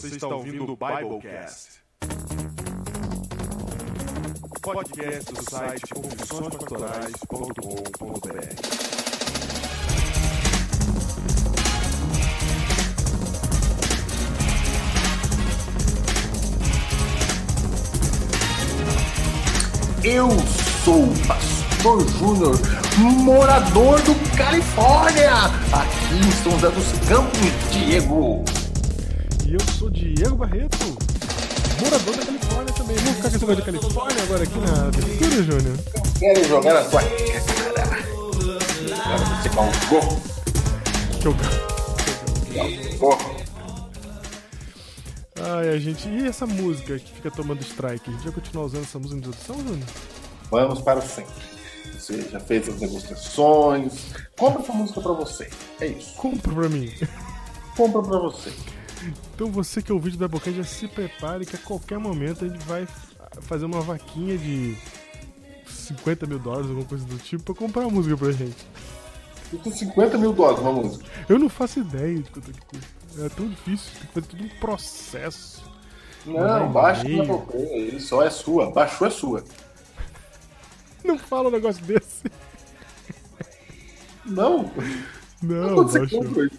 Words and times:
Você 0.00 0.16
está 0.16 0.28
ouvindo 0.28 0.72
o 0.72 0.76
Biblecast. 0.76 1.82
Podcast 4.62 5.30
do 5.30 5.50
site 5.50 5.94
confissõespastorais.com.br. 5.94 8.90
Eu 20.02 20.30
sou 20.82 21.04
o 21.04 21.12
Pastor 21.26 22.08
Júnior, 22.08 22.58
morador 22.96 24.00
do 24.00 24.14
Califórnia, 24.34 25.30
aqui 25.74 26.14
em 26.26 26.32
São 26.42 26.52
José 26.52 26.70
dos 26.70 26.90
Campos, 27.06 27.38
Diego. 27.70 28.42
E 29.50 29.54
eu 29.54 29.60
sou 29.76 29.90
Diego 29.90 30.36
Barreto, 30.36 30.78
morador 31.82 32.16
da 32.16 32.24
Califórnia 32.24 32.72
também. 32.72 32.96
Vamos 32.98 33.16
ficar 33.16 33.22
com 33.22 33.26
esse 33.34 33.38
negócio 33.40 33.56
de 33.56 33.62
Califórnia 33.62 34.22
agora 34.22 34.44
aqui 34.44 34.58
na 34.60 34.86
abertura, 34.86 35.42
Júnior? 35.42 35.78
Quero 36.20 36.48
jogar 36.48 36.74
na 36.74 36.88
sua 36.88 37.02
cara. 37.02 37.98
Agora 39.06 39.24
você 39.42 39.48
calcou. 39.48 40.22
Que 41.20 41.26
eu... 41.26 41.34
Calcou. 43.00 43.18
Ai, 45.40 45.68
a 45.70 45.78
gente. 45.80 46.08
E 46.08 46.28
essa 46.28 46.46
música 46.46 46.96
que 47.00 47.12
fica 47.12 47.32
tomando 47.32 47.60
strike? 47.62 48.08
A 48.08 48.12
gente 48.12 48.22
vai 48.22 48.32
continuar 48.32 48.66
usando 48.66 48.84
essa 48.84 49.00
música 49.00 49.20
de 49.20 49.26
introdução, 49.26 49.56
Júnior? 49.56 49.88
Vamos 50.48 50.80
para 50.80 51.00
sempre. 51.00 51.34
Você 51.98 52.22
já 52.30 52.38
fez 52.38 52.68
as 52.68 52.78
negociações. 52.78 54.12
Compra 54.38 54.62
essa 54.62 54.72
música 54.72 55.00
pra 55.00 55.12
você. 55.14 55.50
É 55.80 55.88
isso. 55.88 56.14
Compra 56.14 56.54
pra 56.54 56.68
mim. 56.68 56.94
Compra 57.76 58.00
pra 58.00 58.18
você. 58.20 58.52
Então 59.34 59.50
você 59.50 59.82
que 59.82 59.90
é 59.90 59.94
o 59.94 59.98
vídeo 59.98 60.18
da 60.18 60.28
Bocage 60.28 60.58
já 60.58 60.64
se 60.64 60.86
prepare 60.86 61.46
que 61.46 61.56
a 61.56 61.58
qualquer 61.58 61.98
momento 61.98 62.44
a 62.44 62.48
gente 62.48 62.64
vai 62.64 62.86
fazer 63.42 63.64
uma 63.64 63.80
vaquinha 63.80 64.36
de 64.36 64.76
50 65.66 66.26
mil 66.26 66.38
dólares, 66.38 66.68
alguma 66.68 66.86
coisa 66.86 67.04
do 67.04 67.16
tipo, 67.18 67.42
pra 67.42 67.54
comprar 67.54 67.84
a 67.84 67.88
música 67.88 68.16
pra 68.16 68.32
gente. 68.32 68.66
Custa 69.50 69.70
50 69.70 70.18
mil 70.18 70.32
dólares 70.32 70.60
uma 70.60 70.72
música. 70.72 71.04
Eu 71.28 71.38
não 71.38 71.48
faço 71.48 71.80
ideia 71.80 72.22
de 72.22 72.30
quanto 72.30 72.50
é 72.50 72.52
que 72.52 72.60
custa. 72.66 73.24
É 73.24 73.28
tão 73.28 73.48
difícil, 73.48 73.90
tem 73.92 74.00
que 74.02 74.14
fazer 74.14 74.26
tudo 74.26 74.44
um 74.44 74.48
processo. 74.60 75.64
Não, 76.24 76.70
baixa 76.70 77.08
na 77.08 77.38
Play. 77.38 77.66
Ele 77.72 78.00
só 78.00 78.22
é 78.22 78.30
sua. 78.30 78.70
Baixou 78.70 79.06
é 79.06 79.10
sua. 79.10 79.44
Não 81.02 81.18
fala 81.18 81.48
um 81.48 81.52
negócio 81.52 81.84
desse. 81.84 82.22
Não. 84.24 84.70
Não, 85.42 85.74
quando, 85.74 85.88
você 85.88 86.06
compra, 86.06 86.50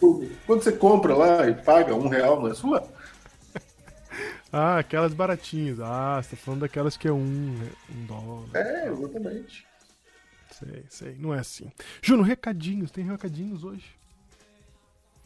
quando 0.45 0.63
você 0.63 0.71
compra 0.71 1.15
lá 1.15 1.47
e 1.47 1.53
paga 1.53 1.93
um 1.93 2.07
real, 2.07 2.41
não 2.41 2.47
é 2.47 2.53
sua? 2.53 2.87
Ah, 4.53 4.79
aquelas 4.79 5.13
baratinhas. 5.13 5.79
Ah, 5.79 6.21
você 6.21 6.31
tá 6.31 6.35
falando 6.35 6.59
daquelas 6.59 6.97
que 6.97 7.07
é 7.07 7.11
um, 7.11 7.57
um 7.89 8.05
dólar. 8.05 8.49
É, 8.53 8.89
exatamente. 8.89 9.65
Sei, 10.51 10.83
sei. 10.89 11.15
Não 11.17 11.33
é 11.33 11.39
assim. 11.39 11.71
Juno, 12.01 12.21
recadinhos. 12.21 12.91
Tem 12.91 13.05
recadinhos 13.05 13.63
hoje? 13.63 13.95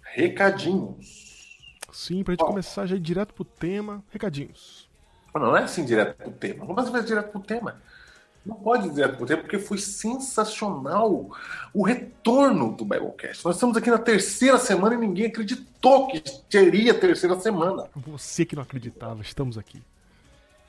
Recadinhos. 0.03 1.57
Sim, 1.91 2.23
pra 2.23 2.33
gente 2.33 2.43
Ó. 2.43 2.47
começar 2.47 2.85
já 2.85 2.95
ir 2.95 2.99
direto 2.99 3.33
pro 3.33 3.43
tema. 3.43 4.03
Recadinhos. 4.11 4.87
Não, 5.33 5.41
não 5.41 5.57
é 5.57 5.63
assim 5.63 5.83
direto 5.83 6.17
pro 6.17 6.31
tema. 6.31 6.65
Pode 6.65 6.91
fazer 6.91 7.07
direto 7.07 7.31
pro 7.31 7.41
tema. 7.41 7.81
Não 8.45 8.55
pode 8.55 8.89
direto 8.89 9.17
pro 9.17 9.25
tema, 9.25 9.41
porque 9.41 9.57
foi 9.57 9.79
sensacional 9.79 11.31
o 11.73 11.83
retorno 11.83 12.73
do 12.73 12.85
Biblecast. 12.85 13.43
Nós 13.43 13.55
estamos 13.55 13.75
aqui 13.75 13.89
na 13.89 13.97
terceira 13.97 14.59
semana 14.59 14.93
e 14.93 14.97
ninguém 14.99 15.25
acreditou 15.25 16.07
que 16.07 16.21
teria 16.47 16.93
terceira 16.93 17.39
semana. 17.39 17.89
Você 17.95 18.45
que 18.45 18.55
não 18.55 18.61
acreditava, 18.61 19.21
estamos 19.21 19.57
aqui. 19.57 19.81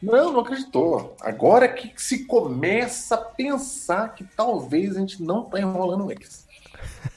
Não, 0.02 0.32
não 0.32 0.40
acreditou. 0.40 1.16
Agora 1.20 1.66
é 1.66 1.68
que 1.68 1.92
se 1.96 2.24
começa 2.24 3.14
a 3.14 3.18
pensar 3.18 4.14
que 4.14 4.24
talvez 4.24 4.96
a 4.96 5.00
gente 5.00 5.22
não 5.22 5.44
tá 5.44 5.60
enrolando 5.60 6.10
eles. 6.10 6.46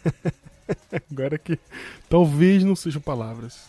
Agora 1.09 1.37
que 1.37 1.57
talvez 2.09 2.63
não 2.63 2.75
sejam 2.75 3.01
palavras. 3.01 3.67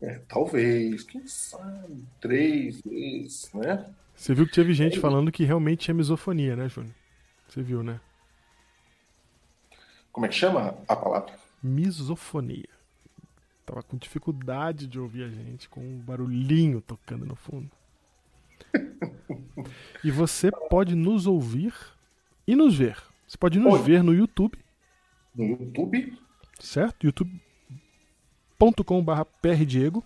É, 0.00 0.20
talvez, 0.28 1.02
quem 1.02 1.26
sabe, 1.26 2.04
três 2.20 2.80
vezes, 2.82 3.50
né? 3.52 3.84
Você 4.18 4.34
viu 4.34 4.46
que 4.46 4.52
teve 4.52 4.74
gente 4.74 4.98
falando 4.98 5.30
que 5.30 5.44
realmente 5.44 5.84
tinha 5.84 5.94
misofonia, 5.94 6.56
né, 6.56 6.68
Júnior? 6.68 6.92
Você 7.48 7.62
viu, 7.62 7.84
né? 7.84 8.00
Como 10.10 10.26
é 10.26 10.28
que 10.28 10.34
chama 10.34 10.74
a 10.88 10.96
palavra? 10.96 11.38
Misofonia. 11.62 12.68
Tava 13.64 13.80
com 13.84 13.96
dificuldade 13.96 14.88
de 14.88 14.98
ouvir 14.98 15.22
a 15.22 15.28
gente, 15.28 15.68
com 15.68 15.80
um 15.80 15.98
barulhinho 16.00 16.80
tocando 16.80 17.24
no 17.24 17.36
fundo. 17.36 17.70
e 20.02 20.10
você 20.10 20.50
pode 20.68 20.96
nos 20.96 21.28
ouvir 21.28 21.72
e 22.44 22.56
nos 22.56 22.76
ver. 22.76 23.00
Você 23.26 23.38
pode 23.38 23.60
nos 23.60 23.70
Pode. 23.74 23.84
ver 23.84 24.02
no 24.02 24.12
YouTube, 24.12 24.58
No 25.32 25.44
YouTube? 25.44 26.18
certo? 26.58 27.04
youtube.com.br 27.06 27.40
prdiego, 29.40 30.02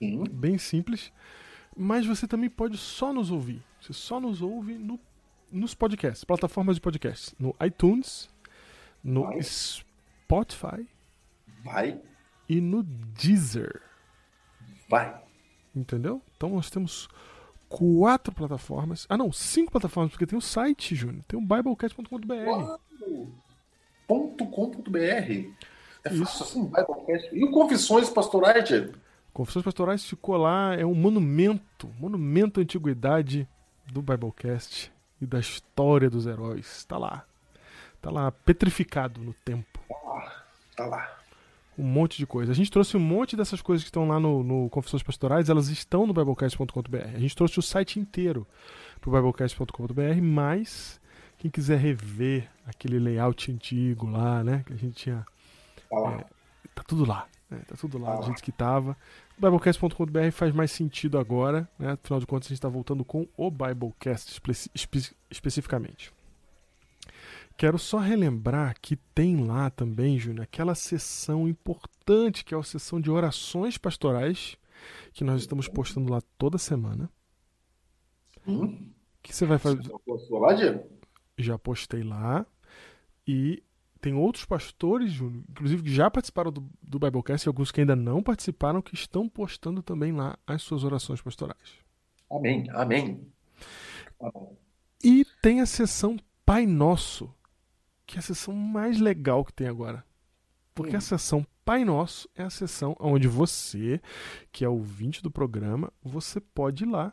Sim. 0.00 0.24
bem 0.24 0.58
simples. 0.58 1.12
Mas 1.78 2.04
você 2.04 2.26
também 2.26 2.50
pode 2.50 2.76
só 2.76 3.12
nos 3.12 3.30
ouvir. 3.30 3.62
Você 3.80 3.92
só 3.92 4.18
nos 4.18 4.42
ouve 4.42 4.74
no, 4.74 4.98
nos 5.52 5.74
podcasts, 5.74 6.24
plataformas 6.24 6.74
de 6.74 6.80
podcasts. 6.82 7.34
No 7.38 7.54
iTunes, 7.64 8.28
no 9.02 9.22
Vai. 9.22 9.40
Spotify 9.42 10.88
Vai, 11.62 12.00
e 12.48 12.60
no 12.60 12.82
Deezer. 12.82 13.80
vai. 14.88 15.22
Entendeu? 15.74 16.20
Então 16.36 16.50
nós 16.50 16.68
temos 16.68 17.08
quatro 17.68 18.32
plataformas. 18.34 19.06
Ah, 19.08 19.16
não, 19.16 19.30
cinco 19.30 19.70
plataformas, 19.70 20.10
porque 20.10 20.26
tem 20.26 20.38
o 20.38 20.42
site, 20.42 20.96
Júnior. 20.96 21.22
Tem 21.28 21.38
o 21.38 21.42
biblecast.com.br. 21.42 22.78
Ponto 24.06 24.46
.com.br. 24.46 24.98
É 26.04 26.10
fácil 26.10 26.44
assim, 26.44 26.64
Biblecast. 26.64 27.28
E 27.32 27.44
o 27.44 27.50
Confissões 27.50 28.08
Pastorais, 28.08 28.64
Diego? 28.64 28.94
Confissões 29.38 29.64
Pastorais 29.64 30.04
ficou 30.04 30.36
lá, 30.36 30.74
é 30.74 30.84
um 30.84 30.96
monumento, 30.96 31.88
monumento 31.96 32.58
à 32.58 32.62
antiguidade 32.64 33.48
do 33.86 34.02
Biblecast 34.02 34.92
e 35.20 35.26
da 35.26 35.38
história 35.38 36.10
dos 36.10 36.26
heróis. 36.26 36.84
Tá 36.86 36.98
lá. 36.98 37.24
Tá 38.02 38.10
lá, 38.10 38.32
petrificado 38.32 39.20
no 39.20 39.32
tempo. 39.32 39.78
Tá 40.76 40.86
lá. 40.86 41.18
Um 41.78 41.84
monte 41.84 42.18
de 42.18 42.26
coisa. 42.26 42.50
A 42.50 42.54
gente 42.54 42.68
trouxe 42.68 42.96
um 42.96 43.00
monte 43.00 43.36
dessas 43.36 43.62
coisas 43.62 43.84
que 43.84 43.90
estão 43.90 44.08
lá 44.08 44.18
no, 44.18 44.42
no 44.42 44.68
Confissões 44.70 45.04
Pastorais, 45.04 45.48
elas 45.48 45.68
estão 45.68 46.04
no 46.04 46.12
biblecast.com.br. 46.12 46.96
A 47.14 47.20
gente 47.20 47.36
trouxe 47.36 47.60
o 47.60 47.62
site 47.62 48.00
inteiro 48.00 48.44
pro 49.00 49.12
biblecast.com.br, 49.12 50.20
mas 50.20 51.00
quem 51.38 51.48
quiser 51.48 51.78
rever 51.78 52.50
aquele 52.66 52.98
layout 52.98 53.52
antigo 53.52 54.10
lá, 54.10 54.42
né, 54.42 54.64
que 54.66 54.72
a 54.72 54.76
gente 54.76 54.96
tinha 54.96 55.24
Tá 55.88 55.96
lá. 55.96 56.24
tá 56.74 56.82
tudo 56.82 57.04
lá. 57.04 57.28
Né? 57.50 57.62
Tá 57.66 57.74
tudo 57.76 57.98
lá 57.98 58.12
Tá 58.14 58.20
do 58.20 58.26
jeito 58.26 58.42
que 58.42 58.52
tava. 58.52 58.96
Biblecast.com.br 59.38 60.30
faz 60.32 60.54
mais 60.54 60.70
sentido 60.70 61.18
agora, 61.18 61.68
né? 61.78 61.92
Afinal 61.92 62.20
de 62.20 62.26
contas, 62.26 62.48
a 62.48 62.50
gente 62.50 62.60
tá 62.60 62.68
voltando 62.68 63.04
com 63.04 63.26
o 63.36 63.50
Biblecast 63.50 64.30
espe- 64.32 64.70
espe- 64.74 65.16
especificamente. 65.30 66.12
Quero 67.56 67.78
só 67.78 67.98
relembrar 67.98 68.76
que 68.80 68.94
tem 69.14 69.44
lá 69.44 69.68
também, 69.70 70.18
Júnior, 70.18 70.44
aquela 70.44 70.74
sessão 70.76 71.48
importante 71.48 72.44
que 72.44 72.54
é 72.54 72.58
a 72.58 72.62
sessão 72.62 73.00
de 73.00 73.10
orações 73.10 73.76
pastorais, 73.76 74.56
que 75.12 75.24
nós 75.24 75.40
estamos 75.40 75.66
postando 75.66 76.12
lá 76.12 76.20
toda 76.38 76.56
semana. 76.56 77.10
Hum? 78.46 78.90
Que 79.22 79.34
você 79.34 79.44
vai 79.44 79.58
fazer. 79.58 79.82
Você 79.82 79.90
não 79.92 79.98
postou 79.98 80.38
lá, 80.38 80.52
Diego? 80.52 80.84
já 81.36 81.58
postei 81.58 82.02
lá. 82.02 82.44
E 83.26 83.62
tem 84.00 84.14
outros 84.14 84.44
pastores, 84.44 85.12
Júnior, 85.12 85.42
inclusive 85.48 85.82
que 85.82 85.92
já 85.92 86.10
participaram 86.10 86.50
do, 86.50 86.68
do 86.82 86.98
Biblecast 86.98 87.46
e 87.46 87.48
alguns 87.48 87.70
que 87.70 87.80
ainda 87.80 87.96
não 87.96 88.22
participaram, 88.22 88.82
que 88.82 88.94
estão 88.94 89.28
postando 89.28 89.82
também 89.82 90.12
lá 90.12 90.38
as 90.46 90.62
suas 90.62 90.84
orações 90.84 91.20
pastorais. 91.20 91.78
Amém, 92.30 92.64
amém. 92.70 93.26
E 95.02 95.24
tem 95.42 95.60
a 95.60 95.66
sessão 95.66 96.16
Pai 96.44 96.66
Nosso, 96.66 97.32
que 98.06 98.16
é 98.16 98.18
a 98.20 98.22
sessão 98.22 98.54
mais 98.54 98.98
legal 98.98 99.44
que 99.44 99.52
tem 99.52 99.66
agora. 99.66 100.04
Porque 100.74 100.96
a 100.96 101.00
sessão 101.00 101.46
Pai 101.64 101.84
Nosso 101.84 102.28
é 102.34 102.42
a 102.42 102.50
sessão 102.50 102.96
onde 103.00 103.26
você, 103.26 104.00
que 104.52 104.64
é 104.64 104.68
ouvinte 104.68 105.22
do 105.22 105.30
programa, 105.30 105.92
você 106.02 106.40
pode 106.40 106.84
ir 106.84 106.86
lá 106.86 107.12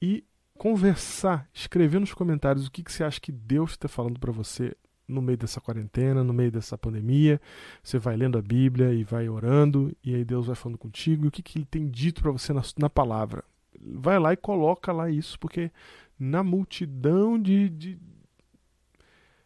e 0.00 0.24
conversar, 0.58 1.48
escrever 1.52 1.98
nos 1.98 2.12
comentários 2.12 2.66
o 2.66 2.70
que, 2.70 2.82
que 2.82 2.92
você 2.92 3.04
acha 3.04 3.20
que 3.20 3.32
Deus 3.32 3.72
está 3.72 3.88
falando 3.88 4.20
para 4.20 4.32
você 4.32 4.76
no 5.12 5.22
meio 5.22 5.38
dessa 5.38 5.60
quarentena, 5.60 6.24
no 6.24 6.32
meio 6.32 6.50
dessa 6.50 6.76
pandemia. 6.76 7.40
Você 7.82 7.98
vai 7.98 8.16
lendo 8.16 8.38
a 8.38 8.42
Bíblia 8.42 8.92
e 8.92 9.04
vai 9.04 9.28
orando, 9.28 9.94
e 10.02 10.14
aí 10.14 10.24
Deus 10.24 10.46
vai 10.46 10.56
falando 10.56 10.78
contigo, 10.78 11.24
e 11.24 11.28
o 11.28 11.30
que, 11.30 11.42
que 11.42 11.58
ele 11.58 11.66
tem 11.66 11.88
dito 11.88 12.22
para 12.22 12.30
você 12.30 12.52
na, 12.52 12.62
na 12.78 12.90
palavra. 12.90 13.44
Vai 13.80 14.18
lá 14.18 14.32
e 14.32 14.36
coloca 14.36 14.92
lá 14.92 15.10
isso, 15.10 15.38
porque 15.38 15.70
na 16.18 16.42
multidão 16.42 17.40
de, 17.40 17.68
de 17.68 17.98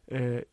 é, 0.09 0.47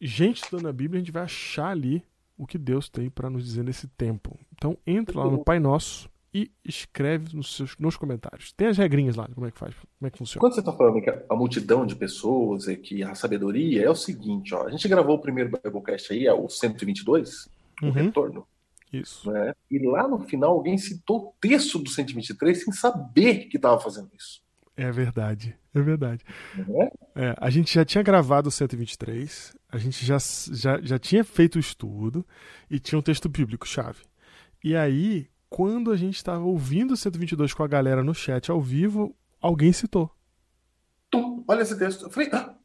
gente 0.00 0.42
estudando 0.42 0.68
a 0.68 0.72
Bíblia, 0.72 0.98
a 0.98 1.04
gente 1.04 1.12
vai 1.12 1.22
achar 1.22 1.68
ali 1.68 2.02
o 2.36 2.46
que 2.46 2.58
Deus 2.58 2.88
tem 2.88 3.10
para 3.10 3.30
nos 3.30 3.44
dizer 3.44 3.62
nesse 3.62 3.86
tempo. 3.88 4.38
Então 4.54 4.76
entra 4.86 5.18
lá 5.18 5.30
no 5.30 5.44
Pai 5.44 5.60
Nosso 5.60 6.08
e 6.34 6.50
escreve 6.64 7.36
nos, 7.36 7.54
seus, 7.56 7.76
nos 7.78 7.96
comentários. 7.96 8.52
Tem 8.52 8.66
as 8.66 8.76
regrinhas 8.76 9.14
lá, 9.14 9.28
como 9.32 9.46
é 9.46 9.52
que 9.52 9.58
faz, 9.58 9.72
como 9.74 10.08
é 10.08 10.10
que 10.10 10.18
funciona. 10.18 10.40
Quando 10.40 10.54
você 10.54 10.60
está 10.60 10.72
falando 10.72 11.00
que 11.00 11.08
a 11.08 11.36
multidão 11.36 11.86
de 11.86 11.94
pessoas 11.94 12.66
e 12.66 12.76
que 12.76 13.04
a 13.04 13.14
sabedoria 13.14 13.84
é 13.84 13.88
o 13.88 13.94
seguinte, 13.94 14.52
ó, 14.52 14.66
a 14.66 14.70
gente 14.70 14.88
gravou 14.88 15.14
o 15.16 15.20
primeiro 15.20 15.50
Biblecast 15.50 16.12
aí, 16.12 16.26
é 16.26 16.32
o 16.34 16.48
122, 16.48 17.48
o 17.82 17.86
Uhum. 17.86 17.92
retorno, 17.92 18.46
Isso. 18.92 19.30
né? 19.30 19.54
E 19.70 19.78
lá 19.86 20.08
no 20.08 20.18
final 20.20 20.50
alguém 20.52 20.76
citou 20.76 21.18
o 21.28 21.34
texto 21.40 21.78
do 21.78 21.88
123 21.88 22.64
sem 22.64 22.72
saber 22.72 23.46
que 23.46 23.56
estava 23.56 23.78
fazendo 23.80 24.10
isso. 24.18 24.42
É 24.76 24.90
verdade, 24.90 25.56
é 25.72 25.80
verdade. 25.80 26.24
Né? 26.56 26.90
É, 27.14 27.34
a 27.38 27.48
gente 27.48 27.72
já 27.72 27.84
tinha 27.84 28.02
gravado 28.02 28.48
o 28.48 28.50
123, 28.50 29.54
a 29.70 29.78
gente 29.78 30.04
já, 30.04 30.18
já, 30.52 30.80
já 30.82 30.98
tinha 30.98 31.22
feito 31.22 31.56
o 31.56 31.60
estudo 31.60 32.26
e 32.68 32.80
tinha 32.80 32.98
um 32.98 33.02
texto 33.02 33.28
bíblico 33.28 33.68
chave. 33.68 34.00
E 34.64 34.74
aí, 34.74 35.28
quando 35.54 35.92
a 35.92 35.96
gente 35.96 36.16
estava 36.16 36.42
ouvindo 36.42 36.94
o 36.94 36.96
122 36.96 37.54
com 37.54 37.62
a 37.62 37.68
galera 37.68 38.02
no 38.02 38.12
chat 38.12 38.50
ao 38.50 38.60
vivo, 38.60 39.14
alguém 39.40 39.72
citou. 39.72 40.10
Tum, 41.08 41.44
olha 41.46 41.62
esse 41.62 41.78
texto. 41.78 42.06
Eu 42.06 42.10
falei, 42.10 42.28
ah, 42.32 42.56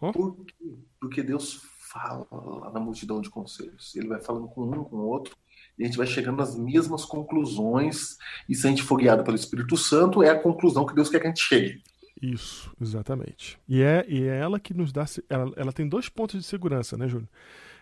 Ó. 0.00 0.12
por 0.12 0.46
quê? 0.46 0.78
Porque 0.98 1.22
Deus 1.22 1.60
fala 1.78 2.26
lá 2.32 2.72
na 2.72 2.80
multidão 2.80 3.20
de 3.20 3.28
conselhos. 3.28 3.94
Ele 3.94 4.08
vai 4.08 4.18
falando 4.18 4.48
com 4.48 4.62
um, 4.62 4.82
com 4.84 4.96
o 4.96 5.06
outro, 5.06 5.36
e 5.78 5.82
a 5.82 5.86
gente 5.86 5.98
vai 5.98 6.06
chegando 6.06 6.40
às 6.40 6.56
mesmas 6.56 7.04
conclusões. 7.04 8.16
E 8.48 8.54
se 8.54 8.66
a 8.66 8.70
gente 8.70 8.82
for 8.82 8.96
guiado 8.96 9.22
pelo 9.22 9.36
Espírito 9.36 9.76
Santo, 9.76 10.22
é 10.22 10.30
a 10.30 10.40
conclusão 10.40 10.86
que 10.86 10.94
Deus 10.94 11.10
quer 11.10 11.20
que 11.20 11.26
a 11.26 11.28
gente 11.28 11.42
chegue. 11.42 11.82
Isso, 12.22 12.74
exatamente. 12.80 13.58
E 13.68 13.82
é, 13.82 14.06
e 14.08 14.22
é 14.22 14.38
ela 14.38 14.58
que 14.58 14.72
nos 14.72 14.90
dá. 14.90 15.04
Ela, 15.28 15.52
ela 15.54 15.72
tem 15.72 15.86
dois 15.86 16.08
pontos 16.08 16.40
de 16.40 16.46
segurança, 16.46 16.96
né, 16.96 17.08
Júlio? 17.08 17.28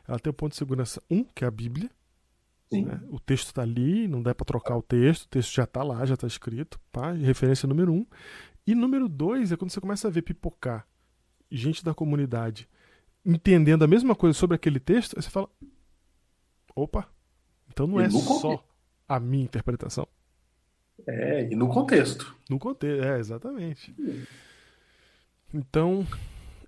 Ela 0.08 0.18
tem 0.18 0.32
o 0.32 0.34
ponto 0.34 0.50
de 0.50 0.58
segurança 0.58 1.00
um, 1.08 1.22
que 1.22 1.44
é 1.44 1.46
a 1.46 1.52
Bíblia. 1.52 1.88
Né? 2.72 3.00
O 3.08 3.20
texto 3.20 3.46
está 3.48 3.62
ali, 3.62 4.08
não 4.08 4.22
dá 4.22 4.34
para 4.34 4.44
trocar 4.44 4.76
o 4.76 4.82
texto, 4.82 5.24
o 5.24 5.28
texto 5.28 5.54
já 5.54 5.64
está 5.64 5.82
lá, 5.82 6.04
já 6.04 6.14
está 6.14 6.26
escrito, 6.26 6.80
pá, 6.90 7.12
referência 7.12 7.68
número 7.68 7.92
um. 7.92 8.04
E 8.66 8.74
número 8.74 9.08
dois 9.08 9.52
é 9.52 9.56
quando 9.56 9.70
você 9.70 9.80
começa 9.80 10.08
a 10.08 10.10
ver 10.10 10.22
pipocar 10.22 10.86
gente 11.50 11.84
da 11.84 11.94
comunidade 11.94 12.68
entendendo 13.24 13.84
a 13.84 13.86
mesma 13.86 14.14
coisa 14.14 14.36
sobre 14.38 14.54
aquele 14.56 14.80
texto, 14.80 15.14
aí 15.16 15.22
você 15.22 15.30
fala: 15.30 15.48
opa, 16.74 17.08
então 17.68 17.86
não 17.86 18.00
E 18.00 18.04
é 18.04 18.10
só 18.10 18.64
a 19.08 19.20
minha 19.20 19.44
interpretação. 19.44 20.06
É, 21.06 21.50
e 21.50 21.54
no 21.56 21.68
contexto. 21.68 22.34
No 22.48 22.58
contexto, 22.58 23.04
é, 23.04 23.18
exatamente. 23.18 23.94
Então, 25.52 26.06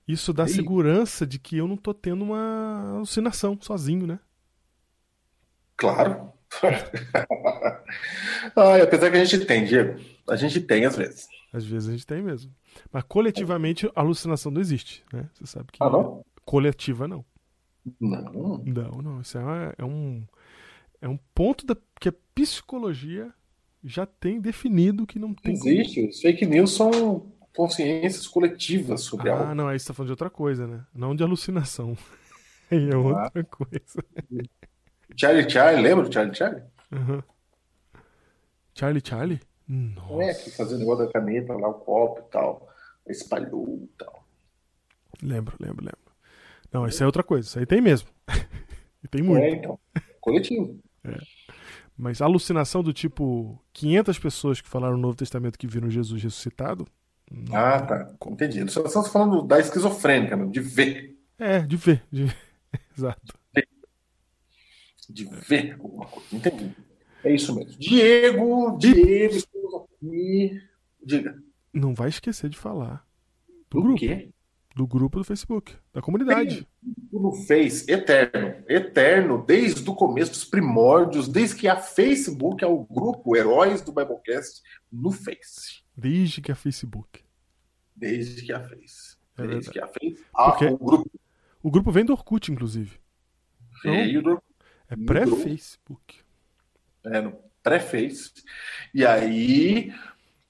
isso 0.06 0.32
dá 0.32 0.44
E- 0.44 0.48
segurança 0.48 1.26
de 1.26 1.38
que 1.38 1.56
eu 1.56 1.66
não 1.66 1.76
tô 1.76 1.92
tendo 1.92 2.22
uma 2.24 2.94
alucinação 2.96 3.58
sozinho, 3.60 4.06
né? 4.06 4.18
Claro. 5.76 6.32
Ai, 8.56 8.80
apesar 8.80 9.10
que 9.10 9.16
a 9.16 9.24
gente 9.24 9.44
tem, 9.44 9.64
Diego. 9.64 9.98
A 10.28 10.36
gente 10.36 10.60
tem 10.60 10.84
às 10.84 10.96
vezes. 10.96 11.26
Às 11.52 11.64
vezes 11.64 11.88
a 11.88 11.92
gente 11.92 12.06
tem 12.06 12.22
mesmo. 12.22 12.52
Mas 12.92 13.04
coletivamente 13.04 13.86
a 13.94 14.00
alucinação 14.00 14.52
não 14.52 14.60
existe, 14.60 15.04
né? 15.12 15.28
Você 15.34 15.46
sabe 15.46 15.72
que 15.72 15.78
Ah, 15.82 15.90
não? 15.90 16.24
coletiva 16.44 17.08
não. 17.08 17.24
Não. 18.00 18.62
Não, 18.64 18.90
não. 19.02 19.20
Isso 19.20 19.38
é, 19.38 19.42
uma- 19.42 19.74
é 19.78 19.84
um 19.84 20.24
é 21.00 21.08
um 21.08 21.18
ponto 21.34 21.66
da 21.66 21.76
que 22.00 22.08
a 22.08 22.14
psicologia 22.34 23.32
já 23.84 24.06
tem 24.06 24.40
definido 24.40 25.06
que 25.06 25.18
não 25.18 25.34
tem 25.34 25.56
como- 25.56 25.68
Existe. 25.70 26.08
Os 26.08 26.20
fake 26.20 26.46
news 26.46 26.72
são 26.74 27.30
consciências 27.54 28.26
coletivas 28.26 29.02
sobre 29.02 29.30
Ah, 29.30 29.38
algo. 29.40 29.54
não, 29.54 29.68
aí 29.68 29.78
você 29.78 29.86
tá 29.88 29.94
falando 29.94 30.08
de 30.08 30.12
outra 30.12 30.30
coisa, 30.30 30.66
né? 30.66 30.84
Não 30.94 31.14
de 31.14 31.22
alucinação. 31.22 31.96
Aí 32.70 32.90
é 32.90 32.96
outra 32.96 33.44
coisa. 33.44 34.04
Charlie 35.14 35.48
Charlie, 35.48 35.82
lembra 35.82 36.04
do 36.06 36.12
Charlie 36.12 36.34
Charlie? 36.34 36.62
Aham. 36.92 37.22
Charlie 38.74 39.02
Charlie? 39.04 39.40
É, 39.68 39.72
Nossa. 39.72 40.42
que 40.44 40.50
fazia 40.50 40.76
o 40.76 40.78
negócio 40.78 41.06
da 41.06 41.12
caneta 41.12 41.52
lá, 41.54 41.68
o 41.68 41.74
copo 41.74 42.20
e 42.20 42.30
tal. 42.30 42.68
Espalhou 43.06 43.80
e 43.82 43.86
tal. 43.98 44.24
Lembro, 45.22 45.56
lembro, 45.60 45.84
lembro. 45.84 45.98
Não, 46.72 46.86
isso 46.86 47.02
é 47.02 47.06
outra 47.06 47.22
coisa. 47.22 47.48
Isso 47.48 47.58
aí 47.58 47.66
tem 47.66 47.80
mesmo. 47.80 48.08
E 49.04 49.08
tem 49.08 49.22
muito. 49.22 49.40
É, 49.40 49.50
então. 49.50 49.78
Coletivo. 50.20 50.80
Mas 51.96 52.20
alucinação 52.20 52.82
do 52.82 52.92
tipo 52.92 53.62
500 53.72 54.18
pessoas 54.18 54.60
que 54.60 54.68
falaram 54.68 54.96
no 54.96 55.02
Novo 55.02 55.16
Testamento 55.16 55.56
que 55.56 55.66
viram 55.68 55.88
Jesus 55.88 56.20
ressuscitado? 56.20 56.88
Não. 57.30 57.54
Ah, 57.56 57.80
tá. 57.80 58.12
Entendi. 58.26 58.64
Nós 58.64 58.74
estamos 58.76 59.08
falando 59.08 59.42
da 59.42 59.60
esquizofrênica 59.60 60.36
mesmo, 60.36 60.50
de 60.50 60.60
ver. 60.60 61.16
É, 61.38 61.60
de 61.60 61.76
ver. 61.76 62.02
De... 62.10 62.26
Exato. 62.98 63.35
De 65.08 65.24
ver 65.24 65.72
alguma 65.72 66.06
coisa. 66.06 66.28
Entendi. 66.34 66.74
É 67.24 67.34
isso 67.34 67.54
mesmo. 67.54 67.72
Diego, 67.78 68.76
Diego, 68.78 69.34
estamos 69.36 69.74
aqui. 69.74 70.62
Diga. 71.02 71.42
Não 71.72 71.94
vai 71.94 72.08
esquecer 72.08 72.48
de 72.50 72.56
falar 72.58 73.06
do 73.70 73.78
Do 73.78 73.82
grupo. 73.82 73.98
quê? 73.98 74.30
Do 74.74 74.86
grupo 74.86 75.18
do 75.18 75.24
Facebook, 75.24 75.74
da 75.92 76.02
comunidade. 76.02 76.68
No 77.10 77.32
Face, 77.32 77.90
eterno. 77.90 78.62
Eterno, 78.68 79.42
desde 79.44 79.88
o 79.88 79.94
começo 79.94 80.32
dos 80.32 80.44
primórdios, 80.44 81.28
desde 81.28 81.56
que 81.56 81.66
a 81.66 81.76
Facebook 81.76 82.62
é 82.62 82.66
o 82.66 82.84
grupo 82.84 83.34
Heróis 83.34 83.80
do 83.80 83.90
Biblecast 83.92 84.60
no 84.92 85.10
Face. 85.10 85.82
Desde 85.96 86.42
que 86.42 86.52
é 86.52 86.54
Facebook. 86.54 87.20
Desde 87.94 88.42
que 88.44 88.52
a 88.52 88.60
fez. 88.60 89.16
É 89.38 89.46
Desde 89.46 89.70
verdade. 89.70 89.70
que 89.72 89.80
a 89.80 89.86
fez. 89.88 90.20
Ah, 90.34 90.50
Porque- 90.52 90.66
o 90.66 90.76
grupo 90.78 91.10
O 91.62 91.70
grupo 91.70 91.90
vem 91.90 92.04
do 92.04 92.12
Orkut, 92.12 92.52
inclusive. 92.52 92.98
veio 93.82 94.22
do, 94.22 94.42
É 94.88 94.96
pré-Facebook. 94.96 96.20
é, 97.04 97.20
no 97.20 97.38
pré-Face. 97.62 98.32
E 98.94 99.04
aí, 99.04 99.92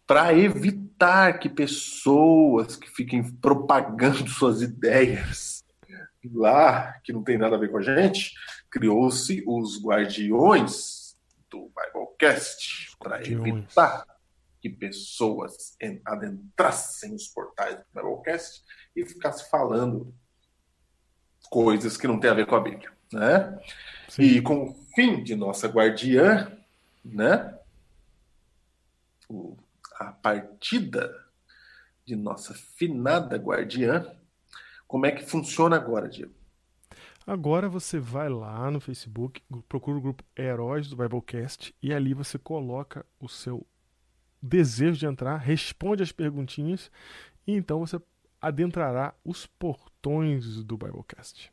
para 0.07 0.35
evitar 0.35 1.39
que 1.39 1.49
pessoas 1.49 2.77
que 2.77 2.89
fiquem 2.91 3.23
propagando 3.33 4.29
suas 4.31 4.61
ideias 4.63 5.65
lá, 6.33 6.93
que 7.05 7.13
não 7.13 7.23
tem 7.23 7.39
nada 7.39 7.57
a 7.57 7.59
ver 7.59 7.71
com 7.71 7.79
a 7.79 7.83
gente, 7.83 8.33
criou-se 8.71 9.43
os 9.47 9.81
guardiões 9.83 11.17
do 11.49 11.71
Biblecast 11.75 12.97
para 12.99 13.21
evitar 13.27 14.05
que 14.61 14.69
pessoas 14.69 15.77
en- 15.81 16.01
adentrassem 16.05 17.15
os 17.15 17.29
portais 17.29 17.77
do 17.77 17.85
Biblecast 17.95 18.63
e 18.97 19.07
ficassem 19.07 19.49
falando 19.49 20.13
coisas 21.49 21.97
que 21.97 22.07
não 22.09 22.19
têm 22.19 22.31
a 22.31 22.35
ver 22.35 22.47
com 22.47 22.57
a 22.57 22.61
Bíblia, 22.61 22.91
né? 23.13 23.57
Sim. 24.17 24.23
E 24.23 24.41
com 24.41 24.71
o 24.71 24.75
fim 24.95 25.23
de 25.23 25.37
nossa 25.37 25.69
guardiã, 25.69 26.51
né? 27.05 27.55
O- 29.29 29.55
a 29.99 30.07
partida 30.07 31.15
de 32.07 32.17
nossa 32.17 32.55
finada 32.55 33.37
guardiã, 33.37 34.11
como 34.89 35.05
é 35.05 35.13
que 35.13 35.23
funciona 35.25 35.77
agora, 35.77 36.09
Diego? 36.09 36.33
Agora 37.27 37.69
você 37.69 37.99
vai 37.99 38.29
lá 38.31 38.71
no 38.71 38.81
Facebook, 38.81 39.43
procura 39.69 39.99
o 39.99 40.01
grupo 40.01 40.25
Heróis 40.39 40.89
do 40.89 40.97
Biblecast 40.97 41.75
e 41.83 41.93
ali 41.93 42.15
você 42.15 42.39
coloca 42.39 43.05
o 43.21 43.29
seu 43.29 43.67
desejo 44.41 44.99
de 44.99 45.07
entrar, 45.07 45.37
responde 45.37 46.03
as 46.03 46.13
perguntinhas 46.13 46.91
e 47.47 47.53
então 47.53 47.81
você 47.81 48.01
adentrará 48.41 49.13
os 49.25 49.45
portões 49.45 50.63
do 50.63 50.77
Biblecast. 50.77 51.53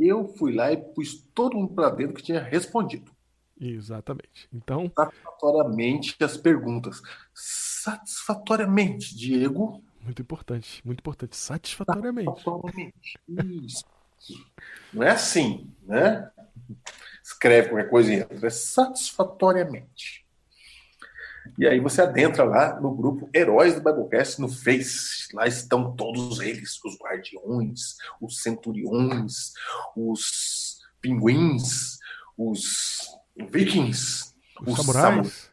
Eu 0.00 0.26
fui 0.36 0.54
lá 0.54 0.72
e 0.72 0.76
pus 0.76 1.22
todo 1.34 1.56
mundo 1.56 1.74
para 1.74 1.90
dentro 1.90 2.14
que 2.14 2.22
tinha 2.22 2.42
respondido 2.42 3.12
Exatamente. 3.60 4.48
Então, 4.50 4.90
satisfatoriamente 4.96 6.16
as 6.24 6.36
perguntas. 6.38 7.02
Satisfatoriamente, 7.34 9.14
Diego. 9.14 9.84
muito 10.00 10.22
importante, 10.22 10.80
muito 10.82 11.00
importante, 11.00 11.36
satisfatoriamente. 11.36 12.30
Satisfatoriamente. 12.30 13.18
Isso. 13.28 13.84
Não 14.92 15.02
é 15.02 15.10
assim, 15.10 15.70
né? 15.82 16.30
Escreve 17.22 17.68
qualquer 17.68 17.90
coisa 17.90 18.12
e 18.12 18.16
entra. 18.16 18.46
É 18.46 18.50
satisfatoriamente. 18.50 20.19
E 21.58 21.66
aí 21.66 21.80
você 21.80 22.02
adentra 22.02 22.44
lá 22.44 22.80
no 22.80 22.94
grupo 22.94 23.28
Heróis 23.34 23.74
do 23.74 23.80
Biblecast 23.82 24.40
no 24.40 24.48
Face. 24.48 25.34
Lá 25.34 25.46
estão 25.46 25.94
todos 25.94 26.40
eles, 26.40 26.78
os 26.84 26.96
guardiões, 26.98 27.96
os 28.20 28.42
centuriões, 28.42 29.52
os 29.96 30.80
pinguins, 31.00 31.98
os 32.36 33.08
vikings, 33.36 34.34
Os 34.66 34.78
os 34.78 34.86
samurais. 34.86 35.50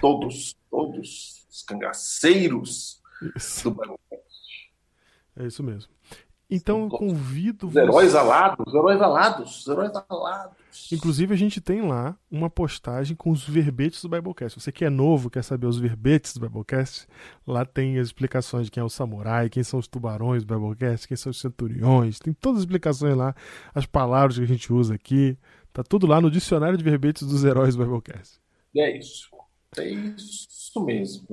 todos, 0.00 0.56
todos, 0.70 1.46
os 1.50 1.62
cangaceiros 1.62 3.00
Isso, 3.36 3.64
do 3.64 3.70
Biblecast. 3.72 4.72
é 5.36 5.46
isso 5.46 5.62
mesmo. 5.62 5.90
Então 6.50 6.82
eu 6.82 6.88
convido 6.88 7.68
Os 7.68 7.76
heróis 7.76 8.14
alados, 8.14 8.66
os 8.66 8.74
heróis 8.74 9.00
alados, 9.00 9.60
os 9.60 9.68
heróis 9.68 9.92
alados. 10.08 10.60
Inclusive, 10.92 11.32
a 11.32 11.36
gente 11.36 11.60
tem 11.60 11.82
lá 11.82 12.16
uma 12.30 12.50
postagem 12.50 13.16
com 13.16 13.30
os 13.30 13.46
verbetes 13.46 14.02
do 14.02 14.08
Biblecast. 14.08 14.60
Você 14.60 14.72
que 14.72 14.84
é 14.84 14.90
novo, 14.90 15.30
quer 15.30 15.42
saber 15.42 15.66
os 15.66 15.78
verbetes 15.78 16.34
do 16.34 16.40
Biblecast? 16.40 17.06
Lá 17.46 17.64
tem 17.64 17.98
as 17.98 18.08
explicações 18.08 18.66
de 18.66 18.70
quem 18.72 18.80
é 18.80 18.84
o 18.84 18.88
samurai, 18.88 19.48
quem 19.48 19.62
são 19.62 19.78
os 19.78 19.86
tubarões 19.86 20.44
do 20.44 20.54
Biblecast, 20.54 21.06
quem 21.06 21.16
são 21.16 21.30
os 21.30 21.40
centuriões. 21.40 22.18
Tem 22.18 22.32
todas 22.32 22.58
as 22.58 22.62
explicações 22.64 23.16
lá, 23.16 23.34
as 23.74 23.86
palavras 23.86 24.38
que 24.38 24.44
a 24.44 24.46
gente 24.46 24.72
usa 24.72 24.94
aqui. 24.94 25.36
Tá 25.72 25.84
tudo 25.84 26.06
lá 26.06 26.20
no 26.20 26.30
dicionário 26.30 26.76
de 26.76 26.84
verbetes 26.84 27.26
dos 27.26 27.44
heróis 27.44 27.76
do 27.76 27.84
Biblecast. 27.84 28.40
E 28.74 28.80
é 28.80 28.98
isso. 28.98 29.30
É 29.76 29.88
isso 29.88 30.84
mesmo. 30.84 31.28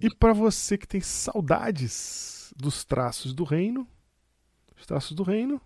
E, 0.00 0.06
e 0.06 0.14
para 0.16 0.32
você 0.32 0.78
que 0.78 0.86
tem 0.86 1.00
saudades 1.00 2.37
dos 2.58 2.84
traços 2.84 3.32
do 3.32 3.44
reino, 3.44 3.86
os 4.76 4.84
traços 4.84 5.12
do 5.12 5.22
reino 5.22 5.60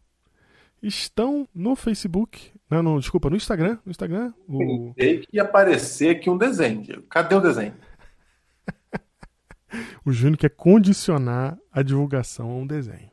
estão 0.83 1.49
no 1.55 1.75
Facebook. 1.75 2.53
Não, 2.69 2.83
não, 2.83 2.99
desculpa, 2.99 3.31
no 3.31 3.37
Instagram. 3.37 3.79
No 3.85 3.91
Instagram. 3.91 4.33
O... 4.49 4.93
Tem 4.97 5.21
que 5.21 5.39
aparecer 5.39 6.17
aqui 6.17 6.29
um 6.29 6.37
desenho. 6.37 6.83
Diego. 6.83 7.03
Cadê 7.03 7.35
o 7.35 7.41
desenho? 7.41 7.75
o 10.05 10.13
Júnior 10.13 10.39
quer 10.39 10.51
condicionar 10.51 11.59
a 11.71 11.83
divulgação 11.83 12.51
a 12.51 12.55
um 12.55 12.67
desenho. 12.67 13.11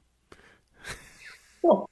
Pô, 1.61 1.89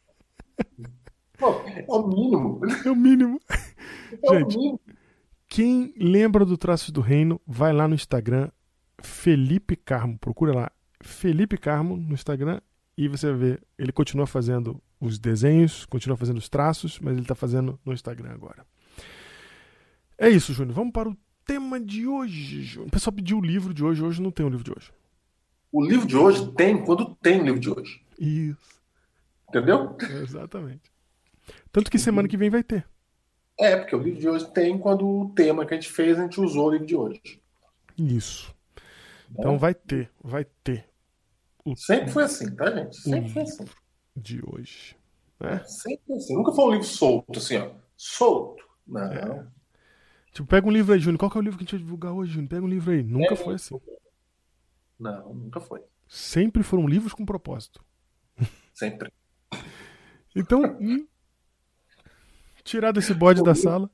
Pô, 1.37 1.61
é 1.65 1.85
o 1.87 2.07
mínimo. 2.07 2.61
É 2.85 2.89
o 2.89 2.95
mínimo. 2.95 3.39
É 4.23 4.31
o 4.31 4.39
Gente, 4.39 4.57
mínimo. 4.57 4.79
quem 5.49 5.93
lembra 5.97 6.45
do 6.45 6.57
Traços 6.57 6.91
do 6.91 7.01
Reino, 7.01 7.41
vai 7.45 7.73
lá 7.73 7.89
no 7.89 7.93
Instagram, 7.93 8.49
Felipe 9.01 9.75
Carmo. 9.75 10.17
Procura 10.17 10.53
lá, 10.53 10.71
Felipe 11.01 11.57
Carmo 11.57 11.95
no 11.97 12.13
Instagram 12.13 12.59
e 12.97 13.07
você 13.07 13.27
vai 13.27 13.35
ver. 13.37 13.63
Ele 13.77 13.91
continua 13.91 14.25
fazendo 14.25 14.81
os 14.99 15.19
desenhos, 15.19 15.85
continua 15.85 16.17
fazendo 16.17 16.37
os 16.37 16.49
traços, 16.49 16.99
mas 16.99 17.13
ele 17.13 17.21
está 17.21 17.35
fazendo 17.35 17.79
no 17.85 17.93
Instagram 17.93 18.31
agora. 18.31 18.65
É 20.17 20.29
isso, 20.29 20.53
Júnior. 20.53 20.75
Vamos 20.75 20.91
para 20.91 21.09
o 21.09 21.17
tema 21.45 21.79
de 21.79 22.07
hoje, 22.07 22.63
Júnior. 22.63 22.87
O 22.87 22.91
pessoal 22.91 23.13
pediu 23.13 23.37
o 23.37 23.41
livro 23.41 23.73
de 23.73 23.83
hoje, 23.83 24.03
hoje 24.03 24.21
não 24.21 24.31
tem 24.31 24.45
o 24.45 24.49
livro 24.49 24.63
de 24.63 24.71
hoje. 24.71 24.91
O 25.71 25.83
livro 25.85 26.07
de 26.07 26.15
hoje 26.15 26.51
tem 26.53 26.83
quando 26.83 27.13
tem 27.15 27.39
o 27.41 27.43
livro 27.43 27.59
de 27.59 27.69
hoje. 27.69 28.01
Isso, 28.17 28.81
Entendeu? 29.47 29.95
exatamente. 30.23 30.91
Tanto 31.71 31.91
que 31.91 31.99
semana 31.99 32.27
que 32.27 32.37
vem 32.37 32.49
vai 32.49 32.63
ter. 32.63 32.85
É, 33.59 33.75
porque 33.75 33.95
o 33.95 34.01
livro 34.01 34.19
de 34.19 34.27
hoje 34.27 34.51
tem 34.53 34.77
quando 34.77 35.07
o 35.07 35.29
tema 35.29 35.65
que 35.65 35.73
a 35.73 35.77
gente 35.77 35.91
fez, 35.91 36.17
a 36.17 36.23
gente 36.23 36.39
usou 36.39 36.67
o 36.67 36.71
livro 36.71 36.85
de 36.87 36.95
hoje. 36.95 37.21
Isso. 37.97 38.53
Então 39.31 39.57
vai 39.57 39.73
ter, 39.73 40.09
vai 40.23 40.45
ter 40.63 40.87
o 41.65 41.75
Sempre 41.75 42.11
foi 42.11 42.23
assim, 42.23 42.55
tá, 42.55 42.71
gente? 42.71 42.95
Sempre 42.97 43.29
foi 43.29 43.41
assim. 43.41 43.65
de 44.15 44.41
hoje. 44.47 44.95
Né? 45.39 45.59
Sempre 45.65 46.01
foi 46.07 46.15
assim. 46.17 46.35
Nunca 46.35 46.51
foi 46.53 46.65
um 46.65 46.71
livro 46.71 46.85
solto, 46.85 47.37
assim, 47.37 47.57
ó. 47.57 47.71
Solto. 47.97 48.63
Não. 48.87 49.01
É. 49.11 49.47
Tipo, 50.31 50.47
pega 50.47 50.65
um 50.67 50.71
livro 50.71 50.93
aí, 50.93 50.99
Júnior. 50.99 51.19
Qual 51.19 51.29
que 51.31 51.37
é 51.37 51.41
o 51.41 51.43
livro 51.43 51.57
que 51.57 51.63
a 51.63 51.65
gente 51.65 51.75
vai 51.75 51.83
divulgar 51.83 52.13
hoje, 52.13 52.31
Júnior? 52.33 52.49
Pega 52.49 52.65
um 52.65 52.69
livro 52.69 52.91
aí. 52.91 53.03
Nunca 53.03 53.33
É. 53.33 53.37
foi 53.37 53.55
assim. 53.55 53.79
Não, 54.99 55.33
nunca 55.33 55.59
foi. 55.59 55.83
Sempre 56.07 56.63
foram 56.63 56.87
livros 56.87 57.13
com 57.13 57.25
propósito. 57.25 57.83
Sempre. 58.73 59.11
Então, 60.35 60.61
hum, 60.79 61.05
tirar 62.63 62.91
desse 62.91 63.13
bode 63.13 63.43
da 63.43 63.55
sala 63.55 63.89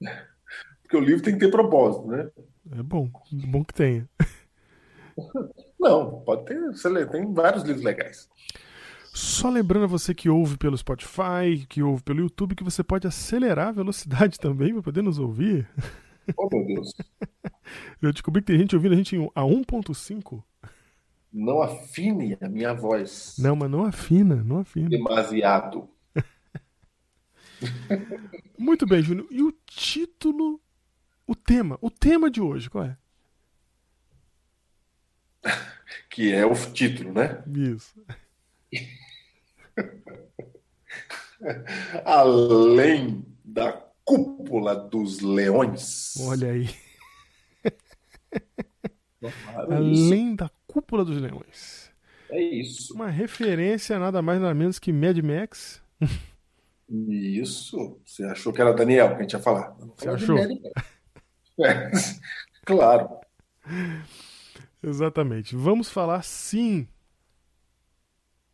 Porque 0.82 0.96
o 0.96 1.00
livro 1.00 1.22
tem 1.22 1.34
que 1.34 1.40
ter 1.40 1.50
propósito, 1.50 2.06
né? 2.08 2.28
É 2.70 2.82
bom. 2.82 3.10
Bom 3.32 3.64
que 3.64 3.74
tenha. 3.74 4.08
Não, 5.78 6.20
pode 6.20 6.44
ter. 6.44 6.60
Você 6.72 6.88
lê, 6.88 7.06
tem 7.06 7.32
vários 7.32 7.62
livros 7.64 7.84
legais. 7.84 8.28
Só 9.12 9.50
lembrando 9.50 9.84
a 9.84 9.88
você 9.88 10.14
que 10.14 10.28
ouve 10.28 10.56
pelo 10.56 10.78
Spotify, 10.78 11.66
que 11.68 11.82
ouve 11.82 12.02
pelo 12.02 12.20
YouTube, 12.20 12.54
que 12.54 12.62
você 12.62 12.82
pode 12.82 13.06
acelerar 13.06 13.68
a 13.68 13.72
velocidade 13.72 14.38
também 14.40 14.72
para 14.72 14.82
poder 14.82 15.02
nos 15.02 15.18
ouvir. 15.18 15.68
Oh, 16.36 16.48
meu 16.52 16.64
Deus. 16.66 16.94
Eu 18.00 18.12
descobri 18.12 18.40
que 18.40 18.46
tem 18.46 18.58
gente 18.58 18.76
ouvindo 18.76 18.92
a 18.92 18.96
gente 18.96 19.16
a 19.34 19.42
1.5. 19.42 20.42
Não 21.32 21.62
afine 21.62 22.36
a 22.40 22.48
minha 22.48 22.72
voz. 22.72 23.36
Não, 23.38 23.54
mas 23.54 23.70
não 23.70 23.84
afina, 23.84 24.36
não 24.36 24.58
afina. 24.58 24.88
Demasiado. 24.88 25.88
Muito 28.58 28.86
bem, 28.86 29.02
Júnior. 29.02 29.26
E 29.30 29.42
o 29.42 29.52
título, 29.66 30.60
o 31.30 31.36
tema, 31.36 31.78
o 31.80 31.88
tema 31.88 32.28
de 32.28 32.40
hoje, 32.40 32.68
qual 32.68 32.84
é? 32.84 32.96
Que 36.10 36.32
é 36.32 36.44
o 36.44 36.52
título, 36.72 37.12
né? 37.12 37.44
Isso. 37.46 37.94
Além 42.04 43.24
da 43.44 43.72
cúpula 44.04 44.74
dos 44.74 45.20
leões. 45.20 46.16
Olha 46.20 46.50
aí. 46.50 46.68
Além 49.70 50.34
da 50.34 50.50
cúpula 50.66 51.04
dos 51.04 51.16
leões. 51.16 51.92
É 52.28 52.42
isso. 52.42 52.92
Uma 52.92 53.08
referência 53.08 54.00
nada 54.00 54.20
mais 54.20 54.40
nada 54.40 54.52
menos 54.52 54.80
que 54.80 54.92
Mad 54.92 55.16
Max. 55.18 55.80
Isso. 56.88 58.00
Você 58.04 58.24
achou 58.24 58.52
que 58.52 58.60
era 58.60 58.74
Daniel 58.74 59.10
que 59.10 59.14
a 59.14 59.22
gente 59.22 59.34
ia 59.34 59.38
falar? 59.38 59.76
Você 59.96 60.08
achou? 60.08 60.36
É, 61.64 61.90
claro. 62.64 63.08
Exatamente. 64.82 65.54
Vamos 65.54 65.90
falar 65.90 66.22
sim. 66.22 66.86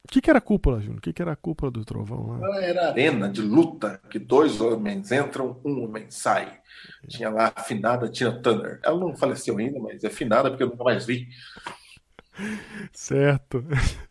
O 0.04 0.08
que, 0.08 0.20
que 0.20 0.30
era 0.30 0.38
a 0.38 0.42
cúpula, 0.42 0.80
Júnior? 0.80 0.98
O 0.98 1.00
que, 1.00 1.12
que 1.12 1.20
era 1.20 1.32
a 1.32 1.36
cúpula 1.36 1.70
do 1.70 1.84
trovão 1.84 2.28
lá? 2.28 2.46
Ela 2.46 2.64
era 2.64 2.88
arena 2.90 3.28
de 3.28 3.42
luta 3.42 4.00
que 4.08 4.20
dois 4.20 4.60
homens 4.60 5.10
entram, 5.10 5.60
um 5.64 5.82
homem 5.82 6.06
sai. 6.10 6.60
Tinha 7.08 7.28
lá 7.28 7.52
a 7.54 7.60
finada 7.62 8.08
Tina 8.08 8.40
Turner. 8.40 8.80
Ela 8.84 9.00
não 9.00 9.16
faleceu 9.16 9.58
ainda, 9.58 9.80
mas 9.80 10.04
é 10.04 10.10
finada 10.10 10.48
porque 10.48 10.62
eu 10.62 10.68
nunca 10.68 10.84
mais 10.84 11.04
vi. 11.04 11.28
Certo. 12.92 13.64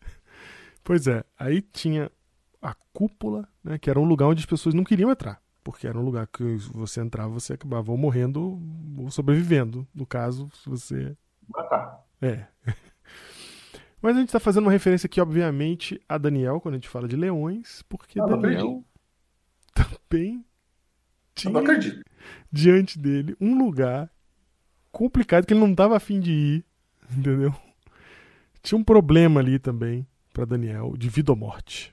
Pois 0.86 1.08
é, 1.08 1.24
aí 1.36 1.60
tinha 1.60 2.08
a 2.62 2.72
cúpula, 2.92 3.48
né, 3.64 3.76
que 3.76 3.90
era 3.90 3.98
um 3.98 4.04
lugar 4.04 4.28
onde 4.28 4.38
as 4.38 4.46
pessoas 4.46 4.72
não 4.72 4.84
queriam 4.84 5.10
entrar, 5.10 5.42
porque 5.66 5.84
era 5.84 5.98
um 5.98 6.04
lugar 6.04 6.28
que 6.28 6.44
você 6.72 7.00
entrava, 7.00 7.28
você 7.28 7.54
acabava 7.54 7.90
ou 7.90 7.98
morrendo 7.98 8.62
ou 8.96 9.10
sobrevivendo, 9.10 9.84
no 9.92 10.06
caso, 10.06 10.48
se 10.62 10.70
você 10.70 11.16
Matar. 11.48 12.04
é. 12.22 12.46
Mas 14.00 14.14
a 14.14 14.20
gente 14.20 14.28
está 14.28 14.38
fazendo 14.38 14.66
uma 14.66 14.70
referência 14.70 15.08
aqui, 15.08 15.20
obviamente, 15.20 16.00
a 16.08 16.16
Daniel, 16.18 16.60
quando 16.60 16.74
a 16.74 16.76
gente 16.76 16.88
fala 16.88 17.08
de 17.08 17.16
leões, 17.16 17.82
porque 17.88 18.20
Ah, 18.20 18.26
Daniel 18.26 18.84
também 19.74 20.44
tinha 21.34 21.52
diante 22.52 22.96
dele 22.96 23.36
um 23.40 23.58
lugar 23.58 24.08
complicado 24.92 25.46
que 25.46 25.52
ele 25.52 25.58
não 25.58 25.72
estava 25.72 25.96
afim 25.96 26.20
de 26.20 26.30
ir, 26.30 26.64
entendeu? 27.10 27.52
Tinha 28.62 28.78
um 28.78 28.84
problema 28.84 29.40
ali 29.40 29.58
também 29.58 30.06
para 30.32 30.44
Daniel 30.44 30.96
de 30.96 31.08
vida 31.08 31.32
ou 31.32 31.36
morte, 31.36 31.92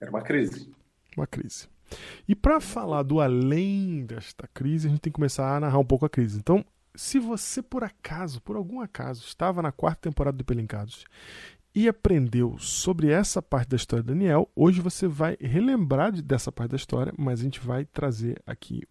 Era 0.00 0.10
uma 0.10 0.22
crise. 0.22 0.74
Uma 1.16 1.26
crise. 1.26 1.68
E 2.26 2.34
para 2.34 2.60
falar 2.60 3.02
do 3.02 3.20
além 3.20 4.04
desta 4.04 4.48
crise, 4.48 4.88
a 4.88 4.90
gente 4.90 5.00
tem 5.00 5.12
que 5.12 5.16
começar 5.16 5.56
a 5.56 5.60
narrar 5.60 5.78
um 5.78 5.84
pouco 5.84 6.04
a 6.04 6.10
crise. 6.10 6.38
Então, 6.38 6.64
se 6.94 7.18
você 7.18 7.62
por 7.62 7.84
acaso, 7.84 8.40
por 8.42 8.56
algum 8.56 8.80
acaso, 8.80 9.24
estava 9.26 9.62
na 9.62 9.70
quarta 9.70 10.02
temporada 10.08 10.36
do 10.36 10.44
Pelincados 10.44 11.04
e 11.74 11.86
aprendeu 11.88 12.58
sobre 12.58 13.10
essa 13.10 13.40
parte 13.42 13.68
da 13.68 13.76
história 13.76 14.02
de 14.02 14.08
Daniel, 14.08 14.50
hoje 14.56 14.80
você 14.80 15.06
vai 15.06 15.36
relembrar 15.40 16.10
de- 16.10 16.22
dessa 16.22 16.50
parte 16.50 16.70
da 16.70 16.76
história, 16.76 17.12
mas 17.16 17.40
a 17.40 17.42
gente 17.44 17.60
vai 17.60 17.84
trazer 17.84 18.42
aqui 18.46 18.82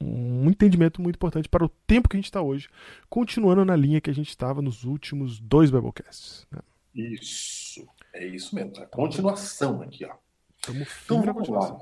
um 0.00 0.50
entendimento 0.50 1.00
muito 1.00 1.14
importante 1.16 1.48
para 1.48 1.64
o 1.64 1.68
tempo 1.86 2.08
que 2.08 2.16
a 2.16 2.18
gente 2.18 2.26
está 2.26 2.42
hoje, 2.42 2.68
continuando 3.08 3.64
na 3.64 3.76
linha 3.76 4.00
que 4.00 4.10
a 4.10 4.14
gente 4.14 4.28
estava 4.28 4.60
nos 4.60 4.84
últimos 4.84 5.38
dois 5.40 5.70
Biblecasts. 5.70 6.46
Né? 6.50 6.58
Isso. 6.94 7.86
É 8.12 8.26
isso 8.26 8.54
mesmo. 8.54 8.72
A 8.82 8.86
continuação 8.86 9.80
aqui, 9.80 10.04
ó. 10.04 10.14
Estamos 10.64 10.88
Então 11.04 11.20
vamos 11.22 11.48
lá. 11.48 11.78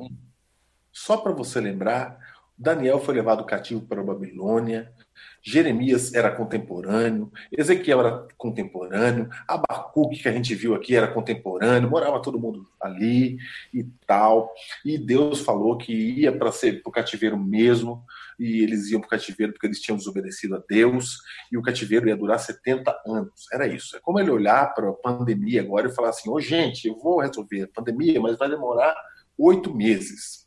Só 0.90 1.16
para 1.16 1.32
você 1.32 1.60
lembrar, 1.60 2.18
Daniel 2.58 2.98
foi 2.98 3.14
levado 3.14 3.44
cativo 3.44 3.82
para 3.82 4.00
a 4.00 4.04
Babilônia, 4.04 4.92
Jeremias 5.42 6.14
era 6.14 6.30
contemporâneo, 6.30 7.30
Ezequiel 7.50 8.00
era 8.00 8.28
contemporâneo, 8.36 9.28
Abacuque, 9.48 10.22
que 10.22 10.28
a 10.28 10.32
gente 10.32 10.54
viu 10.54 10.74
aqui, 10.74 10.94
era 10.94 11.08
contemporâneo, 11.08 11.90
morava 11.90 12.22
todo 12.22 12.38
mundo 12.38 12.66
ali 12.80 13.38
e 13.74 13.84
tal. 14.06 14.52
E 14.84 14.96
Deus 14.96 15.40
falou 15.40 15.76
que 15.76 15.92
ia 15.92 16.36
para 16.36 16.52
ser 16.52 16.82
para 16.82 16.90
o 16.90 16.92
cativeiro 16.92 17.36
mesmo, 17.36 18.04
e 18.38 18.62
eles 18.62 18.90
iam 18.90 19.00
para 19.00 19.08
o 19.08 19.10
cativeiro 19.10 19.52
porque 19.52 19.66
eles 19.66 19.80
tinham 19.80 19.96
desobedecido 19.96 20.56
a 20.56 20.62
Deus, 20.68 21.18
e 21.50 21.58
o 21.58 21.62
cativeiro 21.62 22.08
ia 22.08 22.16
durar 22.16 22.38
70 22.38 22.96
anos. 23.06 23.46
Era 23.52 23.66
isso. 23.66 23.96
É 23.96 24.00
como 24.00 24.20
ele 24.20 24.30
olhar 24.30 24.72
para 24.74 24.88
a 24.88 24.92
pandemia 24.94 25.60
agora 25.60 25.88
e 25.88 25.94
falar 25.94 26.10
assim: 26.10 26.30
ô 26.30 26.40
gente, 26.40 26.86
eu 26.86 26.96
vou 26.98 27.20
resolver 27.20 27.62
a 27.62 27.68
pandemia, 27.68 28.20
mas 28.20 28.38
vai 28.38 28.48
demorar 28.48 28.94
oito 29.36 29.74
meses. 29.74 30.46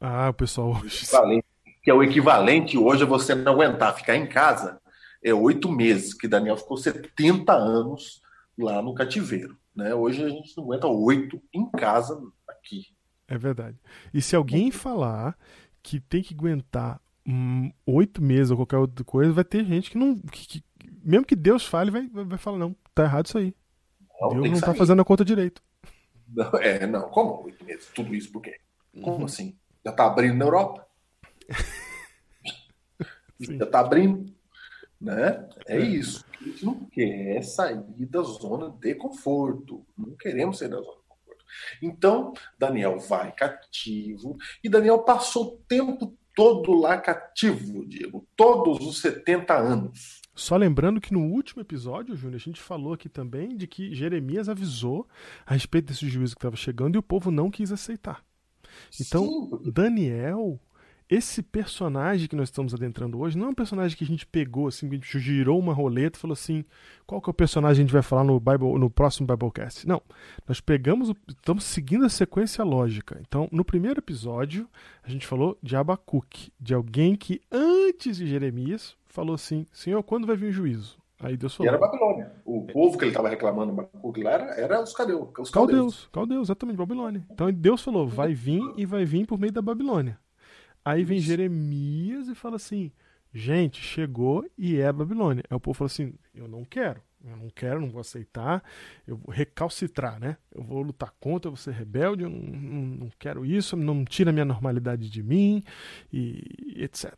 Ah, 0.00 0.30
o 0.30 0.34
pessoal 0.34 0.82
equivalente, 0.84 1.46
que 1.82 1.90
é 1.90 1.94
o 1.94 2.02
equivalente 2.02 2.78
hoje 2.78 3.02
a 3.02 3.06
você 3.06 3.34
não 3.34 3.52
aguentar 3.52 3.94
ficar 3.96 4.16
em 4.16 4.26
casa, 4.26 4.80
é 5.22 5.32
oito 5.34 5.70
meses, 5.70 6.14
que 6.14 6.28
Daniel 6.28 6.56
ficou 6.56 6.76
70 6.76 7.52
anos 7.52 8.20
lá 8.58 8.80
no 8.82 8.94
cativeiro. 8.94 9.56
Né? 9.74 9.94
Hoje 9.94 10.22
a 10.24 10.28
gente 10.28 10.56
não 10.56 10.64
aguenta 10.64 10.86
oito 10.86 11.42
em 11.52 11.70
casa 11.70 12.20
aqui. 12.48 12.86
É 13.26 13.38
verdade. 13.38 13.78
E 14.12 14.20
se 14.20 14.36
alguém 14.36 14.70
falar 14.70 15.36
que 15.82 15.98
tem 16.00 16.22
que 16.22 16.34
aguentar 16.34 17.00
hum, 17.26 17.72
oito 17.86 18.22
meses 18.22 18.50
ou 18.50 18.56
qualquer 18.56 18.76
outra 18.78 19.04
coisa, 19.04 19.32
vai 19.32 19.44
ter 19.44 19.64
gente 19.64 19.90
que 19.90 19.98
não. 19.98 20.18
que- 20.18 20.46
que- 20.46 20.64
mesmo 21.04 21.24
que 21.26 21.34
Deus 21.34 21.64
fale, 21.66 21.90
vai, 21.90 22.06
vai 22.08 22.38
falar: 22.38 22.58
não, 22.58 22.76
tá 22.94 23.04
errado 23.04 23.26
isso 23.26 23.38
aí. 23.38 23.54
Não, 24.20 24.28
Deus 24.42 24.50
não 24.50 24.60
tá 24.60 24.74
fazendo 24.74 25.00
a 25.02 25.04
conta 25.04 25.24
direito. 25.24 25.62
Não, 26.28 26.50
é, 26.58 26.86
não, 26.86 27.08
como 27.08 27.42
oito 27.44 27.64
meses? 27.64 27.88
Tudo 27.94 28.14
isso 28.14 28.30
por 28.30 28.42
quê? 28.42 28.58
Como 29.02 29.18
Uhum. 29.18 29.24
assim? 29.24 29.56
Já 29.84 29.92
tá 29.92 30.06
abrindo 30.06 30.34
na 30.36 30.44
Europa? 30.44 30.86
Sim. 33.40 33.58
Já 33.58 33.66
tá 33.66 33.80
abrindo. 33.80 34.32
Né? 35.00 35.48
É 35.66 35.80
isso. 35.80 36.24
A 36.40 36.44
gente 36.44 36.64
não 36.64 36.84
quer 36.86 37.42
sair 37.42 37.82
da 38.06 38.22
zona 38.22 38.70
de 38.70 38.94
conforto. 38.94 39.84
Não 39.98 40.16
queremos 40.16 40.58
sair 40.58 40.68
da 40.68 40.76
zona 40.76 40.96
de 40.96 41.08
conforto. 41.08 41.44
Então, 41.82 42.32
Daniel 42.58 42.98
vai 42.98 43.32
cativo. 43.32 44.36
E 44.62 44.68
Daniel 44.68 45.00
passou 45.00 45.44
o 45.44 45.56
tempo 45.68 46.16
todo 46.34 46.72
lá 46.72 46.98
cativo, 46.98 47.84
Diego. 47.86 48.26
Todos 48.36 48.86
os 48.86 49.00
70 49.00 49.54
anos. 49.56 50.22
Só 50.34 50.56
lembrando 50.56 51.00
que 51.00 51.12
no 51.12 51.20
último 51.20 51.60
episódio, 51.60 52.16
Júnior, 52.16 52.36
a 52.36 52.44
gente 52.44 52.60
falou 52.60 52.94
aqui 52.94 53.08
também 53.08 53.54
de 53.54 53.66
que 53.66 53.94
Jeremias 53.94 54.48
avisou 54.48 55.06
a 55.44 55.52
respeito 55.52 55.88
desse 55.88 56.08
juízo 56.08 56.34
que 56.34 56.38
estava 56.38 56.56
chegando 56.56 56.94
e 56.94 56.98
o 56.98 57.02
povo 57.02 57.30
não 57.30 57.50
quis 57.50 57.70
aceitar. 57.70 58.24
Então, 58.98 59.26
Sim, 59.26 59.70
Daniel, 59.70 60.58
esse 61.14 61.42
personagem 61.42 62.28
que 62.28 62.36
nós 62.36 62.48
estamos 62.48 62.72
adentrando 62.74 63.18
hoje, 63.20 63.36
não 63.36 63.46
é 63.46 63.50
um 63.50 63.54
personagem 63.54 63.96
que 63.96 64.04
a 64.04 64.06
gente 64.06 64.26
pegou 64.26 64.66
assim, 64.68 64.88
que 64.88 64.94
a 64.94 64.98
gente 64.98 65.18
girou 65.18 65.58
uma 65.58 65.72
roleta 65.74 66.16
e 66.18 66.20
falou 66.20 66.32
assim: 66.32 66.64
qual 67.06 67.20
que 67.20 67.28
é 67.28 67.32
o 67.32 67.34
personagem 67.34 67.76
que 67.76 67.80
a 67.82 67.86
gente 67.86 67.92
vai 67.92 68.02
falar 68.02 68.24
no, 68.24 68.38
Bible, 68.40 68.78
no 68.78 68.88
próximo 68.88 69.26
Biblecast? 69.26 69.86
Não. 69.86 70.00
Nós 70.48 70.60
pegamos, 70.60 71.10
o- 71.10 71.16
estamos 71.28 71.64
seguindo 71.64 72.04
a 72.04 72.08
sequência 72.08 72.64
lógica. 72.64 73.20
Então, 73.26 73.48
no 73.52 73.64
primeiro 73.64 74.00
episódio, 74.00 74.68
a 75.02 75.10
gente 75.10 75.26
falou 75.26 75.58
de 75.62 75.76
Abacuque, 75.76 76.52
de 76.60 76.72
alguém 76.74 77.14
que 77.16 77.40
antes 77.50 78.16
de 78.16 78.26
Jeremias 78.26 78.96
falou 79.06 79.34
assim: 79.34 79.66
Senhor, 79.72 80.02
quando 80.02 80.26
vai 80.26 80.36
vir 80.36 80.48
o 80.48 80.52
juízo? 80.52 81.00
Aí 81.20 81.36
Deus 81.36 81.52
E 81.52 81.56
falou: 81.58 81.72
era 81.72 81.78
Babilônia. 81.78 82.32
O 82.44 82.62
povo 82.66 82.98
que 82.98 83.04
ele 83.04 83.10
estava 83.12 83.28
reclamando 83.28 83.72
Babilônia 83.72 84.24
lá 84.24 84.30
era, 84.32 84.44
era 84.60 84.82
os 84.82 84.92
cadeus. 84.92 85.28
Os 85.38 85.50
caldeus. 85.50 85.52
Caldeus, 85.52 86.08
Caldeus, 86.12 86.42
exatamente, 86.48 86.76
Babilônia. 86.76 87.24
Então 87.30 87.52
Deus 87.52 87.80
falou, 87.82 88.08
vai 88.08 88.34
vir 88.34 88.60
e 88.76 88.84
vai 88.84 89.04
vir 89.04 89.24
por 89.26 89.38
meio 89.38 89.52
da 89.52 89.62
Babilônia. 89.62 90.18
Aí 90.84 91.04
vem. 91.04 91.18
Jeremias 91.18 92.28
e 92.28 92.34
fala 92.34 92.56
assim, 92.56 92.90
gente, 93.32 93.80
chegou 93.80 94.48
e 94.56 94.76
é 94.76 94.86
a 94.86 94.92
Babilônia. 94.92 95.44
Aí 95.48 95.56
o 95.56 95.60
povo 95.60 95.76
fala 95.76 95.86
assim, 95.86 96.14
eu 96.34 96.48
não 96.48 96.64
quero, 96.64 97.00
eu 97.24 97.36
não 97.36 97.48
quero, 97.50 97.80
não 97.80 97.90
vou 97.90 98.00
aceitar, 98.00 98.62
eu 99.06 99.16
vou 99.16 99.32
recalcitrar, 99.32 100.18
né? 100.18 100.36
Eu 100.50 100.62
vou 100.62 100.82
lutar 100.82 101.12
contra, 101.20 101.48
eu 101.48 101.52
vou 101.52 101.56
ser 101.56 101.72
rebelde, 101.72 102.24
eu 102.24 102.30
não, 102.30 102.38
não, 102.38 102.82
não 102.82 103.12
quero 103.18 103.46
isso, 103.46 103.76
não 103.76 104.04
tira 104.04 104.30
a 104.30 104.32
minha 104.32 104.44
normalidade 104.44 105.08
de 105.08 105.22
mim, 105.22 105.62
e 106.12 106.74
etc. 106.76 107.14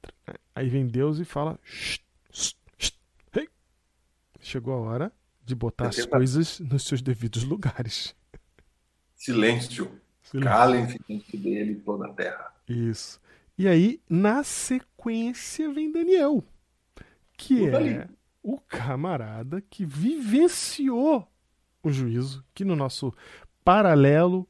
Aí 0.54 0.68
vem 0.68 0.86
Deus 0.86 1.18
e 1.18 1.24
fala, 1.24 1.58
"Shh, 1.64 2.00
shh, 2.30 2.54
shh, 2.78 2.92
hey. 3.34 3.48
chegou 4.40 4.74
a 4.74 4.80
hora 4.80 5.12
de 5.44 5.54
botar 5.54 5.88
as 5.88 6.04
coisas 6.06 6.58
nos 6.60 6.84
seus 6.84 7.02
devidos 7.02 7.44
lugares. 7.44 8.14
Silêncio. 9.14 9.90
Silêncio. 10.22 10.50
Calem-se 10.50 11.36
dele 11.36 11.76
toda 11.76 12.06
a 12.06 12.12
terra. 12.12 12.54
Isso. 12.68 13.20
E 13.56 13.68
aí, 13.68 14.00
na 14.08 14.42
sequência, 14.42 15.72
vem 15.72 15.92
Daniel, 15.92 16.42
que 17.36 17.68
ali. 17.68 17.90
é 17.90 18.08
o 18.42 18.58
camarada 18.58 19.62
que 19.62 19.86
vivenciou 19.86 21.26
o 21.82 21.90
juízo, 21.90 22.44
que 22.52 22.64
no 22.64 22.74
nosso 22.74 23.14
paralelo 23.64 24.46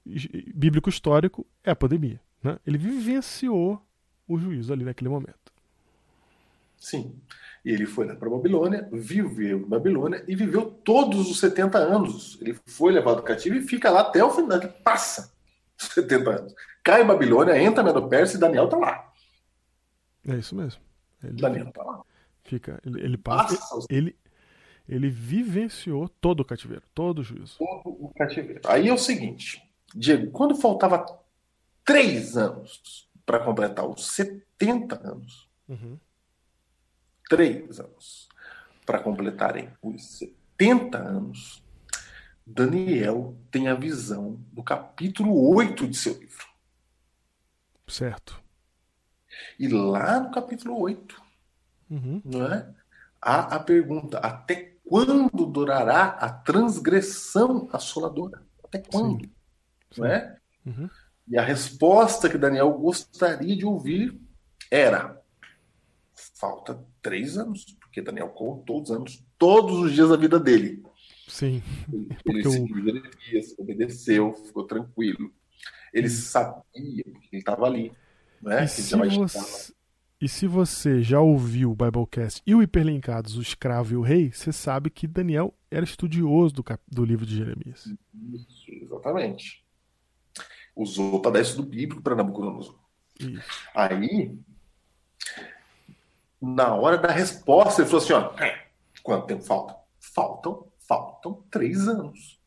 bíblico 0.54 0.88
histórico 0.88 1.46
é 1.62 1.70
a 1.70 1.76
pandemia. 1.76 2.20
Né? 2.42 2.58
Ele 2.66 2.78
vivenciou 2.78 3.80
o 4.26 4.38
juízo 4.38 4.72
ali 4.72 4.84
naquele 4.84 5.10
momento. 5.10 5.52
Sim. 6.78 7.14
E 7.64 7.70
ele 7.70 7.86
foi 7.86 8.06
lá 8.06 8.14
para 8.14 8.28
Babilônia, 8.28 8.88
viveu 8.92 9.58
em 9.60 9.68
Babilônia 9.68 10.24
e 10.28 10.34
viveu 10.34 10.66
todos 10.66 11.30
os 11.30 11.38
70 11.40 11.78
anos. 11.78 12.38
Ele 12.40 12.58
foi 12.66 12.92
levado 12.92 13.22
cativo 13.22 13.56
e 13.56 13.62
fica 13.62 13.90
lá 13.90 14.00
até 14.00 14.22
o 14.22 14.30
final. 14.30 14.58
Ele 14.58 14.68
passa 14.68 15.33
70 15.92 16.30
anos. 16.30 16.54
Cai 16.82 17.04
Babilônia, 17.04 17.56
entra 17.60 17.82
Medo 17.82 18.08
Persa 18.08 18.36
e 18.36 18.40
Daniel 18.40 18.68
tá 18.68 18.76
lá. 18.76 19.12
É 20.26 20.34
isso 20.36 20.54
mesmo. 20.54 20.80
Ele 21.22 21.40
Daniel 21.40 21.72
tá 21.72 21.82
lá. 21.82 22.02
fica, 22.44 22.80
ele, 22.84 23.00
ele 23.02 23.16
passa, 23.18 23.56
Passa 23.56 23.86
ele, 23.88 24.16
ele 24.88 25.08
vivenciou 25.08 26.08
todo 26.08 26.40
o 26.40 26.44
cativeiro, 26.44 26.82
todo 26.94 27.20
o 27.20 27.22
juízo. 27.24 27.56
todo 27.58 27.82
o 27.86 28.12
cativeiro. 28.16 28.60
Aí 28.66 28.88
é 28.88 28.92
o 28.92 28.98
seguinte, 28.98 29.62
Diego, 29.94 30.30
quando 30.30 30.54
faltava 30.54 31.04
três 31.84 32.36
anos 32.36 33.08
para 33.24 33.38
completar 33.40 33.86
os 33.86 34.06
70 34.12 35.00
anos, 35.08 35.48
Uhum. 35.66 35.98
três 37.28 37.80
anos 37.80 38.28
para 38.84 38.98
completarem 38.98 39.70
os 39.82 40.18
70 40.18 40.98
anos, 40.98 41.63
Daniel 42.46 43.36
tem 43.50 43.68
a 43.68 43.74
visão 43.74 44.38
do 44.52 44.62
capítulo 44.62 45.54
8 45.54 45.88
de 45.88 45.96
seu 45.96 46.12
livro. 46.18 46.46
Certo. 47.86 48.42
E 49.58 49.68
lá 49.68 50.20
no 50.20 50.30
capítulo 50.30 50.78
8, 50.80 51.22
Uhum. 51.90 52.20
não 52.24 52.46
é? 52.46 52.74
há 53.20 53.56
a 53.56 53.60
pergunta: 53.60 54.18
até 54.18 54.74
quando 54.84 55.46
durará 55.46 56.04
a 56.04 56.30
transgressão 56.30 57.68
assoladora? 57.72 58.42
Até 58.62 58.78
quando? 58.78 59.28
Não 59.96 60.06
é? 60.06 60.36
Uhum. 60.64 60.88
E 61.28 61.38
a 61.38 61.42
resposta 61.42 62.28
que 62.28 62.38
Daniel 62.38 62.72
gostaria 62.72 63.56
de 63.56 63.64
ouvir 63.64 64.18
era: 64.70 65.22
falta 66.34 66.82
três 67.02 67.36
anos, 67.36 67.64
porque 67.80 68.02
Daniel 68.02 68.28
contou 68.30 68.82
os 68.82 68.90
anos, 68.90 69.24
todos 69.38 69.78
os 69.78 69.92
dias 69.92 70.08
da 70.08 70.16
vida 70.16 70.38
dele. 70.40 70.82
Sim. 71.26 71.62
Ele, 72.26 72.46
o- 72.46 72.50
seguiu 72.50 72.76
Jeremias, 72.84 73.54
obedeceu, 73.58 74.34
ficou 74.34 74.64
tranquilo. 74.66 75.32
Ele 75.92 76.08
sabia, 76.10 76.62
porque 77.04 77.28
ele 77.32 77.38
estava 77.40 77.66
ali. 77.66 77.92
Né? 78.42 78.64
E 78.64 78.66
Que 78.66 78.68
se, 78.68 78.96
você, 78.96 79.72
e 80.20 80.28
se 80.28 80.46
você 80.46 81.02
já 81.02 81.20
ouviu 81.20 81.70
o 81.70 81.74
Biblecast 81.76 82.42
e 82.46 82.54
o 82.54 82.62
Hiperlinkados, 82.62 83.36
o 83.36 83.42
Escravo 83.42 83.92
e 83.94 83.96
o 83.96 84.02
Rei, 84.02 84.32
você 84.32 84.52
sabe 84.52 84.90
que 84.90 85.06
Daniel 85.06 85.54
era 85.70 85.84
estudioso 85.84 86.54
do, 86.54 86.64
cap- 86.64 86.82
do 86.90 87.04
livro 87.04 87.24
de 87.24 87.36
Jeremias. 87.36 87.86
Isso, 88.34 88.70
exatamente. 88.70 89.64
Usou 90.76 91.20
para 91.22 91.32
dar 91.32 91.40
estudo 91.40 91.68
bíblico 91.68 92.02
para 92.02 92.16
Nabucodonosor. 92.16 92.78
Isso. 93.20 93.48
Aí, 93.74 94.36
na 96.40 96.74
hora 96.74 96.98
da 96.98 97.10
resposta, 97.10 97.80
ele 97.82 97.88
falou 97.90 98.04
assim: 98.04 98.12
ó, 98.12 98.32
"É, 98.42 98.66
quanto 99.02 99.26
tempo 99.26 99.42
falta? 99.44 99.76
Faltam, 100.00 100.66
faltam 100.88 101.44
três 101.50 101.88
anos. 101.88 102.40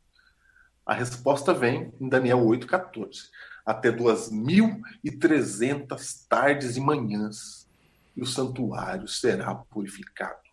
A 0.85 0.93
resposta 0.93 1.53
vem 1.53 1.93
em 1.99 2.07
Daniel 2.07 2.39
8,14. 2.39 3.29
Até 3.65 3.91
2.300 3.91 6.25
tardes 6.29 6.77
e 6.77 6.79
manhãs, 6.79 7.67
e 8.15 8.21
o 8.21 8.25
santuário 8.25 9.05
será 9.07 9.53
purificado. 9.53 10.47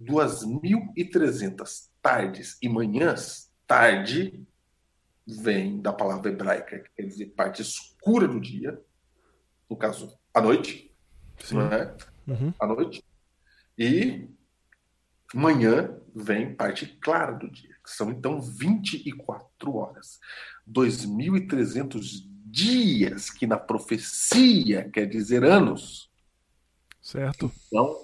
2.300 0.00 1.88
tardes 2.02 2.56
e 2.62 2.68
manhãs, 2.68 3.50
tarde 3.66 4.46
vem 5.26 5.80
da 5.80 5.92
palavra 5.92 6.30
hebraica, 6.30 6.78
que 6.78 6.90
quer 6.96 7.02
dizer 7.02 7.26
parte 7.36 7.62
escura 7.62 8.28
do 8.28 8.40
dia, 8.40 8.80
no 9.68 9.76
caso, 9.76 10.16
à 10.32 10.40
noite, 10.40 10.94
Sim. 11.38 11.56
não 11.56 11.66
é? 11.66 11.94
Uhum. 12.26 12.54
À 12.58 12.66
noite. 12.66 13.04
E 13.76 14.26
manhã 15.34 15.96
vem 16.14 16.54
parte 16.54 16.86
clara 17.00 17.32
do 17.32 17.50
dia, 17.50 17.74
que 17.84 17.90
são 17.90 18.10
então 18.10 18.40
24 18.40 19.74
horas. 19.74 20.18
2.300 20.68 22.26
dias, 22.44 23.30
que 23.30 23.46
na 23.46 23.58
profecia 23.58 24.88
quer 24.90 25.06
dizer 25.06 25.44
anos. 25.44 26.10
Certo. 27.00 27.50
Então, 27.66 27.94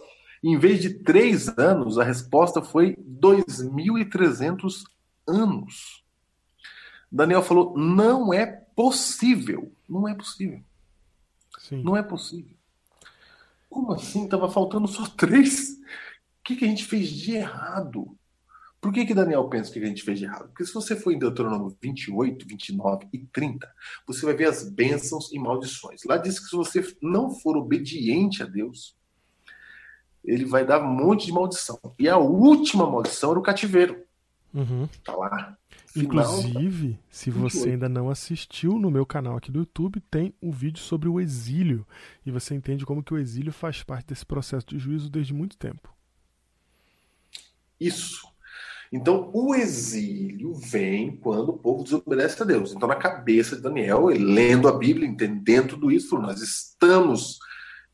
em 0.43 0.59
vez 0.59 0.81
de 0.81 0.95
três 1.03 1.49
anos, 1.59 1.99
a 1.99 2.05
resposta 2.05 2.63
foi 2.63 2.97
2.300 2.97 4.83
anos. 5.27 6.05
Daniel 7.11 7.43
falou: 7.43 7.77
não 7.77 8.33
é 8.33 8.47
possível. 8.47 9.73
Não 9.89 10.09
é 10.09 10.15
possível. 10.15 10.63
Sim. 11.61 11.83
Não 11.83 11.97
é 11.97 12.03
possível. 12.03 12.57
Como 13.71 13.93
assim? 13.93 14.29
Tava 14.29 14.51
faltando 14.51 14.87
só 14.87 15.07
três? 15.07 15.77
O 16.45 16.47
que, 16.47 16.57
que 16.57 16.65
a 16.67 16.69
gente 16.69 16.85
fez 16.85 17.09
de 17.09 17.37
errado? 17.37 18.15
Por 18.79 18.93
que, 18.93 19.07
que 19.07 19.15
Daniel 19.15 19.49
pensa 19.49 19.73
que 19.73 19.79
a 19.79 19.87
gente 19.87 20.03
fez 20.03 20.19
de 20.19 20.27
errado? 20.27 20.49
Porque 20.49 20.67
se 20.67 20.75
você 20.75 20.95
for 20.95 21.11
em 21.11 21.19
Deuteronômio 21.19 21.75
28, 21.81 22.47
29 22.47 23.09
e 23.15 23.21
30, 23.21 23.67
você 24.07 24.27
vai 24.27 24.35
ver 24.35 24.49
as 24.49 24.69
bênçãos 24.69 25.33
e 25.33 25.39
maldições. 25.39 26.05
Lá 26.05 26.19
diz 26.19 26.39
que 26.39 26.45
se 26.45 26.55
você 26.55 26.87
não 27.01 27.31
for 27.31 27.57
obediente 27.57 28.43
a 28.43 28.47
Deus, 28.47 28.95
ele 30.23 30.45
vai 30.45 30.67
dar 30.67 30.83
um 30.83 30.95
monte 30.95 31.25
de 31.25 31.33
maldição. 31.33 31.81
E 31.99 32.11
a 32.11 32.19
última 32.19 32.91
maldição 32.91 33.31
era 33.31 33.41
o 33.41 33.43
cativeiro. 33.43 34.05
Uhum. 34.53 34.87
Tá 35.03 35.17
lá. 35.17 35.57
Final, 35.87 36.41
Inclusive, 36.41 36.99
se 37.09 37.31
você 37.31 37.57
28. 37.61 37.73
ainda 37.73 37.89
não 37.89 38.11
assistiu 38.11 38.79
no 38.79 38.91
meu 38.91 39.07
canal 39.07 39.39
aqui 39.39 39.51
do 39.51 39.61
YouTube, 39.61 39.99
tem 40.11 40.35
um 40.43 40.51
vídeo 40.51 40.83
sobre 40.83 41.09
o 41.09 41.19
exílio. 41.19 41.87
E 42.27 42.31
você 42.31 42.55
entende 42.55 42.85
como 42.85 43.03
que 43.03 43.15
o 43.15 43.19
exílio 43.19 43.51
faz 43.51 43.83
parte 43.83 44.09
desse 44.09 44.27
processo 44.27 44.67
de 44.67 44.79
juízo 44.79 45.09
desde 45.09 45.33
muito 45.33 45.57
tempo. 45.57 45.95
Isso. 47.81 48.27
Então, 48.93 49.31
o 49.35 49.55
exílio 49.55 50.55
vem 50.55 51.17
quando 51.17 51.49
o 51.49 51.59
povo 51.59 51.83
desobedece 51.83 52.41
a 52.43 52.47
Deus. 52.47 52.73
Então, 52.73 52.89
na 52.89 52.95
cabeça 52.95 53.57
de 53.57 53.63
Daniel, 53.63 54.11
ele 54.11 54.25
lendo 54.25 54.69
a 54.69 54.73
Bíblia, 54.73 55.09
entendendo 55.09 55.71
tudo 55.71 55.91
isso, 55.91 56.19
nós 56.19 56.41
estamos 56.41 57.39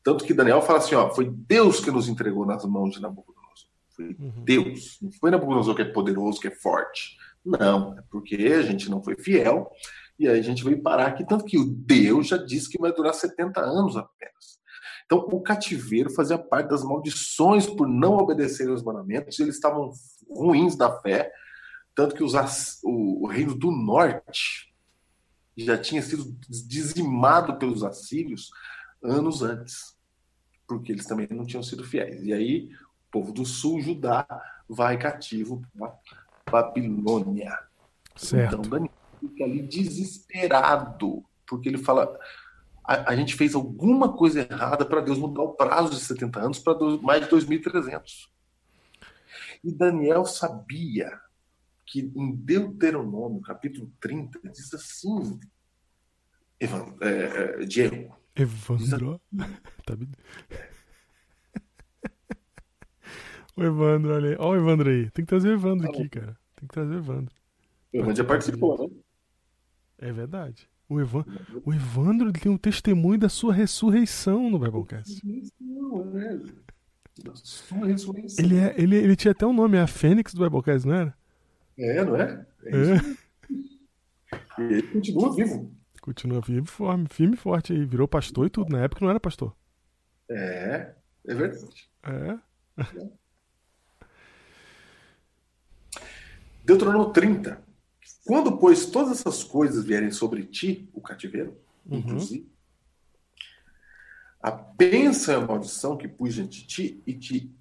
Tanto 0.03 0.25
que 0.25 0.33
Daniel 0.33 0.61
fala 0.61 0.79
assim: 0.79 0.95
ó, 0.95 1.09
foi 1.09 1.29
Deus 1.29 1.79
que 1.79 1.91
nos 1.91 2.07
entregou 2.09 2.45
nas 2.45 2.65
mãos 2.65 2.91
de 2.91 3.01
Nabucodonosor. 3.01 3.69
Foi 3.89 4.15
Uhum. 4.19 4.43
Deus. 4.43 4.97
Não 5.01 5.11
foi 5.11 5.31
Nabucodonosor 5.31 5.75
que 5.75 5.81
é 5.81 5.85
poderoso, 5.85 6.39
que 6.39 6.47
é 6.47 6.55
forte. 6.55 7.17
Não, 7.45 7.97
é 7.97 8.03
porque 8.09 8.35
a 8.35 8.61
gente 8.61 8.89
não 8.89 9.03
foi 9.03 9.15
fiel 9.15 9.71
e 10.17 10.27
aí 10.27 10.39
a 10.39 10.43
gente 10.43 10.63
veio 10.63 10.81
parar 10.81 11.07
aqui. 11.07 11.25
Tanto 11.25 11.45
que 11.45 11.57
o 11.57 11.65
Deus 11.65 12.27
já 12.27 12.37
disse 12.37 12.69
que 12.69 12.79
vai 12.79 12.93
durar 12.93 13.13
70 13.13 13.59
anos 13.59 13.97
apenas. 13.97 14.59
Então, 15.11 15.27
o 15.29 15.41
cativeiro 15.41 16.09
fazia 16.09 16.37
parte 16.37 16.69
das 16.69 16.85
maldições 16.85 17.67
por 17.67 17.85
não 17.85 18.15
obedecerem 18.15 18.71
aos 18.71 18.81
mandamentos, 18.81 19.37
eles 19.41 19.55
estavam 19.55 19.91
ruins 20.29 20.77
da 20.77 21.01
fé, 21.01 21.29
tanto 21.93 22.15
que 22.15 22.23
os, 22.23 22.33
o, 22.81 23.25
o 23.25 23.27
reino 23.27 23.53
do 23.53 23.71
norte 23.71 24.73
já 25.57 25.77
tinha 25.77 26.01
sido 26.01 26.33
dizimado 26.47 27.57
pelos 27.57 27.83
assírios 27.83 28.51
anos 29.03 29.41
antes, 29.41 29.97
porque 30.65 30.93
eles 30.93 31.05
também 31.05 31.27
não 31.29 31.45
tinham 31.45 31.61
sido 31.61 31.83
fiéis. 31.83 32.23
E 32.23 32.31
aí, 32.31 32.69
o 33.09 33.11
povo 33.11 33.33
do 33.33 33.45
sul, 33.45 33.81
Judá, 33.81 34.25
vai 34.69 34.97
cativo 34.97 35.61
para 35.77 35.93
Babilônia. 36.49 37.59
Certo. 38.15 38.55
Então, 38.55 38.61
Daniel 38.61 38.93
fica 39.19 39.43
ali 39.43 39.61
desesperado, 39.61 41.21
porque 41.45 41.67
ele 41.67 41.79
fala: 41.79 42.17
a, 42.83 43.11
a 43.11 43.15
gente 43.15 43.35
fez 43.35 43.55
alguma 43.55 44.13
coisa 44.13 44.41
errada 44.41 44.85
para 44.85 45.01
Deus 45.01 45.17
mudar 45.17 45.41
o 45.43 45.53
prazo 45.53 45.91
de 45.91 45.99
70 45.99 46.39
anos 46.39 46.59
para 46.59 46.77
mais 47.01 47.23
de 47.23 47.29
2.300. 47.29 48.29
E 49.63 49.71
Daniel 49.71 50.25
sabia 50.25 51.19
que 51.85 52.11
em 52.15 52.35
Deuteronômio, 52.35 53.41
capítulo 53.41 53.91
30, 53.99 54.39
diz 54.49 54.73
assim: 54.73 55.39
Evan, 56.59 56.95
é, 57.01 57.61
é, 57.61 57.65
Diego, 57.65 58.15
Evandro. 58.35 59.21
Tá 59.85 59.95
me- 59.95 60.07
o 63.57 63.63
Evandro, 63.63 64.13
olha 64.13 64.29
aí. 64.29 64.35
Olha 64.39 64.59
o 64.59 64.63
Evandro 64.63 64.89
aí. 64.89 65.09
Tem 65.11 65.25
que 65.25 65.29
trazer 65.29 65.49
o 65.49 65.53
Evandro 65.53 65.91
Tá 65.91 65.97
aqui, 65.97 66.09
cara. 66.09 66.37
Tem 66.55 66.67
que 66.67 66.73
trazer 66.73 66.95
o 66.95 66.97
Evandro. 66.97 67.35
o 67.93 67.97
Evan 67.97 68.15
já 68.15 68.23
participou, 68.23 68.87
né? 68.87 68.95
É 69.97 70.11
verdade. 70.11 70.69
O, 70.91 70.99
Evan... 70.99 71.23
o 71.63 71.73
Evandro 71.73 72.33
tem 72.33 72.51
um 72.51 72.57
testemunho 72.57 73.17
da 73.17 73.29
sua 73.29 73.53
ressurreição 73.53 74.49
no 74.49 74.59
Biblecast. 74.59 75.21
Não, 75.57 76.19
é. 76.19 76.37
Da 77.23 77.33
sua 77.33 77.87
ressurreição. 77.87 78.43
Ele, 78.43 78.57
é, 78.57 78.75
ele, 78.77 78.97
ele 78.97 79.15
tinha 79.15 79.31
até 79.31 79.45
um 79.45 79.53
nome, 79.53 79.77
é 79.77 79.81
a 79.81 79.87
Fênix 79.87 80.33
do 80.33 80.43
Biblecast, 80.43 80.85
não 80.85 80.93
era? 80.93 81.15
É, 81.77 82.03
não 82.03 82.17
é? 82.17 82.45
É. 82.65 82.75
É. 84.59 84.63
Ele 84.63 84.83
continua 84.83 85.33
vivo. 85.33 85.71
Continua 86.01 86.41
vivo, 86.41 86.65
firme, 86.67 87.07
firme 87.09 87.33
e 87.35 87.37
forte 87.37 87.71
aí. 87.71 87.85
Virou 87.85 88.05
pastor 88.05 88.47
e 88.47 88.49
tudo. 88.49 88.69
Na 88.73 88.83
época 88.83 89.05
não 89.05 89.09
era 89.09 89.19
pastor. 89.19 89.55
É, 90.29 90.93
é 91.25 91.33
verdade. 91.33 91.89
É. 92.03 92.37
Deuteronômio 96.65 97.13
30. 97.13 97.70
Quando, 98.25 98.57
pois, 98.57 98.85
todas 98.85 99.19
essas 99.19 99.43
coisas 99.43 99.83
vierem 99.83 100.11
sobre 100.11 100.43
ti, 100.43 100.87
o 100.93 101.01
cativeiro, 101.01 101.57
Uhum. 101.85 101.97
inclusive, 101.97 102.47
a 104.41 104.51
bênção 104.51 105.33
e 105.33 105.43
a 105.43 105.47
maldição 105.47 105.97
que 105.97 106.07
pus 106.07 106.35
diante 106.35 106.61
de 106.61 106.67
ti, 106.67 107.03
e 107.05 107.13
te 107.13 107.51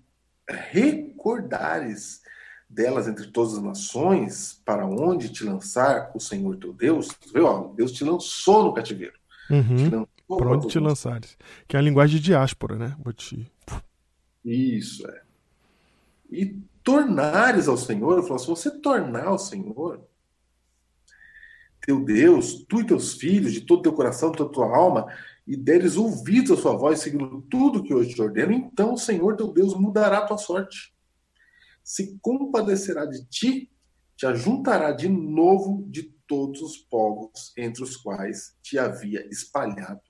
recordares 0.48 2.22
delas 2.68 3.08
entre 3.08 3.26
todas 3.28 3.54
as 3.54 3.62
nações, 3.62 4.60
para 4.64 4.86
onde 4.86 5.30
te 5.30 5.42
lançar 5.44 6.10
o 6.14 6.20
Senhor 6.20 6.56
teu 6.56 6.72
Deus, 6.72 7.08
vê, 7.32 7.40
ó, 7.40 7.68
Deus 7.74 7.92
te 7.92 8.04
lançou 8.04 8.64
no 8.64 8.74
cativeiro. 8.74 9.18
Uhum. 9.50 10.06
Pra 10.38 10.52
onde 10.52 10.68
te 10.68 10.78
lançares. 10.78 11.36
Que 11.66 11.76
é 11.76 11.78
a 11.78 11.82
linguagem 11.82 12.18
de 12.18 12.24
diáspora, 12.26 12.76
né? 12.76 12.96
Vou 13.02 13.12
te... 13.12 13.50
Isso, 14.44 15.06
é. 15.08 15.22
E 16.30 16.56
tornares 16.84 17.66
ao 17.66 17.76
Senhor, 17.76 18.12
ele 18.12 18.22
falou, 18.22 18.38
se 18.38 18.46
você 18.46 18.70
tornar 18.70 19.26
ao 19.26 19.38
Senhor, 19.38 20.00
teu 21.80 22.04
Deus, 22.04 22.64
tu 22.68 22.80
e 22.80 22.86
teus 22.86 23.14
filhos, 23.14 23.52
de 23.52 23.62
todo 23.62 23.82
teu 23.82 23.92
coração, 23.92 24.30
de 24.30 24.38
toda 24.38 24.52
tua 24.52 24.76
alma, 24.76 25.06
e 25.46 25.56
deres 25.56 25.96
ouvidos 25.96 26.58
à 26.58 26.60
sua 26.60 26.76
voz, 26.76 27.00
seguindo 27.00 27.42
tudo 27.50 27.82
que 27.82 27.94
hoje 27.94 28.14
te 28.14 28.22
ordeno, 28.22 28.52
então 28.52 28.94
o 28.94 28.98
Senhor 28.98 29.36
teu 29.36 29.52
Deus 29.52 29.74
mudará 29.74 30.18
a 30.18 30.26
tua 30.26 30.38
sorte. 30.38 30.94
Se 31.82 32.18
compadecerá 32.20 33.04
de 33.04 33.24
ti, 33.26 33.70
te 34.16 34.26
ajuntará 34.26 34.92
de 34.92 35.08
novo 35.08 35.84
de 35.88 36.14
todos 36.26 36.60
os 36.62 36.76
povos 36.76 37.52
entre 37.56 37.82
os 37.82 37.96
quais 37.96 38.56
te 38.62 38.78
havia 38.78 39.26
espalhado 39.28 40.00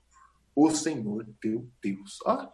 o 0.55 0.69
Senhor 0.69 1.25
teu 1.39 1.67
Deus. 1.81 2.19
Ah, 2.25 2.51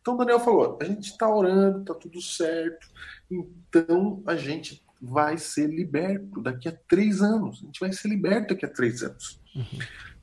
então 0.00 0.16
Daniel 0.16 0.40
falou: 0.40 0.78
a 0.80 0.84
gente 0.84 1.10
está 1.10 1.32
orando, 1.32 1.80
está 1.80 1.94
tudo 1.94 2.20
certo, 2.20 2.88
então 3.30 4.22
a 4.26 4.34
gente 4.34 4.84
vai 5.02 5.36
ser 5.36 5.66
liberto 5.66 6.40
daqui 6.40 6.68
a 6.68 6.78
três 6.88 7.20
anos. 7.20 7.60
A 7.60 7.66
gente 7.66 7.80
vai 7.80 7.92
ser 7.92 8.06
liberto 8.06 8.54
daqui 8.54 8.64
a 8.64 8.72
três 8.72 9.02
anos. 9.02 9.40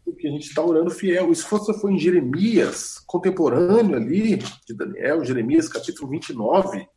Porque 0.05 0.25
a 0.25 0.31
gente 0.31 0.47
está 0.47 0.63
orando 0.63 0.89
fiel. 0.89 1.35
Se 1.35 1.43
você 1.43 1.73
for 1.73 1.91
em 1.91 1.99
Jeremias, 1.99 2.97
contemporâneo 3.05 3.97
ali 3.97 4.37
de 4.65 4.73
Daniel, 4.73 5.25
Jeremias 5.25 5.67
capítulo 5.67 6.09
29, 6.09 6.87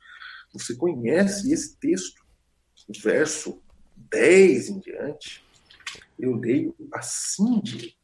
você 0.53 0.77
conhece 0.77 1.53
esse 1.53 1.77
texto, 1.79 2.23
verso 3.03 3.61
10 3.97 4.69
em 4.69 4.79
diante. 4.79 5.45
Eu 6.17 6.37
leio 6.37 6.75
assim 6.93 7.61
de 7.61 7.97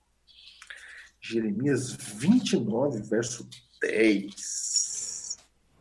Jeremias 1.20 1.92
29, 1.92 3.02
verso 3.02 3.48
10. 3.80 5.36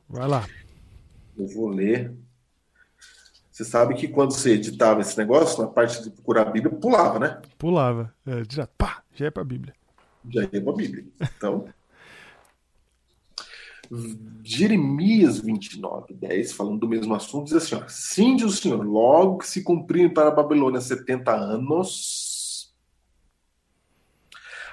Vai 0.07 0.27
lá. 0.27 0.47
Eu 1.36 1.47
vou 1.47 1.69
ler. 1.69 2.15
Você 3.58 3.65
sabe 3.65 3.96
que 3.96 4.08
quando 4.08 4.34
você 4.34 4.52
editava 4.52 5.02
esse 5.02 5.17
negócio, 5.17 5.63
na 5.63 5.67
parte 5.67 6.04
de 6.04 6.12
procurar 6.12 6.43
a 6.43 6.52
Bíblia, 6.52 6.76
pulava, 6.76 7.17
né? 7.17 7.41
Pulava. 7.58 8.13
É, 8.24 8.43
já, 8.48 8.67
pá, 8.67 9.02
já 9.15 9.26
é 9.26 9.32
pra 9.32 9.43
Bíblia. 9.43 9.74
Já 10.30 10.41
ia 10.43 10.62
para 10.62 10.74
a 10.74 10.76
Bíblia. 10.76 11.04
Então, 11.36 11.67
Jeremias 14.43 15.39
29, 15.39 16.13
10, 16.13 16.54
falando 16.54 16.82
do 16.82 16.88
mesmo 16.88 17.15
assunto, 17.15 17.46
diz 17.46 17.56
assim: 17.56 17.74
ó, 17.74 17.82
Sim, 17.88 18.36
diz 18.36 18.46
o 18.46 18.52
Senhor, 18.52 18.86
logo 18.86 19.39
que 19.39 19.48
se 19.48 19.63
cumprirem 19.63 20.13
para 20.13 20.28
a 20.28 20.36
Babilônia 20.36 20.80
70 20.80 21.32
anos, 21.32 22.76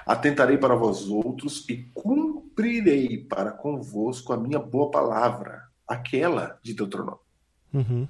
atentarei 0.05 0.59
para 0.59 0.75
vós 0.75 1.09
outros 1.09 1.67
e 1.67 1.89
cumprirei 1.91 3.17
para 3.17 3.51
convosco 3.51 4.31
a 4.31 4.37
minha 4.37 4.59
boa 4.59 4.91
palavra, 4.91 5.63
aquela 5.87 6.59
de 6.61 6.75
Deuteronômio. 6.75 7.19
Uhum. 7.73 8.07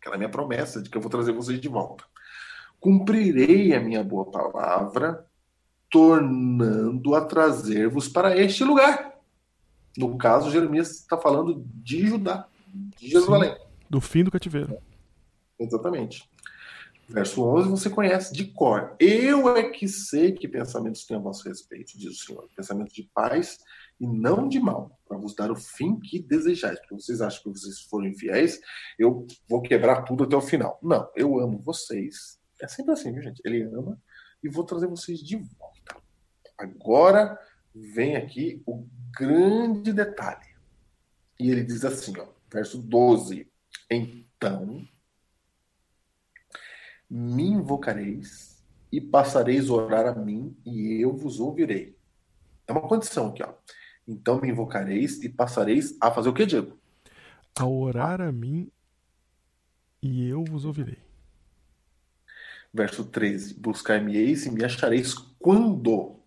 Aquela 0.00 0.16
minha 0.16 0.30
promessa 0.30 0.82
de 0.82 0.88
que 0.88 0.96
eu 0.96 1.00
vou 1.00 1.10
trazer 1.10 1.32
vocês 1.32 1.60
de 1.60 1.68
volta. 1.68 2.04
Cumprirei 2.80 3.74
a 3.74 3.80
minha 3.80 4.02
boa 4.02 4.30
palavra, 4.30 5.26
tornando 5.90 7.14
a 7.14 7.24
trazer-vos 7.24 8.08
para 8.08 8.36
este 8.36 8.64
lugar. 8.64 9.14
No 9.96 10.16
caso, 10.16 10.50
Jeremias 10.50 10.90
está 10.92 11.18
falando 11.18 11.62
de 11.66 12.06
Judá, 12.06 12.48
de 12.98 13.10
Jerusalém. 13.10 13.54
Do 13.88 14.00
fim 14.00 14.24
do 14.24 14.30
cativeiro. 14.30 14.78
Exatamente. 15.58 16.28
Verso 17.06 17.44
11 17.44 17.68
você 17.68 17.90
conhece 17.90 18.32
de 18.32 18.44
cor. 18.44 18.94
Eu 18.98 19.56
é 19.56 19.68
que 19.68 19.88
sei 19.88 20.32
que 20.32 20.48
pensamentos 20.48 21.04
têm 21.04 21.16
a 21.16 21.20
vosso 21.20 21.46
respeito, 21.46 21.98
diz 21.98 22.22
o 22.22 22.24
Senhor. 22.24 22.48
Pensamentos 22.56 22.94
de 22.94 23.02
paz 23.12 23.58
e 24.00 24.06
não 24.06 24.48
de 24.48 24.58
mal, 24.58 24.98
para 25.06 25.18
vos 25.18 25.34
dar 25.34 25.50
o 25.50 25.56
fim 25.56 26.00
que 26.00 26.18
desejais. 26.22 26.78
Porque 26.80 26.94
vocês 26.94 27.20
acham 27.20 27.42
que 27.42 27.58
vocês 27.58 27.80
foram 27.82 28.06
infiéis, 28.06 28.58
eu 28.98 29.26
vou 29.48 29.60
quebrar 29.60 30.02
tudo 30.02 30.24
até 30.24 30.34
o 30.34 30.40
final. 30.40 30.78
Não, 30.82 31.10
eu 31.14 31.38
amo 31.38 31.60
vocês. 31.60 32.40
É 32.60 32.66
sempre 32.66 32.92
assim, 32.92 33.12
viu, 33.12 33.22
gente? 33.22 33.40
Ele 33.44 33.62
ama 33.62 34.00
e 34.42 34.48
vou 34.48 34.64
trazer 34.64 34.86
vocês 34.86 35.20
de 35.20 35.36
volta. 35.36 36.00
Agora 36.56 37.38
vem 37.74 38.16
aqui 38.16 38.62
o 38.66 38.86
grande 39.18 39.92
detalhe. 39.92 40.48
E 41.38 41.50
ele 41.50 41.62
diz 41.62 41.84
assim, 41.84 42.14
ó, 42.18 42.26
verso 42.50 42.78
12. 42.78 43.50
Então 43.90 44.86
me 47.08 47.42
invocareis 47.42 48.62
e 48.92 49.00
passareis 49.00 49.68
a 49.68 49.74
orar 49.74 50.06
a 50.06 50.14
mim 50.14 50.56
e 50.64 51.02
eu 51.02 51.16
vos 51.16 51.40
ouvirei. 51.40 51.98
É 52.66 52.72
uma 52.72 52.86
condição 52.86 53.28
aqui, 53.28 53.42
ó. 53.42 53.52
Então 54.06 54.40
me 54.40 54.48
invocareis 54.48 55.22
e 55.22 55.28
passareis 55.28 55.96
a 56.00 56.10
fazer 56.10 56.28
o 56.28 56.34
que, 56.34 56.46
Diego? 56.46 56.78
A 57.58 57.66
orar 57.66 58.20
a 58.20 58.32
mim 58.32 58.70
e 60.02 60.26
eu 60.28 60.44
vos 60.44 60.64
ouvirei. 60.64 60.98
Verso 62.72 63.04
13: 63.04 63.54
Buscar-me-eis 63.54 64.46
e 64.46 64.50
me 64.50 64.64
achareis 64.64 65.14
quando 65.14 66.20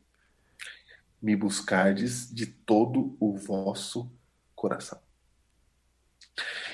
me 1.22 1.36
buscardes 1.36 2.34
de 2.34 2.46
todo 2.46 3.16
o 3.20 3.38
vosso 3.38 4.12
coração. 4.56 5.00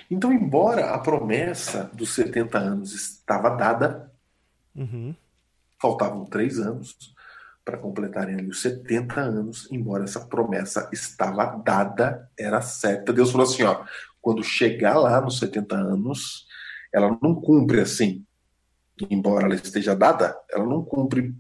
Então, 0.10 0.34
embora 0.34 0.92
a 0.92 1.00
promessa 1.00 1.84
dos 1.94 2.14
70 2.16 2.58
anos 2.58 2.94
estava 2.94 3.50
dada, 3.56 4.12
Uhum. 4.76 5.14
faltavam 5.80 6.26
três 6.26 6.58
anos 6.60 7.14
para 7.70 7.78
completarem 7.78 8.36
ali 8.36 8.48
os 8.48 8.62
70 8.64 9.22
anos, 9.22 9.68
embora 9.72 10.04
essa 10.04 10.26
promessa 10.26 10.90
estava 10.92 11.46
dada, 11.64 12.28
era 12.38 12.60
certa. 12.62 13.14
Deus 13.14 13.30
falou 13.30 13.46
assim: 13.46 13.62
ó, 13.62 13.86
quando 14.20 14.44
chegar 14.44 14.98
lá 14.98 15.22
nos 15.22 15.38
70 15.38 15.76
anos, 15.76 16.48
ela 16.92 17.16
não 17.22 17.36
cumpre 17.36 17.80
assim. 17.80 18.26
Embora 19.10 19.46
ela 19.46 19.54
esteja 19.54 19.96
dada, 19.96 20.36
ela 20.52 20.66
não 20.66 20.84
cumpre. 20.84 21.36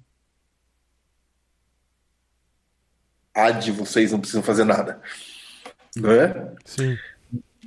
A 3.33 3.49
de 3.49 3.71
vocês 3.71 4.11
não 4.11 4.19
precisam 4.19 4.43
fazer 4.43 4.65
nada. 4.65 5.01
Não 5.95 6.11
é? 6.11 6.53
Sim. 6.63 6.95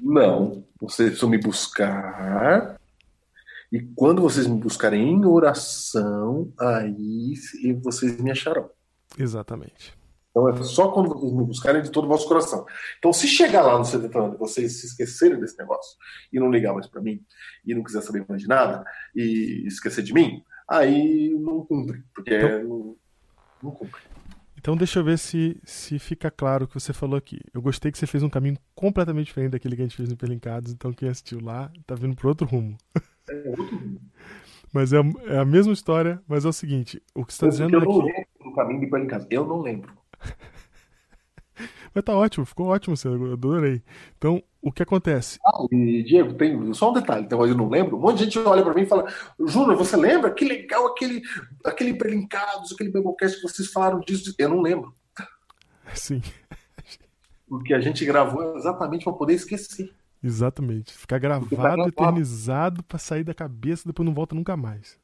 Não. 0.01 0.65
Vocês 0.81 1.11
precisam 1.11 1.29
me 1.29 1.39
buscar. 1.39 2.79
E 3.73 3.81
quando 3.81 4.21
vocês 4.21 4.47
me 4.47 4.61
buscarem 4.61 5.09
em 5.09 5.25
oração, 5.25 6.53
aí 6.61 7.33
vocês 7.83 8.21
me 8.21 8.31
acharão. 8.31 8.69
Exatamente. 9.19 9.95
Então 10.31 10.49
é 10.49 10.63
só 10.63 10.91
quando 10.91 11.09
vocês 11.09 11.33
me 11.33 11.45
buscarem 11.45 11.83
de 11.83 11.91
todo 11.91 12.05
o 12.05 12.09
vosso 12.09 12.29
coração. 12.29 12.67
Então, 12.99 13.13
se 13.13 13.27
chegar 13.27 13.63
lá 13.63 13.79
no 13.79 13.85
70 13.85 14.19
anos 14.19 14.39
vocês 14.39 14.81
se 14.81 14.87
esquecerem 14.87 15.41
desse 15.41 15.59
negócio 15.59 15.97
e 16.31 16.39
não 16.39 16.51
ligar 16.51 16.75
mais 16.75 16.87
para 16.87 17.01
mim 17.01 17.23
e 17.65 17.75
não 17.75 17.83
quiser 17.83 18.03
saber 18.03 18.25
mais 18.29 18.43
de 18.43 18.49
nada 18.49 18.85
e 19.15 19.67
esquecer 19.67 20.03
de 20.03 20.13
mim, 20.13 20.43
aí 20.69 21.31
não 21.39 21.65
cumpre, 21.65 22.03
porque 22.15 22.35
então, 22.35 22.65
não, 22.65 22.97
não 23.63 23.71
cumpre. 23.71 24.01
Então 24.57 24.77
deixa 24.77 25.01
eu 25.01 25.05
ver 25.05 25.19
se, 25.19 25.61
se 25.65 25.99
fica 25.99 26.31
claro 26.31 26.65
o 26.65 26.69
que 26.69 26.75
você 26.75 26.93
falou 26.93 27.17
aqui. 27.17 27.41
Eu 27.53 27.61
gostei 27.61 27.91
que 27.91 27.99
você 27.99 28.07
fez 28.07 28.23
um 28.23 28.31
caminho 28.31 28.57
completamente 28.75 29.27
diferente 29.27 29.53
daquele 29.53 29.77
que 29.77 29.83
a 29.83 29.85
gente 29.87 29.97
fez 29.97 30.09
no 30.09 30.17
Pelincados, 30.17 30.73
então 30.73 30.93
quem 30.93 31.09
assistiu 31.09 31.41
lá 31.41 31.71
tá 31.87 31.95
vindo 31.95 32.17
por 32.17 32.27
outro 32.27 32.47
rumo. 32.47 32.77
É 33.33 33.49
outro. 33.49 34.01
Mas 34.73 34.93
é, 34.93 34.99
é, 35.27 35.39
a 35.39 35.45
mesma 35.45 35.73
história, 35.73 36.23
mas 36.27 36.45
é 36.45 36.49
o 36.49 36.53
seguinte, 36.53 37.03
o 37.15 37.25
que 37.25 37.35
você 37.35 37.47
está 37.47 37.49
dizendo 37.49 37.77
é 37.77 37.81
que... 37.81 37.87
Eu 37.87 37.93
não 37.93 38.05
lembro 38.05 38.27
do 38.43 38.53
caminho 38.55 38.81
de 38.81 38.87
Pelincados, 38.87 39.27
eu 39.31 39.47
não 39.47 39.61
lembro. 39.61 39.93
Mas 41.95 42.05
tá 42.05 42.17
ótimo, 42.17 42.47
ficou 42.47 42.69
ótimo, 42.69 42.95
eu 43.05 43.35
adorei. 43.35 43.83
Então, 44.17 44.43
o 44.63 44.73
que 44.73 44.83
acontece? 44.83 45.39
Ah, 45.45 45.67
e 45.71 46.03
Diego, 46.03 46.33
tem 46.35 46.73
só 46.73 46.91
um 46.91 46.95
detalhe, 46.95 47.25
então 47.27 47.47
eu 47.47 47.55
não 47.55 47.69
lembro. 47.69 47.97
Um 47.97 48.01
monte 48.01 48.19
de 48.19 48.25
gente 48.25 48.39
olha 48.39 48.63
para 48.63 48.73
mim 48.73 48.83
e 48.83 48.87
fala: 48.87 49.13
Júnior, 49.39 49.77
você 49.77 49.97
lembra? 49.97 50.33
Que 50.33 50.47
legal 50.47 50.87
aquele, 50.87 51.21
aquele 51.65 51.95
Prelincados, 51.95 52.73
aquele 52.73 52.91
Biblecast 52.91 53.37
que 53.37 53.43
vocês 53.43 53.71
falaram 53.71 54.01
disso. 54.01 54.35
Eu 54.39 54.49
não 54.49 54.63
lembro. 54.63 54.95
Sim. 55.95 56.23
Porque 57.47 57.75
a 57.75 57.81
gente 57.81 58.05
gravou 58.07 58.57
exatamente 58.57 59.05
para 59.05 59.13
poder 59.13 59.35
esquecer. 59.35 59.93
Exatamente. 60.23 60.93
Ficar 60.93 61.19
gravado, 61.19 61.57
tá 61.57 61.89
eternizado 61.89 62.83
para 62.83 62.99
sair 62.99 63.25
da 63.25 63.35
cabeça 63.35 63.87
depois 63.87 64.07
não 64.07 64.15
volta 64.15 64.35
nunca 64.35 64.57
mais. 64.57 64.99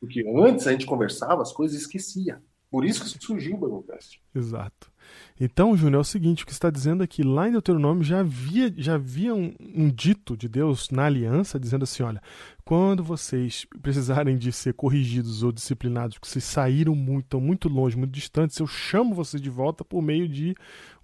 Porque 0.00 0.24
antes 0.36 0.66
a 0.66 0.72
gente 0.72 0.86
conversava, 0.86 1.42
as 1.42 1.52
coisas 1.52 1.80
esquecia. 1.80 2.42
Por 2.70 2.84
isso 2.84 3.02
que 3.04 3.24
surgiu 3.24 3.56
o 3.56 3.60
Biblecast. 3.60 4.20
Exato. 4.34 4.91
Então, 5.40 5.76
Júnior, 5.76 5.98
é 5.98 6.00
o 6.00 6.04
seguinte: 6.04 6.44
o 6.44 6.46
que 6.46 6.52
está 6.52 6.70
dizendo 6.70 7.02
é 7.02 7.06
que 7.06 7.22
lá 7.22 7.48
em 7.48 7.52
Deuteronômio 7.52 8.04
já 8.04 8.20
havia, 8.20 8.72
já 8.76 8.94
havia 8.94 9.34
um, 9.34 9.54
um, 9.60 9.88
dito 9.88 10.36
de 10.36 10.48
Deus 10.48 10.90
na 10.90 11.04
aliança, 11.06 11.58
dizendo 11.58 11.82
assim: 11.82 12.02
olha, 12.02 12.22
quando 12.64 13.02
vocês 13.02 13.66
precisarem 13.80 14.36
de 14.36 14.52
ser 14.52 14.74
corrigidos 14.74 15.42
ou 15.42 15.50
disciplinados, 15.50 16.16
porque 16.16 16.28
vocês 16.28 16.44
saíram 16.44 16.94
muito, 16.94 17.24
estão 17.24 17.40
muito 17.40 17.68
longe, 17.68 17.96
muito 17.96 18.12
distantes, 18.12 18.58
eu 18.58 18.66
chamo 18.66 19.14
vocês 19.14 19.42
de 19.42 19.50
volta 19.50 19.84
por 19.84 20.00
meio 20.00 20.28
de 20.28 20.54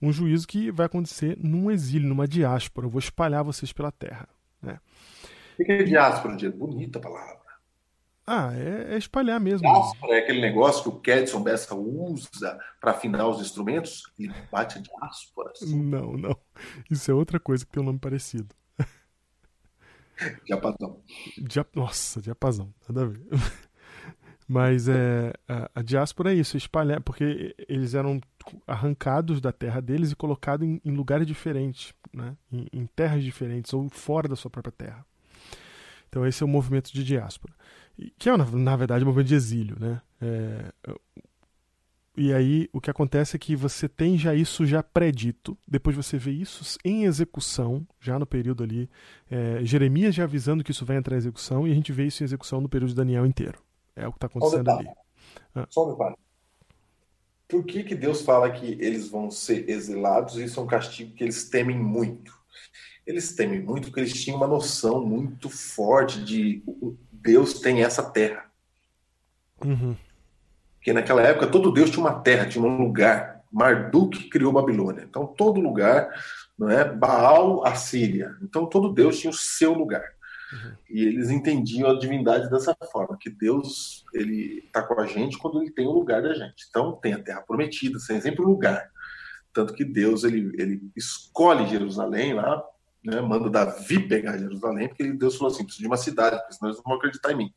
um 0.01 0.12
juízo 0.12 0.47
que 0.47 0.71
vai 0.71 0.87
acontecer 0.87 1.37
num 1.42 1.71
exílio, 1.71 2.09
numa 2.09 2.29
diáspora. 2.29 2.87
Eu 2.87 2.90
vou 2.90 3.01
espalhar 3.01 3.42
vocês 3.42 3.73
pela 3.73 3.90
terra. 3.90 4.29
Né? 4.62 4.79
O 5.59 5.64
que 5.64 5.73
é 5.73 5.83
diáspora, 5.83 6.37
Diego? 6.37 6.57
Bonita 6.59 7.01
palavra. 7.01 7.47
Ah, 8.31 8.53
é, 8.55 8.95
é 8.95 8.99
espalhar 8.99 9.41
mesmo. 9.41 9.67
Diáspora 9.67 10.17
é 10.17 10.19
aquele 10.19 10.43
negócio 10.43 10.83
que 10.83 10.88
o 10.91 11.01
Kedson 11.01 11.43
Bessa 11.43 11.75
usa 11.75 12.61
para 12.79 12.91
afinar 12.91 13.27
os 13.27 13.41
instrumentos 13.41 14.03
e 14.19 14.29
bate 14.53 14.77
a 14.77 14.83
diáspora. 14.83 15.51
Assim. 15.51 15.83
Não, 15.83 16.12
não. 16.12 16.37
Isso 16.91 17.11
é 17.11 17.14
outra 17.14 17.41
coisa 17.41 17.64
que 17.64 17.73
tem 17.73 17.83
um 17.83 17.87
nome 17.87 17.99
parecido. 17.99 18.55
Diapasão. 20.45 21.01
Dia... 21.38 21.67
Nossa, 21.75 22.21
diapasão. 22.21 22.75
Nada 22.87 23.05
a 23.05 23.07
ver. 23.07 23.23
Mas 24.47 24.91
é, 24.91 25.33
a, 25.49 25.71
a, 25.77 25.83
diáspora 25.83 26.31
é 26.31 26.37
isso, 26.37 26.57
espalhar, 26.57 27.01
porque 27.01 27.55
eles 27.67 27.95
eram 27.95 28.21
arrancados 28.67 29.41
da 29.41 29.53
terra 29.53 29.81
deles 29.81 30.12
e 30.12 30.17
colocados 30.17 30.67
em, 30.67 30.79
em 30.85 30.91
lugares 30.91 31.27
diferentes, 31.27 31.95
né? 32.12 32.37
Em, 32.53 32.67
em 32.75 32.87
terras 32.87 33.25
diferentes 33.25 33.73
ou 33.73 33.88
fora 33.88 34.29
da 34.29 34.37
sua 34.37 34.51
própria 34.51 34.73
terra. 34.73 35.07
Então 36.11 36.27
esse 36.27 36.43
é 36.43 36.47
o 36.47 36.49
movimento 36.49 36.93
de 36.93 37.03
diáspora 37.05 37.55
que 38.18 38.28
é, 38.28 38.37
na 38.37 38.76
verdade, 38.76 39.04
um 39.04 39.08
movimento 39.08 39.28
de 39.28 39.34
exílio, 39.34 39.76
né? 39.78 40.00
É, 40.20 40.72
e 42.16 42.32
aí 42.32 42.68
o 42.72 42.80
que 42.80 42.90
acontece 42.90 43.37
é 43.37 43.38
que 43.38 43.54
você 43.54 43.88
tem 43.88 44.18
já 44.18 44.34
isso 44.34 44.66
já 44.66 44.82
predito, 44.82 45.56
depois 45.66 45.94
você 45.94 46.18
vê 46.18 46.32
isso 46.32 46.76
em 46.84 47.04
execução, 47.04 47.87
já 48.00 48.18
no 48.18 48.26
período 48.26 48.64
ali, 48.64 48.90
é, 49.30 49.61
Jeremias 49.62 50.16
já 50.16 50.24
avisando 50.24 50.64
que 50.64 50.72
isso 50.72 50.84
vai 50.84 50.96
entrar 50.96 51.14
em 51.14 51.18
execução, 51.18 51.66
e 51.66 51.70
a 51.70 51.74
gente 51.74 51.92
vê 51.92 52.06
isso 52.06 52.22
em 52.22 52.26
execução 52.26 52.61
no 52.61 52.68
período 52.68 52.90
de 52.90 52.96
Daniel 52.96 53.24
inteiro. 53.24 53.61
É 53.94 54.06
o 54.08 54.11
que 54.11 54.16
está 54.16 54.26
acontecendo 54.26 54.68
ali. 54.68 54.88
Ah. 55.54 55.66
Só 55.70 55.87
um 55.87 55.92
detalhe. 55.92 56.16
Por 57.46 57.64
que, 57.64 57.84
que 57.84 57.94
Deus 57.94 58.22
fala 58.22 58.50
que 58.50 58.66
eles 58.80 59.08
vão 59.08 59.30
ser 59.30 59.70
exilados 59.70 60.37
e 60.37 60.44
isso 60.44 60.58
é 60.58 60.62
um 60.62 60.66
castigo 60.66 61.14
que 61.14 61.22
eles 61.22 61.48
temem 61.48 61.78
muito? 61.78 62.37
Eles 63.06 63.32
temem 63.32 63.62
muito 63.62 63.87
porque 63.87 64.00
eles 64.00 64.12
tinham 64.12 64.37
uma 64.37 64.46
noção 64.46 65.06
muito 65.06 65.48
forte 65.48 66.22
de 66.22 66.62
Deus 67.22 67.61
tem 67.61 67.83
essa 67.83 68.02
terra. 68.02 68.44
Uhum. 69.64 69.96
Porque 70.74 70.92
naquela 70.92 71.22
época 71.22 71.46
todo 71.46 71.72
Deus 71.72 71.90
tinha 71.90 72.04
uma 72.04 72.20
terra, 72.20 72.48
tinha 72.48 72.64
um 72.64 72.78
lugar. 72.78 73.42
Marduk 73.50 74.28
criou 74.28 74.52
Babilônia. 74.52 75.04
Então 75.09 75.26
todo 75.26 75.61
lugar, 75.61 76.09
não 76.59 76.70
é? 76.70 76.85
Baal, 76.85 77.64
a 77.66 77.74
Síria. 77.74 78.37
Então 78.42 78.66
todo 78.66 78.92
Deus 78.92 79.18
tinha 79.18 79.31
o 79.31 79.35
seu 79.35 79.72
lugar. 79.72 80.04
Uhum. 80.52 80.72
E 80.90 81.04
eles 81.04 81.31
entendiam 81.31 81.90
a 81.90 81.98
divindade 81.98 82.48
dessa 82.48 82.76
forma, 82.90 83.18
que 83.18 83.28
Deus 83.28 84.04
ele 84.14 84.64
está 84.66 84.83
com 84.83 84.98
a 84.98 85.07
gente 85.07 85.37
quando 85.37 85.61
ele 85.61 85.70
tem 85.70 85.87
o 85.87 85.92
lugar 85.92 86.22
da 86.22 86.33
gente. 86.35 86.66
Então 86.68 86.92
tem 86.92 87.14
a 87.14 87.22
terra 87.22 87.42
prometida, 87.42 87.98
tem 88.07 88.20
sempre 88.20 88.42
o 88.42 88.48
lugar. 88.48 88.90
Tanto 89.52 89.74
que 89.74 89.85
Deus 89.85 90.24
ele, 90.24 90.52
ele 90.59 90.90
escolhe 90.96 91.68
Jerusalém 91.68 92.35
lá 92.35 92.62
né, 93.04 93.20
manda 93.20 93.48
Davi 93.48 94.06
pegar 94.08 94.38
Jerusalém, 94.38 94.88
porque 94.88 95.12
Deus 95.12 95.37
falou 95.37 95.52
assim: 95.52 95.64
preciso 95.64 95.82
de 95.82 95.88
uma 95.88 95.96
cidade, 95.96 96.37
porque 96.38 96.54
senão 96.54 96.70
eles 96.70 96.78
não 96.78 96.84
vão 96.84 96.96
acreditar 96.96 97.32
em 97.32 97.37
mim. 97.37 97.54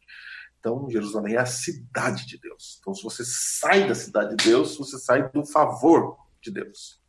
Então, 0.60 0.88
Jerusalém 0.90 1.36
é 1.36 1.40
a 1.40 1.46
cidade 1.46 2.28
de 2.28 2.38
Deus. 2.38 2.78
Então, 2.80 2.94
se 2.94 3.04
você 3.04 3.24
sai 3.26 3.88
da 3.88 3.96
cidade 3.96 4.36
de 4.36 4.46
Deus, 4.46 4.78
você 4.78 5.00
sai 5.00 5.28
do 5.32 5.44
favor 5.44 6.18
de 6.40 6.52
Deus. 6.52 7.02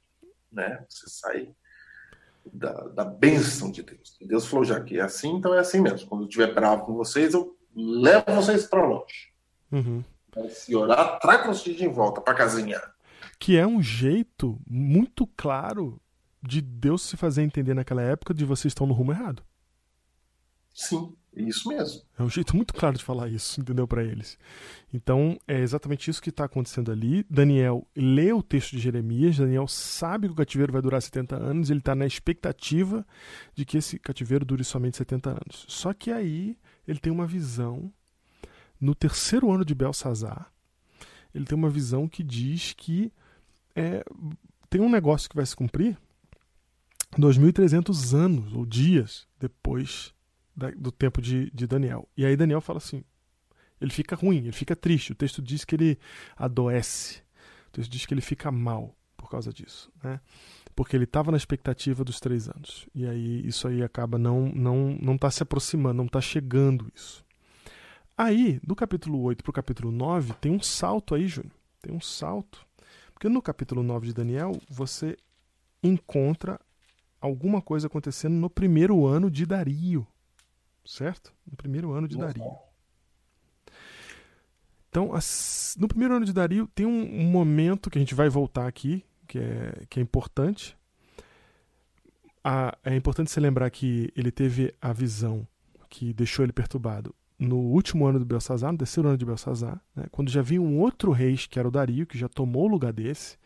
Né? 0.50 0.84
Você 0.88 1.08
sai 1.08 1.54
da, 2.50 2.72
da 2.88 3.04
bênção 3.04 3.70
de 3.70 3.82
Deus. 3.82 4.16
E 4.20 4.26
Deus 4.26 4.46
falou 4.46 4.64
já 4.64 4.80
que 4.80 4.98
é 4.98 5.02
assim, 5.02 5.34
então 5.34 5.54
é 5.54 5.58
assim 5.58 5.82
mesmo. 5.82 6.08
Quando 6.08 6.22
eu 6.22 6.28
estiver 6.28 6.54
bravo 6.54 6.86
com 6.86 6.94
vocês, 6.94 7.34
eu 7.34 7.54
levo 7.76 8.32
vocês 8.34 8.64
para 8.64 8.86
longe. 8.86 9.32
Uhum. 9.70 10.02
Se 10.48 10.74
orar, 10.74 11.18
traga 11.20 11.52
vocês 11.52 11.76
de 11.76 11.86
volta 11.88 12.22
para 12.22 12.34
casinha. 12.34 12.80
Que 13.38 13.58
é 13.58 13.66
um 13.66 13.82
jeito 13.82 14.58
muito 14.66 15.26
claro 15.26 16.00
de 16.42 16.60
Deus 16.60 17.02
se 17.02 17.16
fazer 17.16 17.42
entender 17.42 17.74
naquela 17.74 18.02
época 18.02 18.34
de 18.34 18.44
vocês 18.44 18.70
estão 18.70 18.86
no 18.86 18.94
rumo 18.94 19.12
errado. 19.12 19.42
Sim, 20.74 21.14
é 21.36 21.42
isso 21.42 21.68
mesmo. 21.68 22.02
É 22.18 22.22
um 22.22 22.30
jeito 22.30 22.56
muito 22.56 22.72
claro 22.72 22.96
de 22.96 23.04
falar 23.04 23.28
isso, 23.28 23.60
entendeu, 23.60 23.86
para 23.86 24.02
eles. 24.02 24.38
Então, 24.92 25.38
é 25.46 25.60
exatamente 25.60 26.10
isso 26.10 26.22
que 26.22 26.30
está 26.30 26.44
acontecendo 26.44 26.90
ali. 26.90 27.24
Daniel 27.28 27.86
lê 27.94 28.32
o 28.32 28.42
texto 28.42 28.72
de 28.72 28.78
Jeremias, 28.78 29.36
Daniel 29.36 29.68
sabe 29.68 30.28
que 30.28 30.32
o 30.32 30.36
cativeiro 30.36 30.72
vai 30.72 30.80
durar 30.80 31.00
70 31.00 31.36
anos, 31.36 31.70
ele 31.70 31.80
está 31.80 31.94
na 31.94 32.06
expectativa 32.06 33.06
de 33.54 33.64
que 33.64 33.78
esse 33.78 33.98
cativeiro 33.98 34.44
dure 34.44 34.64
somente 34.64 34.96
70 34.96 35.30
anos. 35.30 35.64
Só 35.68 35.92
que 35.92 36.10
aí 36.10 36.56
ele 36.88 36.98
tem 36.98 37.12
uma 37.12 37.26
visão, 37.26 37.92
no 38.80 38.94
terceiro 38.94 39.52
ano 39.52 39.64
de 39.64 39.74
Belsazar, 39.74 40.50
ele 41.34 41.44
tem 41.44 41.56
uma 41.56 41.70
visão 41.70 42.08
que 42.08 42.22
diz 42.22 42.72
que 42.72 43.12
é, 43.74 44.04
tem 44.68 44.80
um 44.80 44.90
negócio 44.90 45.28
que 45.28 45.36
vai 45.36 45.46
se 45.46 45.56
cumprir 45.56 45.98
2.300 47.18 48.14
anos 48.16 48.54
ou 48.54 48.64
dias 48.64 49.26
depois 49.38 50.14
da, 50.56 50.70
do 50.70 50.90
tempo 50.90 51.20
de, 51.20 51.50
de 51.50 51.66
Daniel. 51.66 52.08
E 52.16 52.24
aí 52.24 52.36
Daniel 52.36 52.60
fala 52.60 52.78
assim: 52.78 53.04
ele 53.80 53.90
fica 53.90 54.16
ruim, 54.16 54.38
ele 54.38 54.52
fica 54.52 54.74
triste. 54.76 55.12
O 55.12 55.14
texto 55.14 55.42
diz 55.42 55.64
que 55.64 55.74
ele 55.74 55.98
adoece. 56.36 57.22
O 57.68 57.72
texto 57.72 57.90
diz 57.90 58.06
que 58.06 58.14
ele 58.14 58.20
fica 58.20 58.50
mal 58.50 58.94
por 59.16 59.30
causa 59.30 59.52
disso, 59.52 59.90
né? 60.02 60.20
Porque 60.74 60.96
ele 60.96 61.04
estava 61.04 61.30
na 61.30 61.36
expectativa 61.36 62.02
dos 62.02 62.18
três 62.18 62.48
anos. 62.48 62.88
E 62.94 63.06
aí 63.06 63.46
isso 63.46 63.68
aí 63.68 63.82
acaba 63.82 64.16
não 64.18 64.50
não 64.54 64.98
não 65.00 65.14
está 65.14 65.30
se 65.30 65.42
aproximando, 65.42 65.98
não 65.98 66.06
está 66.06 66.20
chegando 66.20 66.90
isso. 66.94 67.24
Aí, 68.16 68.60
do 68.62 68.76
capítulo 68.76 69.20
8 69.22 69.42
para 69.42 69.50
o 69.50 69.54
capítulo 69.54 69.90
9, 69.90 70.34
tem 70.34 70.52
um 70.52 70.60
salto 70.60 71.14
aí, 71.14 71.26
Júnior. 71.26 71.52
Tem 71.80 71.94
um 71.94 72.00
salto. 72.00 72.66
Porque 73.12 73.28
no 73.28 73.40
capítulo 73.40 73.82
9 73.82 74.08
de 74.08 74.12
Daniel, 74.12 74.52
você 74.68 75.16
encontra 75.82 76.60
alguma 77.22 77.62
coisa 77.62 77.86
acontecendo 77.86 78.34
no 78.34 78.50
primeiro 78.50 79.06
ano 79.06 79.30
de 79.30 79.46
Dario. 79.46 80.06
Certo? 80.84 81.32
No 81.50 81.56
primeiro 81.56 81.92
ano 81.92 82.06
de 82.08 82.18
Dario. 82.18 82.44
Então, 84.90 85.14
as- 85.14 85.76
no 85.78 85.88
primeiro 85.88 86.14
ano 86.16 86.26
de 86.26 86.32
Dario, 86.32 86.68
tem 86.74 86.84
um, 86.84 87.20
um 87.20 87.24
momento 87.30 87.88
que 87.88 87.98
a 87.98 88.00
gente 88.00 88.14
vai 88.14 88.28
voltar 88.28 88.66
aqui, 88.66 89.04
que 89.26 89.38
é, 89.38 89.86
que 89.88 89.98
é 89.98 90.02
importante. 90.02 90.76
A- 92.44 92.76
é 92.84 92.94
importante 92.94 93.30
você 93.30 93.40
lembrar 93.40 93.70
que 93.70 94.12
ele 94.16 94.30
teve 94.30 94.74
a 94.80 94.92
visão 94.92 95.46
que 95.88 96.12
deixou 96.12 96.44
ele 96.44 96.52
perturbado 96.52 97.14
no 97.38 97.56
último 97.58 98.06
ano 98.06 98.18
do 98.18 98.24
Belsazar, 98.24 98.70
no 98.72 98.78
terceiro 98.78 99.08
ano 99.08 99.18
de 99.18 99.24
Belsazar, 99.24 99.80
né, 99.96 100.06
quando 100.10 100.30
já 100.30 100.42
vinha 100.42 100.60
um 100.60 100.78
outro 100.78 101.10
rei, 101.10 101.36
que 101.36 101.58
era 101.58 101.66
o 101.66 101.70
Dario, 101.70 102.06
que 102.06 102.18
já 102.18 102.28
tomou 102.28 102.64
o 102.64 102.68
lugar 102.68 102.92
desse. 102.92 103.36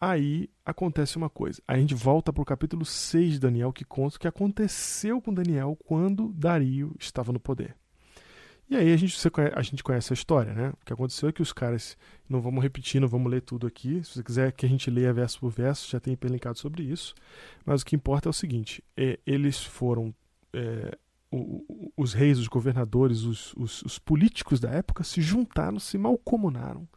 Aí 0.00 0.48
acontece 0.64 1.16
uma 1.16 1.28
coisa. 1.28 1.60
A 1.66 1.76
gente 1.76 1.94
volta 1.94 2.32
para 2.32 2.42
o 2.42 2.46
capítulo 2.46 2.84
6 2.84 3.32
de 3.32 3.40
Daniel, 3.40 3.72
que 3.72 3.84
conta 3.84 4.16
o 4.16 4.20
que 4.20 4.28
aconteceu 4.28 5.20
com 5.20 5.34
Daniel 5.34 5.76
quando 5.86 6.32
Dario 6.32 6.94
estava 7.00 7.32
no 7.32 7.40
poder. 7.40 7.74
E 8.70 8.76
aí 8.76 8.92
a 8.92 8.96
gente, 8.96 9.16
a 9.54 9.62
gente 9.62 9.82
conhece 9.82 10.12
a 10.12 10.14
história, 10.14 10.52
né? 10.52 10.68
O 10.80 10.84
que 10.84 10.92
aconteceu 10.92 11.30
é 11.30 11.32
que 11.32 11.40
os 11.40 11.54
caras, 11.54 11.96
não 12.28 12.40
vamos 12.40 12.62
repetir, 12.62 13.00
não 13.00 13.08
vamos 13.08 13.30
ler 13.32 13.40
tudo 13.40 13.66
aqui. 13.66 14.04
Se 14.04 14.12
você 14.14 14.22
quiser 14.22 14.52
que 14.52 14.66
a 14.66 14.68
gente 14.68 14.90
leia 14.90 15.12
verso 15.12 15.40
por 15.40 15.50
verso, 15.50 15.90
já 15.90 15.98
tem 15.98 16.12
hiperlinkado 16.12 16.58
sobre 16.58 16.82
isso. 16.84 17.14
Mas 17.64 17.80
o 17.80 17.86
que 17.86 17.96
importa 17.96 18.28
é 18.28 18.30
o 18.30 18.32
seguinte: 18.34 18.84
é, 18.96 19.18
eles 19.26 19.64
foram. 19.64 20.14
é, 20.52 20.96
os 21.96 22.14
reis, 22.14 22.38
os 22.38 22.48
governadores, 22.48 23.22
os, 23.22 23.52
os- 23.54 23.82
os 23.82 23.98
políticos 23.98 24.60
da 24.60 24.70
época 24.70 25.04
se 25.04 25.20
juntaram, 25.20 25.78
se 25.78 25.98
malcomunaram 25.98 26.88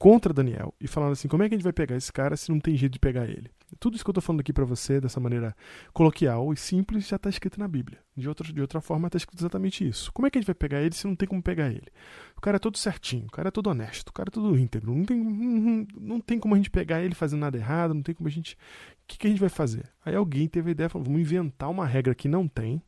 contra 0.00 0.32
Daniel 0.32 0.74
e 0.80 0.88
falaram 0.88 1.12
assim: 1.12 1.28
como 1.28 1.42
é 1.42 1.48
que 1.48 1.54
a 1.54 1.58
gente 1.58 1.62
vai 1.62 1.74
pegar 1.74 1.94
esse 1.94 2.10
cara 2.10 2.34
se 2.34 2.50
não 2.50 2.58
tem 2.58 2.74
jeito 2.74 2.94
de 2.94 2.98
pegar 2.98 3.26
ele? 3.26 3.50
Tudo 3.78 3.94
isso 3.94 4.02
que 4.02 4.08
eu 4.08 4.12
estou 4.12 4.22
falando 4.22 4.40
aqui 4.40 4.50
para 4.50 4.64
você, 4.64 4.98
dessa 4.98 5.20
maneira 5.20 5.54
coloquial 5.92 6.50
e 6.54 6.56
simples, 6.56 7.06
já 7.06 7.16
está 7.16 7.28
escrito 7.28 7.60
na 7.60 7.68
Bíblia. 7.68 7.98
De 8.16 8.26
outra, 8.26 8.50
de 8.50 8.60
outra 8.62 8.80
forma, 8.80 9.08
está 9.08 9.18
escrito 9.18 9.40
exatamente 9.40 9.86
isso. 9.86 10.10
Como 10.12 10.26
é 10.26 10.30
que 10.30 10.38
a 10.38 10.40
gente 10.40 10.46
vai 10.46 10.54
pegar 10.54 10.80
ele 10.80 10.94
se 10.94 11.06
não 11.06 11.14
tem 11.14 11.28
como 11.28 11.42
pegar 11.42 11.68
ele? 11.68 11.86
O 12.34 12.40
cara 12.40 12.56
é 12.56 12.58
todo 12.58 12.78
certinho, 12.78 13.26
o 13.26 13.30
cara 13.30 13.48
é 13.48 13.50
todo 13.50 13.66
honesto, 13.68 14.08
o 14.08 14.12
cara 14.12 14.30
é 14.30 14.32
todo 14.32 14.58
íntegro. 14.58 14.94
Não 14.94 15.04
tem, 15.04 15.18
não, 15.22 15.86
não 16.00 16.20
tem 16.20 16.38
como 16.38 16.54
a 16.54 16.56
gente 16.56 16.70
pegar 16.70 17.02
ele 17.02 17.14
fazendo 17.14 17.40
nada 17.40 17.58
errado, 17.58 17.92
não 17.92 18.02
tem 18.02 18.14
como 18.14 18.26
a 18.26 18.32
gente. 18.32 18.54
O 18.54 19.06
que, 19.06 19.18
que 19.18 19.26
a 19.26 19.30
gente 19.30 19.40
vai 19.40 19.50
fazer? 19.50 19.84
Aí 20.02 20.16
alguém 20.16 20.48
teve 20.48 20.70
a 20.70 20.72
ideia, 20.72 20.88
falou: 20.88 21.04
vamos 21.04 21.20
inventar 21.20 21.68
uma 21.68 21.86
regra 21.86 22.14
que 22.14 22.26
não 22.26 22.48
tem, 22.48 22.82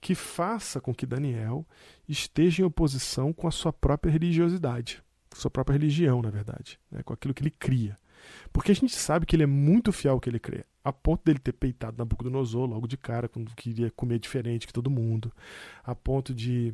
que 0.00 0.16
faça 0.16 0.80
com 0.80 0.92
que 0.92 1.06
Daniel 1.06 1.64
esteja 2.08 2.62
em 2.62 2.64
oposição 2.64 3.32
com 3.32 3.46
a 3.46 3.52
sua 3.52 3.72
própria 3.72 4.10
religiosidade, 4.10 5.02
sua 5.42 5.50
própria 5.50 5.74
religião, 5.74 6.22
na 6.22 6.30
verdade, 6.30 6.78
né, 6.90 7.02
com 7.02 7.12
aquilo 7.12 7.34
que 7.34 7.42
ele 7.42 7.50
cria. 7.50 7.96
Porque 8.52 8.70
a 8.70 8.74
gente 8.74 8.94
sabe 8.94 9.26
que 9.26 9.34
ele 9.34 9.42
é 9.42 9.46
muito 9.46 9.92
fiel 9.92 10.14
ao 10.14 10.20
que 10.20 10.30
ele 10.30 10.38
crê, 10.38 10.64
a 10.84 10.92
ponto 10.92 11.24
dele 11.24 11.38
ter 11.38 11.52
peitado 11.52 11.98
Nabucodonosor 11.98 12.66
logo 12.66 12.86
de 12.86 12.96
cara, 12.96 13.28
quando 13.28 13.54
queria 13.54 13.90
comer 13.90 14.18
diferente 14.18 14.66
que 14.66 14.72
todo 14.72 14.88
mundo, 14.90 15.32
a 15.84 15.94
ponto 15.94 16.32
de 16.32 16.72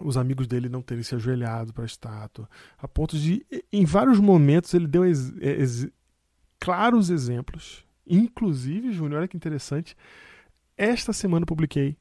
os 0.00 0.16
amigos 0.16 0.46
dele 0.46 0.68
não 0.68 0.80
terem 0.80 1.02
se 1.02 1.14
ajoelhado 1.14 1.72
para 1.72 1.84
a 1.84 1.86
estátua, 1.86 2.48
a 2.78 2.88
ponto 2.88 3.18
de, 3.18 3.44
em 3.72 3.84
vários 3.84 4.18
momentos, 4.18 4.72
ele 4.72 4.86
deu 4.86 5.04
ex- 5.04 5.32
ex- 5.40 5.88
claros 6.58 7.10
exemplos, 7.10 7.84
inclusive, 8.06 8.92
Júnior, 8.92 9.18
olha 9.18 9.28
que 9.28 9.36
interessante, 9.36 9.96
esta 10.76 11.12
semana 11.12 11.42
eu 11.42 11.46
publiquei 11.46 11.96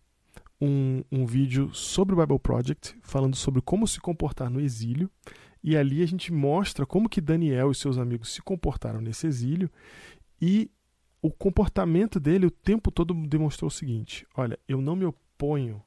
um, 0.60 1.04
um 1.12 1.26
vídeo 1.26 1.74
sobre 1.74 2.16
o 2.16 2.18
Bible 2.18 2.40
Project, 2.40 2.96
falando 3.02 3.36
sobre 3.36 3.62
como 3.62 3.88
se 3.88 4.00
comportar 4.00 4.50
no 4.50 4.62
exílio. 4.62 5.10
E 5.64 5.78
ali 5.78 6.02
a 6.02 6.06
gente 6.08 6.34
mostra 6.34 6.86
como 6.86 7.10
que 7.10 7.22
Daniel 7.22 7.72
e 7.72 7.76
seus 7.76 7.98
amigos 7.98 8.34
se 8.34 8.42
comportaram 8.42 9.00
nesse 9.00 9.28
exílio. 9.28 9.70
E 10.42 10.72
o 11.22 11.30
comportamento 11.30 12.20
dele 12.20 12.48
o 12.48 12.52
tempo 12.52 12.92
todo 12.92 13.14
demonstrou 13.14 13.68
o 13.68 13.72
seguinte: 13.72 14.26
olha, 14.36 14.58
eu 14.68 14.82
não 14.82 14.96
me 14.96 15.06
oponho 15.06 15.82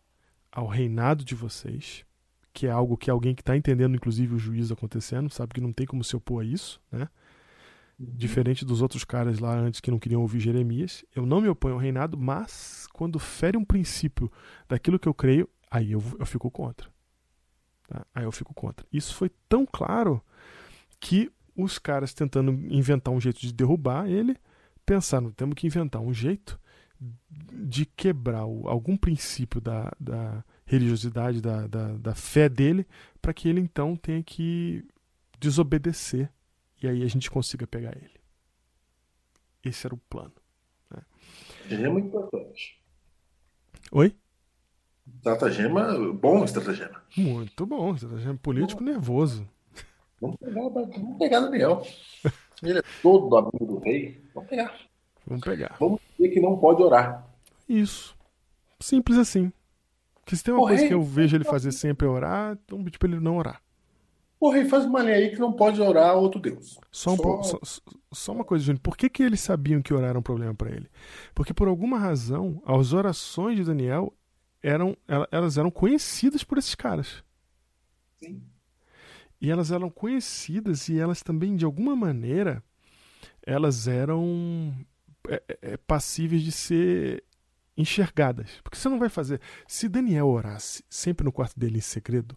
ao 0.53 0.69
reinado 0.69 1.25
de 1.25 1.35
vocês, 1.35 2.05
que 2.53 2.69
é 2.69 2.71
algo 2.71 2.97
que 2.97 3.11
alguém 3.11 3.35
que 3.35 3.43
está 3.43 3.57
entendendo, 3.57 3.97
inclusive, 3.97 4.35
o 4.35 4.39
juízo 4.39 4.73
acontecendo, 4.73 5.29
sabe 5.29 5.55
que 5.55 5.61
não 5.61 5.73
tem 5.73 5.87
como 5.87 6.05
se 6.05 6.15
opor 6.15 6.43
a 6.43 6.45
isso, 6.47 6.81
né? 6.91 7.09
Diferente 7.99 8.65
dos 8.65 8.83
outros 8.83 9.05
caras 9.05 9.39
lá 9.39 9.57
antes 9.57 9.81
que 9.81 9.91
não 9.91 9.99
queriam 9.99 10.21
ouvir 10.21 10.41
Jeremias, 10.41 11.05
eu 11.15 11.25
não 11.27 11.41
me 11.41 11.49
oponho 11.49 11.75
ao 11.75 11.81
reinado, 11.81 12.17
mas 12.17 12.87
quando 12.93 13.19
fere 13.19 13.57
um 13.57 13.65
princípio 13.65 14.31
daquilo 14.69 14.99
que 14.99 15.09
eu 15.09 15.15
creio, 15.15 15.49
aí 15.71 15.93
eu, 15.93 16.03
eu 16.19 16.27
fico 16.27 16.51
contra. 16.51 16.94
Tá? 17.89 18.07
Aí 18.15 18.25
eu 18.25 18.33
fico 18.33 18.55
contra. 18.55 18.87
Isso 18.93 19.15
foi 19.15 19.31
tão 19.49 19.67
claro 19.67 20.23
que 21.01 21.31
os 21.57 21.79
caras 21.79 22.13
tentando 22.15 22.51
inventar 22.53 23.13
um 23.15 23.21
jeito 23.21 23.41
de 23.41 23.53
derrubar 23.53 24.09
ele, 24.09 24.37
pensaram, 24.85 25.31
temos 25.31 25.55
que 25.55 25.67
inventar 25.67 26.01
um 26.03 26.13
jeito 26.13 26.59
de 27.53 27.85
quebrar 27.87 28.47
o- 28.47 28.69
algum 28.69 28.97
princípio 28.97 29.61
da, 29.61 29.93
da 30.01 30.45
religiosidade, 30.67 31.41
da, 31.41 31.67
da, 31.67 31.93
da 31.97 32.15
fé 32.15 32.49
dele, 32.49 32.87
para 33.21 33.35
que 33.35 33.49
ele 33.49 33.61
então 33.61 33.95
tenha 33.97 34.23
que 34.23 34.85
desobedecer 35.39 36.31
e 36.83 36.89
aí 36.89 37.03
a 37.03 37.09
gente 37.09 37.31
consiga 37.31 37.67
pegar 37.67 37.97
ele. 37.97 38.21
Esse 39.63 39.87
era 39.87 39.95
o 39.95 39.99
plano. 39.99 40.33
Estratagema 41.63 42.01
importante. 42.01 42.81
Oi? 43.93 44.17
Estratagema, 45.29 46.13
bom 46.13 46.45
estratagema. 46.45 47.01
Muito 47.17 47.65
bom, 47.65 47.95
estratagema 47.95 48.35
político 48.43 48.85
nervoso. 48.85 49.49
Vamos 50.21 50.37
pegar, 50.37 50.69
vamos 50.69 51.19
pegar 51.19 51.41
Daniel. 51.41 51.83
Ele 52.63 52.81
é 52.81 52.83
todo 53.03 53.35
amigo 53.39 53.65
do 53.65 53.79
rei. 53.79 54.23
Vamos 54.35 54.51
pegar. 54.51 54.75
Vamos 55.27 55.43
pegar. 55.43 55.77
Vamos 55.81 55.99
dizer 56.19 56.29
que 56.29 56.41
não 56.41 56.59
pode 56.59 56.83
orar. 56.83 57.27
Isso. 57.67 58.15
Simples 58.79 59.17
assim. 59.17 59.51
Porque 60.17 60.37
se 60.37 60.45
tem 60.45 60.53
uma 60.53 60.63
O 60.63 60.67
coisa 60.67 60.81
rei- 60.81 60.89
que 60.89 60.95
eu 60.95 61.03
vejo 61.03 61.35
ele 61.39 61.45
fazer 61.45 61.73
sempre 61.73 62.07
é 62.07 62.11
orar, 62.11 62.59
então 62.63 62.85
pedir 62.85 62.99
pra 62.99 63.09
ele 63.09 63.19
não 63.19 63.39
orar. 63.39 63.63
O 64.39 64.51
rei 64.51 64.67
faz 64.67 64.85
uma 64.85 65.01
lei 65.01 65.15
aí 65.15 65.31
que 65.31 65.39
não 65.41 65.55
pode 65.55 65.81
orar 65.81 66.11
a 66.11 66.15
outro 66.15 66.39
Deus. 66.39 66.79
Só, 66.93 67.15
um 67.15 67.17
só, 67.43 67.59
só- 67.63 67.81
só 68.13 68.33
uma 68.33 68.45
coisa, 68.45 68.63
Júnior. 68.63 68.83
Por 68.83 68.95
que, 68.95 69.09
que 69.09 69.23
eles 69.23 69.41
sabiam 69.41 69.81
que 69.81 69.95
orar 69.95 70.11
era 70.11 70.19
um 70.19 70.23
problema 70.23 70.55
para 70.55 70.71
ele? 70.71 70.91
Porque 71.35 71.55
por 71.55 71.67
alguma 71.67 71.99
razão, 71.99 72.63
as 72.67 72.93
orações 72.93 73.57
de 73.57 73.65
Daniel 73.65 74.13
eram, 74.65 74.97
ela- 75.07 75.29
elas 75.31 75.59
eram 75.59 75.71
conhecidas 75.71 76.43
por 76.43 76.57
esses 76.57 76.75
caras. 76.75 77.23
Sim. 78.23 78.43
E 79.41 79.51
elas 79.51 79.71
eram 79.71 79.91
conhecidas 79.91 80.89
e 80.89 80.99
elas 80.99 81.23
também, 81.23 81.55
de 81.55 81.67
alguma 81.67 81.95
maneira, 81.95 82.63
elas 83.47 83.87
eram 83.87 84.75
é, 85.29 85.43
é, 85.49 85.59
é, 85.73 85.77
passíveis 85.77 86.43
de 86.43 86.51
ser 86.51 87.23
enxergadas. 87.77 88.59
Porque 88.63 88.79
você 88.79 88.89
não 88.89 88.99
vai 88.99 89.11
fazer. 89.11 89.41
Se 89.69 89.87
Daniel 89.87 90.29
orasse 90.29 90.83
sempre 90.89 91.25
no 91.25 91.33
quarto 91.33 91.59
dele 91.61 91.79
em 91.79 91.83
segredo, 91.83 92.37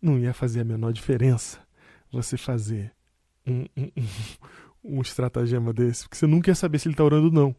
não 0.00 0.18
ia 0.18 0.32
fazer 0.32 0.60
a 0.60 0.64
menor 0.64 0.92
diferença 0.92 1.60
você 2.10 2.38
fazer 2.38 2.94
um, 3.46 3.66
um, 3.76 3.90
um, 4.84 4.96
um 4.98 5.00
estratagema 5.02 5.72
desse. 5.74 6.04
Porque 6.04 6.16
você 6.16 6.26
nunca 6.26 6.50
ia 6.50 6.54
saber 6.54 6.78
se 6.78 6.88
ele 6.88 6.94
está 6.94 7.04
orando 7.04 7.26
ou 7.26 7.32
não. 7.32 7.56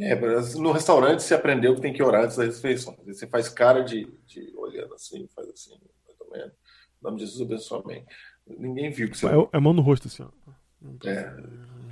É, 0.00 0.14
no 0.58 0.72
restaurante 0.72 1.22
você 1.22 1.34
aprendeu 1.34 1.74
que 1.74 1.80
tem 1.80 1.92
que 1.92 2.02
orar 2.02 2.24
antes 2.24 2.36
das 2.36 2.56
refeições. 2.56 2.98
Você 3.06 3.26
faz 3.26 3.48
cara 3.48 3.82
de, 3.82 4.06
de 4.26 4.52
olhando 4.56 4.94
assim, 4.94 5.28
faz 5.34 5.48
assim, 5.48 5.78
mais 6.06 6.20
ou 6.20 6.30
menos. 6.30 6.52
Em 6.52 7.04
nome 7.04 7.18
de 7.18 7.26
Jesus 7.26 7.42
abençoe, 7.42 7.82
amém. 7.84 8.06
Ninguém 8.46 8.90
viu 8.90 9.10
que 9.10 9.18
você. 9.18 9.26
É, 9.26 9.48
é 9.52 9.60
mão 9.60 9.72
no 9.72 9.82
rosto 9.82 10.08
assim, 10.08 10.22
ó. 10.22 10.50
É. 11.04 11.34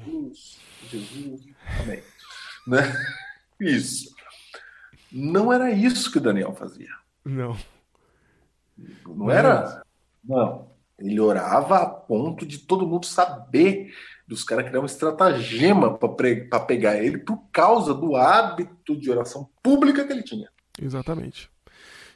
Jesus, 0.05 0.59
Jesus, 0.91 1.47
amém. 1.83 2.03
Né? 2.67 2.79
Isso. 3.61 4.15
Não 5.13 5.53
era 5.53 5.71
isso 5.71 6.11
que 6.11 6.19
o 6.19 6.21
Daniel 6.21 6.55
fazia. 6.55 6.91
Não. 7.25 7.57
Não 9.07 9.31
era? 9.31 9.83
Não. 10.25 10.71
Ele 10.99 11.21
orava 11.21 11.79
a 11.79 11.87
ponto 11.87 12.45
de 12.47 12.59
todo 12.59 12.87
mundo 12.87 13.07
saber 13.07 13.93
dos 14.29 14.45
caras 14.45 14.69
criar 14.69 14.83
um 14.83 14.87
estratagema 14.87 15.97
para 15.97 16.61
pegar 16.61 17.03
ele 17.03 17.17
por 17.17 17.43
causa 17.51 17.95
do 17.95 18.15
hábito 18.15 18.95
de 18.95 19.11
oração 19.11 19.49
pública 19.63 20.07
que 20.07 20.13
ele 20.13 20.23
tinha. 20.23 20.51
Exatamente. 20.81 21.51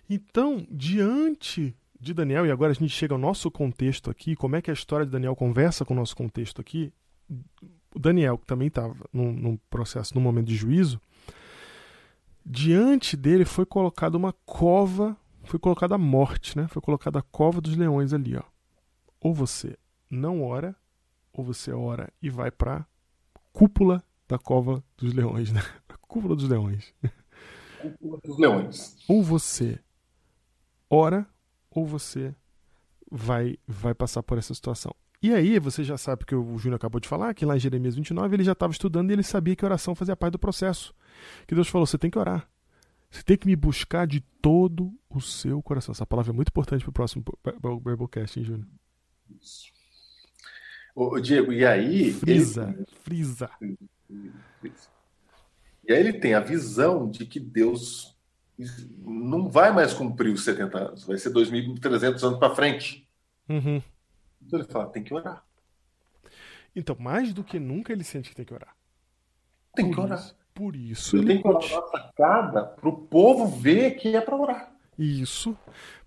Então, 0.08 0.66
diante 0.70 1.74
de 1.98 2.12
Daniel, 2.12 2.44
e 2.44 2.50
agora 2.50 2.72
a 2.72 2.74
gente 2.74 2.90
chega 2.90 3.14
ao 3.14 3.18
nosso 3.18 3.50
contexto 3.50 4.10
aqui, 4.10 4.36
como 4.36 4.56
é 4.56 4.60
que 4.60 4.70
a 4.70 4.74
história 4.74 5.06
de 5.06 5.12
Daniel 5.12 5.34
conversa 5.34 5.86
com 5.86 5.94
o 5.94 5.96
nosso 5.96 6.14
contexto 6.14 6.60
aqui. 6.60 6.92
O 7.94 7.98
Daniel, 7.98 8.36
que 8.36 8.46
também 8.46 8.68
estava 8.68 8.94
num, 9.10 9.32
num 9.32 9.58
processo, 9.70 10.14
num 10.14 10.20
momento 10.20 10.48
de 10.48 10.54
juízo, 10.54 11.00
diante 12.44 13.16
dele 13.16 13.46
foi 13.46 13.64
colocada 13.64 14.18
uma 14.18 14.34
cova, 14.44 15.16
foi 15.44 15.58
colocada 15.58 15.94
a 15.94 15.98
morte, 15.98 16.58
né? 16.58 16.68
Foi 16.68 16.82
colocada 16.82 17.20
a 17.20 17.22
cova 17.22 17.60
dos 17.60 17.74
leões 17.74 18.12
ali, 18.12 18.36
ó. 18.36 18.42
Ou 19.20 19.32
você 19.32 19.78
não 20.10 20.42
ora, 20.42 20.76
ou 21.32 21.44
você 21.44 21.72
ora 21.72 22.12
e 22.20 22.28
vai 22.28 22.50
para 22.50 22.86
cúpula 23.52 24.02
da 24.28 24.38
cova 24.38 24.82
dos 24.96 25.12
leões, 25.12 25.52
né? 25.52 25.60
Cúpula 26.02 26.36
dos 26.36 26.48
leões. 26.48 26.94
Os 28.22 28.38
leões. 28.38 28.96
ou 29.08 29.22
você 29.22 29.80
ora 30.90 31.26
ou 31.70 31.86
você 31.86 32.34
vai 33.10 33.56
vai 33.66 33.94
passar 33.94 34.22
por 34.22 34.36
essa 34.36 34.52
situação. 34.54 34.94
E 35.22 35.32
aí 35.32 35.58
você 35.58 35.82
já 35.84 35.96
sabe 35.96 36.26
que 36.26 36.34
o 36.34 36.58
Júnior 36.58 36.76
acabou 36.76 37.00
de 37.00 37.08
falar, 37.08 37.32
que 37.32 37.46
lá 37.46 37.56
em 37.56 37.60
Jeremias 37.60 37.94
29 37.94 38.34
ele 38.34 38.44
já 38.44 38.52
estava 38.52 38.72
estudando 38.72 39.10
e 39.10 39.12
ele 39.12 39.22
sabia 39.22 39.54
que 39.54 39.64
a 39.64 39.68
oração 39.68 39.94
fazia 39.94 40.16
parte 40.16 40.32
do 40.32 40.38
processo. 40.38 40.92
Que 41.46 41.54
Deus 41.54 41.68
falou, 41.68 41.86
você 41.86 41.96
tem 41.96 42.10
que 42.10 42.18
orar. 42.18 42.48
Você 43.08 43.22
tem 43.22 43.36
que 43.36 43.46
me 43.46 43.54
buscar 43.54 44.06
de 44.06 44.20
todo 44.40 44.92
o 45.08 45.20
seu 45.20 45.62
coração. 45.62 45.92
Essa 45.92 46.06
palavra 46.06 46.32
é 46.32 46.34
muito 46.34 46.48
importante 46.48 46.82
para 46.82 46.90
o 46.90 46.92
próximo 46.92 47.24
Biblecast, 47.84 48.38
hein, 48.38 48.44
Júnior? 48.44 48.68
Isso. 49.40 49.70
Ô, 50.94 51.18
Diego, 51.18 51.52
e 51.52 51.64
aí. 51.64 52.12
Frisa, 52.12 52.74
ele... 52.76 52.86
frisa. 53.02 53.50
E 55.84 55.92
aí 55.92 55.98
ele 55.98 56.12
tem 56.12 56.34
a 56.34 56.40
visão 56.40 57.10
de 57.10 57.26
que 57.26 57.40
Deus 57.40 58.16
não 58.98 59.48
vai 59.48 59.72
mais 59.72 59.92
cumprir 59.92 60.32
os 60.32 60.44
70 60.44 60.78
anos, 60.78 61.04
vai 61.04 61.18
ser 61.18 61.30
2.300 61.30 62.22
anos 62.22 62.38
para 62.38 62.54
frente. 62.54 63.08
Uhum. 63.48 63.82
Então 64.40 64.58
ele 64.58 64.68
fala: 64.68 64.86
tem 64.86 65.02
que 65.02 65.14
orar. 65.14 65.44
Então, 66.74 66.96
mais 66.98 67.34
do 67.34 67.44
que 67.44 67.58
nunca, 67.58 67.92
ele 67.92 68.04
sente 68.04 68.30
que 68.30 68.36
tem 68.36 68.44
que 68.44 68.54
orar. 68.54 68.74
Tem 69.74 69.86
por 69.86 69.94
que 69.94 70.00
orar. 70.00 70.18
Isso, 70.18 70.36
por 70.54 70.76
isso. 70.76 71.16
Ele 71.16 71.26
tem 71.26 71.42
que 71.42 71.48
orar 71.48 71.70
na 71.70 71.86
sacada 71.86 72.64
para 72.64 72.88
o 72.88 72.96
povo 72.96 73.46
ver 73.46 73.92
que 73.92 74.16
é 74.16 74.20
para 74.20 74.36
orar. 74.36 74.71
Isso, 74.98 75.56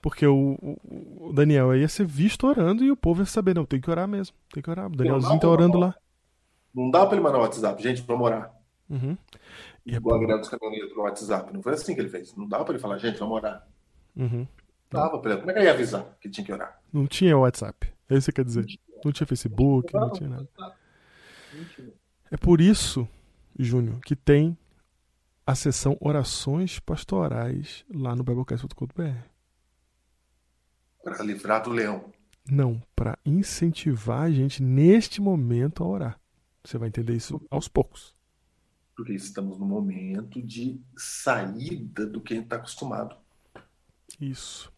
porque 0.01 0.27
o, 0.27 0.57
o, 1.19 1.33
Daniel 1.33 1.75
ia 1.75 1.87
ser 1.87 2.05
visto 2.05 2.45
orando 2.45 2.83
e 2.83 2.91
o 2.91 2.95
povo 2.95 3.21
ia 3.21 3.25
saber, 3.25 3.55
não, 3.55 3.65
tem 3.65 3.81
que 3.81 3.89
orar 3.89 4.07
mesmo, 4.07 4.35
tem 4.53 4.61
que 4.61 4.69
orar. 4.69 4.87
O 4.87 4.95
Danielzinho 4.95 5.39
tá 5.39 5.47
orando 5.47 5.77
lá. 5.77 5.95
Não 6.73 6.91
dá 6.91 7.05
para 7.05 7.15
ele 7.15 7.23
mandar 7.23 7.39
o 7.39 7.41
WhatsApp, 7.41 7.81
gente, 7.81 8.01
vamos 8.03 8.25
orar. 8.25 8.53
Uhum. 8.89 9.17
E 9.85 9.95
Igual 9.95 10.31
a 10.31 10.37
dos 10.37 10.49
caminhoneiros 10.49 10.91
pro 10.93 11.03
WhatsApp. 11.03 11.53
Não 11.53 11.61
foi 11.61 11.73
assim 11.73 11.93
que 11.93 12.01
ele 12.01 12.09
fez. 12.09 12.35
Não 12.35 12.47
dava 12.47 12.65
para 12.65 12.73
ele 12.73 12.81
falar, 12.81 12.97
gente, 12.97 13.19
vamos 13.19 13.35
orar. 13.35 13.67
Uhum. 14.15 14.47
Dava 14.89 15.19
pra 15.19 15.31
ele. 15.31 15.39
Como 15.39 15.51
é 15.51 15.53
que 15.53 15.59
ele 15.59 15.67
ia 15.67 15.73
avisar 15.73 16.17
que 16.19 16.29
tinha 16.29 16.45
que 16.45 16.51
orar? 16.51 16.79
Não 16.91 17.07
tinha 17.07 17.37
WhatsApp. 17.37 17.87
É 18.09 18.15
isso 18.15 18.25
que 18.25 18.31
você 18.31 18.31
quer 18.31 18.45
dizer. 18.45 18.59
Não 18.61 18.67
tinha, 18.67 18.79
não 19.05 19.11
tinha 19.11 19.27
Facebook, 19.27 19.93
não, 19.93 20.01
não 20.01 20.09
tinha 20.11 20.29
nada. 20.29 20.47
É 22.31 22.37
por 22.37 22.59
isso, 22.59 23.07
Júnior, 23.57 23.99
que 24.01 24.15
tem 24.15 24.57
a 25.45 25.53
sessão 25.53 25.95
Orações 25.99 26.79
Pastorais 26.79 27.85
lá 27.93 28.15
no 28.15 28.23
Biblecast.com.br. 28.23 29.27
Para 31.03 31.23
livrar 31.23 31.63
do 31.63 31.69
leão. 31.69 32.11
Não, 32.49 32.81
para 32.95 33.17
incentivar 33.23 34.23
a 34.23 34.31
gente 34.31 34.63
neste 34.63 35.21
momento 35.21 35.83
a 35.83 35.87
orar. 35.87 36.19
Você 36.63 36.79
vai 36.79 36.87
entender 36.87 37.15
isso 37.15 37.39
aos 37.49 37.67
poucos. 37.67 38.15
Porque 38.95 39.13
estamos 39.13 39.59
no 39.59 39.65
momento 39.65 40.41
de 40.41 40.81
saída 40.97 42.07
do 42.07 42.21
que 42.21 42.33
a 42.33 42.37
gente 42.37 42.45
está 42.45 42.55
acostumado. 42.55 43.15
Isso. 44.19 44.73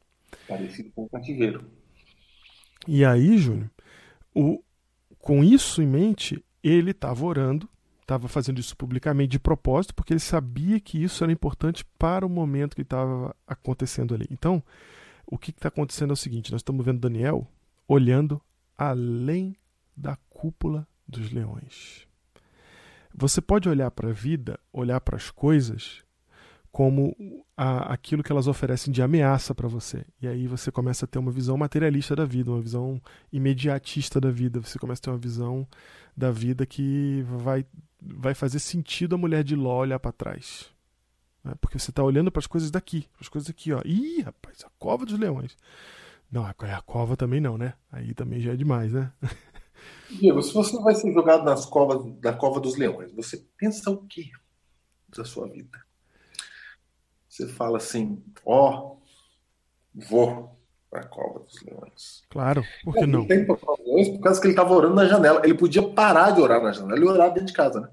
Parecido 0.47 0.91
com 0.91 1.05
o 1.05 1.09
cativeiro. 1.09 1.69
E 2.85 3.05
aí, 3.05 3.37
Júnior, 3.37 3.71
o, 4.33 4.61
com 5.19 5.43
isso 5.43 5.81
em 5.81 5.87
mente, 5.87 6.43
ele 6.61 6.91
estava 6.91 7.25
orando 7.25 7.69
estava 8.07 8.29
fazendo 8.29 8.59
isso 8.59 8.75
publicamente 8.75 9.31
de 9.31 9.39
propósito, 9.39 9.93
porque 9.93 10.13
ele 10.13 10.19
sabia 10.21 10.79
que 10.79 11.03
isso 11.03 11.23
era 11.25 11.31
importante 11.31 11.83
para 11.99 12.25
o 12.25 12.29
momento 12.29 12.75
que 12.75 12.81
estava 12.81 13.35
acontecendo 13.45 14.15
ali. 14.15 14.25
Então, 14.31 14.63
o 15.25 15.37
que 15.37 15.51
está 15.51 15.67
acontecendo 15.67 16.11
é 16.11 16.13
o 16.13 16.17
seguinte: 16.17 16.51
nós 16.51 16.61
estamos 16.61 16.85
vendo 16.85 17.01
Daniel 17.01 17.45
olhando 17.85 18.41
além 18.77 19.57
da 19.95 20.15
cúpula 20.29 20.87
dos 21.05 21.31
leões. 21.31 22.07
Você 23.13 23.41
pode 23.41 23.67
olhar 23.67 23.91
para 23.91 24.09
a 24.09 24.13
vida, 24.13 24.59
olhar 24.71 25.01
para 25.01 25.17
as 25.17 25.29
coisas 25.29 26.03
como 26.77 27.15
a, 27.57 27.91
aquilo 27.91 28.21
que 28.21 28.31
elas 28.31 28.47
oferecem 28.47 28.93
de 28.93 29.01
ameaça 29.01 29.55
para 29.55 29.67
você. 29.67 30.05
E 30.21 30.27
aí 30.27 30.45
você 30.45 30.71
começa 30.71 31.05
a 31.05 31.07
ter 31.07 31.17
uma 31.17 31.31
visão 31.31 31.57
materialista 31.57 32.15
da 32.15 32.23
vida, 32.23 32.51
uma 32.51 32.61
visão 32.61 33.01
imediatista 33.33 34.21
da 34.21 34.29
vida. 34.29 34.61
Você 34.61 34.77
começa 34.77 35.01
a 35.01 35.03
ter 35.05 35.09
uma 35.09 35.17
visão 35.17 35.67
da 36.15 36.29
vida 36.29 36.67
que 36.67 37.25
vai 37.39 37.65
vai 37.99 38.35
fazer 38.35 38.59
sentido 38.59 39.15
a 39.15 39.17
mulher 39.17 39.43
de 39.43 39.55
Ló 39.55 39.79
olhar 39.79 39.97
para 39.99 40.11
trás. 40.11 40.67
Né? 41.43 41.55
Porque 41.59 41.79
você 41.79 41.89
está 41.89 42.03
olhando 42.03 42.31
para 42.31 42.41
as 42.41 42.45
coisas 42.45 42.69
daqui, 42.69 43.07
as 43.19 43.27
coisas 43.27 43.49
aqui, 43.49 43.73
ó. 43.73 43.81
Ih, 43.83 44.21
rapaz, 44.21 44.63
a 44.63 44.69
cova 44.77 45.03
dos 45.03 45.17
leões. 45.17 45.57
Não, 46.31 46.45
é 46.47 46.73
a 46.73 46.81
cova 46.81 47.17
também 47.17 47.41
não, 47.41 47.57
né? 47.57 47.73
Aí 47.91 48.13
também 48.13 48.39
já 48.39 48.53
é 48.53 48.55
demais, 48.55 48.93
né? 48.93 49.11
Diego, 50.11 50.43
se 50.43 50.53
você 50.53 50.79
vai 50.79 50.93
ser 50.93 51.11
jogado 51.11 51.43
nas 51.43 51.65
covas 51.65 52.05
da 52.19 52.33
cova 52.33 52.59
dos 52.59 52.77
leões, 52.77 53.11
você 53.13 53.43
pensa 53.57 53.89
o 53.89 54.05
que 54.05 54.29
da 55.17 55.25
sua 55.25 55.47
vida? 55.47 55.86
Você 57.37 57.47
fala 57.47 57.77
assim, 57.77 58.23
ó, 58.43 58.95
oh, 58.95 58.97
vou 59.93 60.59
para 60.89 61.01
a 61.01 61.07
cova 61.07 61.41
dos 61.41 61.61
leões. 61.61 62.23
Claro, 62.31 62.63
por 62.83 62.95
que 62.95 63.05
não? 63.05 63.27
Tem 63.27 63.45
por 63.45 63.59
causa 64.21 64.41
que 64.41 64.47
ele 64.47 64.53
estava 64.53 64.73
orando 64.73 64.95
na 64.95 65.05
janela. 65.05 65.41
Ele 65.43 65.53
podia 65.53 65.87
parar 65.87 66.31
de 66.31 66.41
orar 66.41 66.63
na 66.63 66.71
janela 66.71 66.99
e 66.99 67.07
orar 67.07 67.31
dentro 67.31 67.45
de 67.45 67.53
casa, 67.53 67.79
né? 67.79 67.89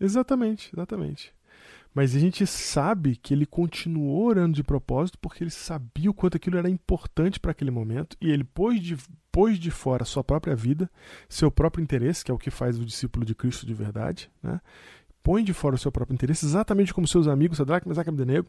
Exatamente, 0.00 0.70
exatamente. 0.74 1.34
Mas 1.94 2.16
a 2.16 2.18
gente 2.18 2.46
sabe 2.46 3.14
que 3.14 3.34
ele 3.34 3.44
continuou 3.44 4.24
orando 4.24 4.54
de 4.54 4.62
propósito 4.62 5.18
porque 5.18 5.44
ele 5.44 5.50
sabia 5.50 6.10
o 6.10 6.14
quanto 6.14 6.38
aquilo 6.38 6.56
era 6.56 6.70
importante 6.70 7.38
para 7.38 7.50
aquele 7.50 7.70
momento 7.70 8.16
e 8.22 8.30
ele 8.30 8.44
pôs 8.44 8.80
de, 8.80 8.96
pôs 9.30 9.58
de 9.58 9.70
fora 9.70 10.06
sua 10.06 10.24
própria 10.24 10.56
vida, 10.56 10.88
seu 11.28 11.50
próprio 11.50 11.82
interesse, 11.82 12.24
que 12.24 12.30
é 12.30 12.34
o 12.34 12.38
que 12.38 12.50
faz 12.50 12.78
o 12.78 12.86
discípulo 12.86 13.26
de 13.26 13.34
Cristo 13.34 13.66
de 13.66 13.74
verdade, 13.74 14.30
né? 14.42 14.62
Põe 15.22 15.44
de 15.44 15.52
fora 15.52 15.74
o 15.74 15.78
seu 15.78 15.92
próprio 15.92 16.14
interesse, 16.14 16.46
exatamente 16.46 16.94
como 16.94 17.06
seus 17.06 17.28
amigos, 17.28 17.58
Sadraque, 17.58 17.86
Mesaque 17.86 18.08
e 18.08 18.12
Abdenego, 18.12 18.48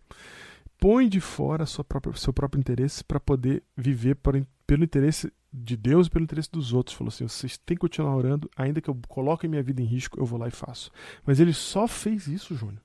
põe 0.82 1.08
de 1.08 1.22
fora 1.22 1.66
própria, 1.88 2.16
seu 2.16 2.34
próprio 2.34 2.60
interesse 2.60 3.04
para 3.04 3.20
poder 3.20 3.64
viver 3.78 4.16
por, 4.16 4.42
pelo 4.66 4.84
interesse 4.84 5.32
de 5.54 5.78
Deus 5.78 6.08
e 6.08 6.10
pelo 6.10 6.24
interesse 6.24 6.50
dos 6.52 6.74
outros. 6.74 6.98
Falou 6.98 7.10
assim: 7.10 7.28
vocês 7.28 7.58
têm 7.58 7.78
que 7.78 7.82
continuar 7.82 8.16
orando, 8.16 8.50
ainda 8.58 8.82
que 8.82 8.90
eu 8.90 8.98
coloque 9.08 9.48
minha 9.48 9.62
vida 9.62 9.82
em 9.82 9.86
risco, 9.86 10.20
eu 10.20 10.26
vou 10.26 10.40
lá 10.40 10.48
e 10.48 10.52
faço. 10.52 10.92
Mas 11.24 11.40
ele 11.40 11.54
só 11.54 11.88
fez 11.88 12.28
isso, 12.28 12.56
Júnior, 12.56 12.82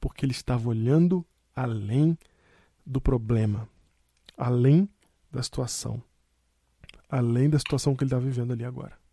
porque 0.00 0.24
ele 0.24 0.32
estava 0.32 0.68
olhando 0.68 1.24
além 1.54 2.16
do 2.84 3.00
problema, 3.00 3.68
além 4.36 4.88
da 5.30 5.42
situação, 5.42 6.02
além 7.10 7.50
da 7.50 7.58
situação 7.58 7.94
que 7.94 8.04
ele 8.04 8.08
está 8.08 8.18
vivendo 8.18 8.52
ali 8.52 8.64
agora. 8.64 9.03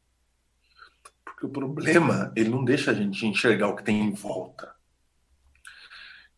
Porque 1.42 1.48
o 1.48 1.50
problema, 1.50 2.32
ele 2.36 2.50
não 2.50 2.64
deixa 2.64 2.92
a 2.92 2.94
gente 2.94 3.26
enxergar 3.26 3.68
o 3.68 3.76
que 3.76 3.84
tem 3.84 4.00
em 4.00 4.12
volta. 4.12 4.72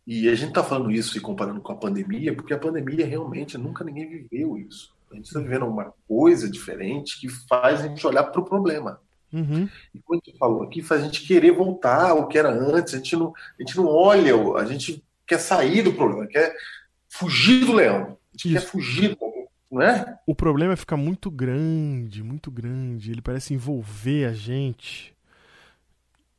E 0.08 0.30
a 0.30 0.36
gente 0.36 0.50
está 0.50 0.64
falando 0.64 0.92
isso 0.92 1.18
e 1.18 1.22
comparando 1.22 1.60
com 1.60 1.74
a 1.74 1.76
pandemia, 1.76 2.34
porque 2.34 2.54
a 2.54 2.58
pandemia 2.58 3.06
realmente 3.06 3.58
nunca 3.58 3.84
ninguém 3.84 4.08
viveu 4.08 4.58
isso. 4.58 4.96
A 5.12 5.16
gente 5.16 5.26
está 5.26 5.42
vivendo 5.42 5.66
uma 5.66 5.94
coisa 6.08 6.50
diferente 6.50 7.20
que 7.20 7.28
faz 7.28 7.82
a 7.82 7.88
gente 7.88 8.06
olhar 8.08 8.24
para 8.24 8.40
o 8.40 8.46
problema. 8.46 9.02
Uhum. 9.32 9.68
E 9.94 10.00
como 10.00 10.22
a 10.22 10.26
gente 10.26 10.38
falou 10.38 10.64
aqui, 10.64 10.82
faz 10.82 11.02
a 11.02 11.06
gente 11.06 11.28
querer 11.28 11.52
voltar 11.52 12.12
ao 12.12 12.28
que 12.30 12.38
era 12.38 12.50
antes. 12.50 12.94
A 12.94 12.98
gente 12.98 13.18
não, 13.18 13.34
a 13.60 13.62
gente 13.62 13.76
não 13.76 13.88
olha, 13.88 14.34
a 14.56 14.66
gente 14.66 15.04
quer 15.28 15.40
sair 15.40 15.82
do 15.82 15.94
problema, 15.94 16.28
quer 16.28 16.56
fugir 17.10 17.66
do 17.66 17.74
leão. 17.74 18.18
A 18.34 18.38
gente 18.38 18.54
isso. 18.54 18.54
quer 18.54 18.72
fugir, 18.72 19.18
não 19.74 19.82
é? 19.82 20.20
O 20.28 20.36
problema 20.36 20.74
é 20.74 20.76
ficar 20.76 20.98
muito 20.98 21.32
grande, 21.32 22.22
muito 22.22 22.52
grande. 22.52 23.12
Ele 23.12 23.22
parece 23.22 23.54
envolver 23.54 24.26
a 24.26 24.34
gente 24.34 25.14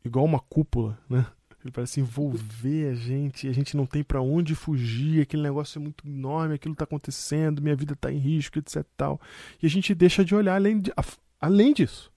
igual 0.04 0.24
uma 0.24 0.38
cúpula, 0.38 0.98
né? 1.10 1.26
Ele 1.64 1.72
parece 1.72 1.98
envolver 1.98 2.90
a 2.90 2.94
gente, 2.94 3.48
a 3.48 3.52
gente 3.52 3.74
não 3.74 3.86
tem 3.86 4.04
para 4.04 4.20
onde 4.20 4.54
fugir, 4.54 5.22
aquele 5.22 5.42
negócio 5.42 5.78
é 5.78 5.82
muito 5.82 6.06
enorme, 6.06 6.54
aquilo 6.54 6.74
tá 6.74 6.84
acontecendo, 6.84 7.62
minha 7.62 7.74
vida 7.74 7.96
tá 7.96 8.12
em 8.12 8.18
risco, 8.18 8.58
etc 8.58 8.84
tal. 8.96 9.18
E 9.62 9.66
a 9.66 9.70
gente 9.70 9.94
deixa 9.94 10.22
de 10.22 10.34
olhar 10.34 10.54
além, 10.54 10.78
de, 10.78 10.92
além 11.40 11.72
disso. 11.72 12.12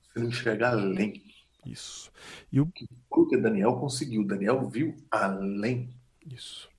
Você 0.00 0.20
não 0.20 0.28
enxerga 0.28 0.70
além. 0.70 1.22
Isso. 1.66 2.10
E 2.52 2.60
o 2.60 2.66
que 2.66 3.36
Daniel 3.36 3.74
conseguiu, 3.74 4.24
Daniel 4.24 4.66
viu 4.68 4.96
além. 5.10 5.90
Isso. 6.24 6.70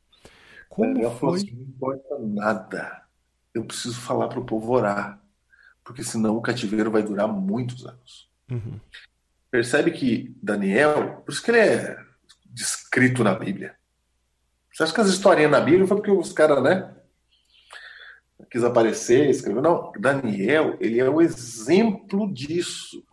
Como 0.70 0.94
Daniel 0.94 1.12
foi? 1.12 1.20
falou 1.20 1.36
assim, 1.36 1.52
não 1.52 1.64
importa 1.64 2.20
nada. 2.20 3.04
Eu 3.54 3.66
preciso 3.66 4.00
falar 4.00 4.30
para 4.30 4.40
o 4.40 4.46
povo 4.46 4.72
orar, 4.72 5.22
porque 5.84 6.04
senão 6.04 6.38
o 6.38 6.42
cativeiro 6.42 6.92
vai 6.92 7.04
durar 7.04 7.28
muitos 7.28 7.86
anos. 7.86 8.30
Uhum 8.50 8.80
percebe 9.52 9.92
que 9.92 10.36
Daniel, 10.42 11.22
por 11.26 11.32
isso 11.32 11.42
que 11.42 11.52
ele 11.52 11.60
é 11.60 11.98
descrito 12.46 13.24
na 13.24 13.34
Bíblia. 13.34 13.76
Você 14.72 14.84
acha 14.84 14.94
que 14.94 15.02
as 15.02 15.10
historinhas 15.10 15.52
na 15.52 15.60
Bíblia 15.60 15.88
foi 15.88 15.98
porque 15.98 16.12
os 16.12 16.32
caras, 16.32 16.64
né? 16.64 16.96
Quis 18.50 18.64
aparecer, 18.64 19.30
escreveu. 19.30 19.62
Não, 19.62 19.92
Daniel, 20.00 20.78
ele 20.80 21.00
é 21.00 21.10
o 21.10 21.22
exemplo 21.22 22.32
disso. 22.32 23.04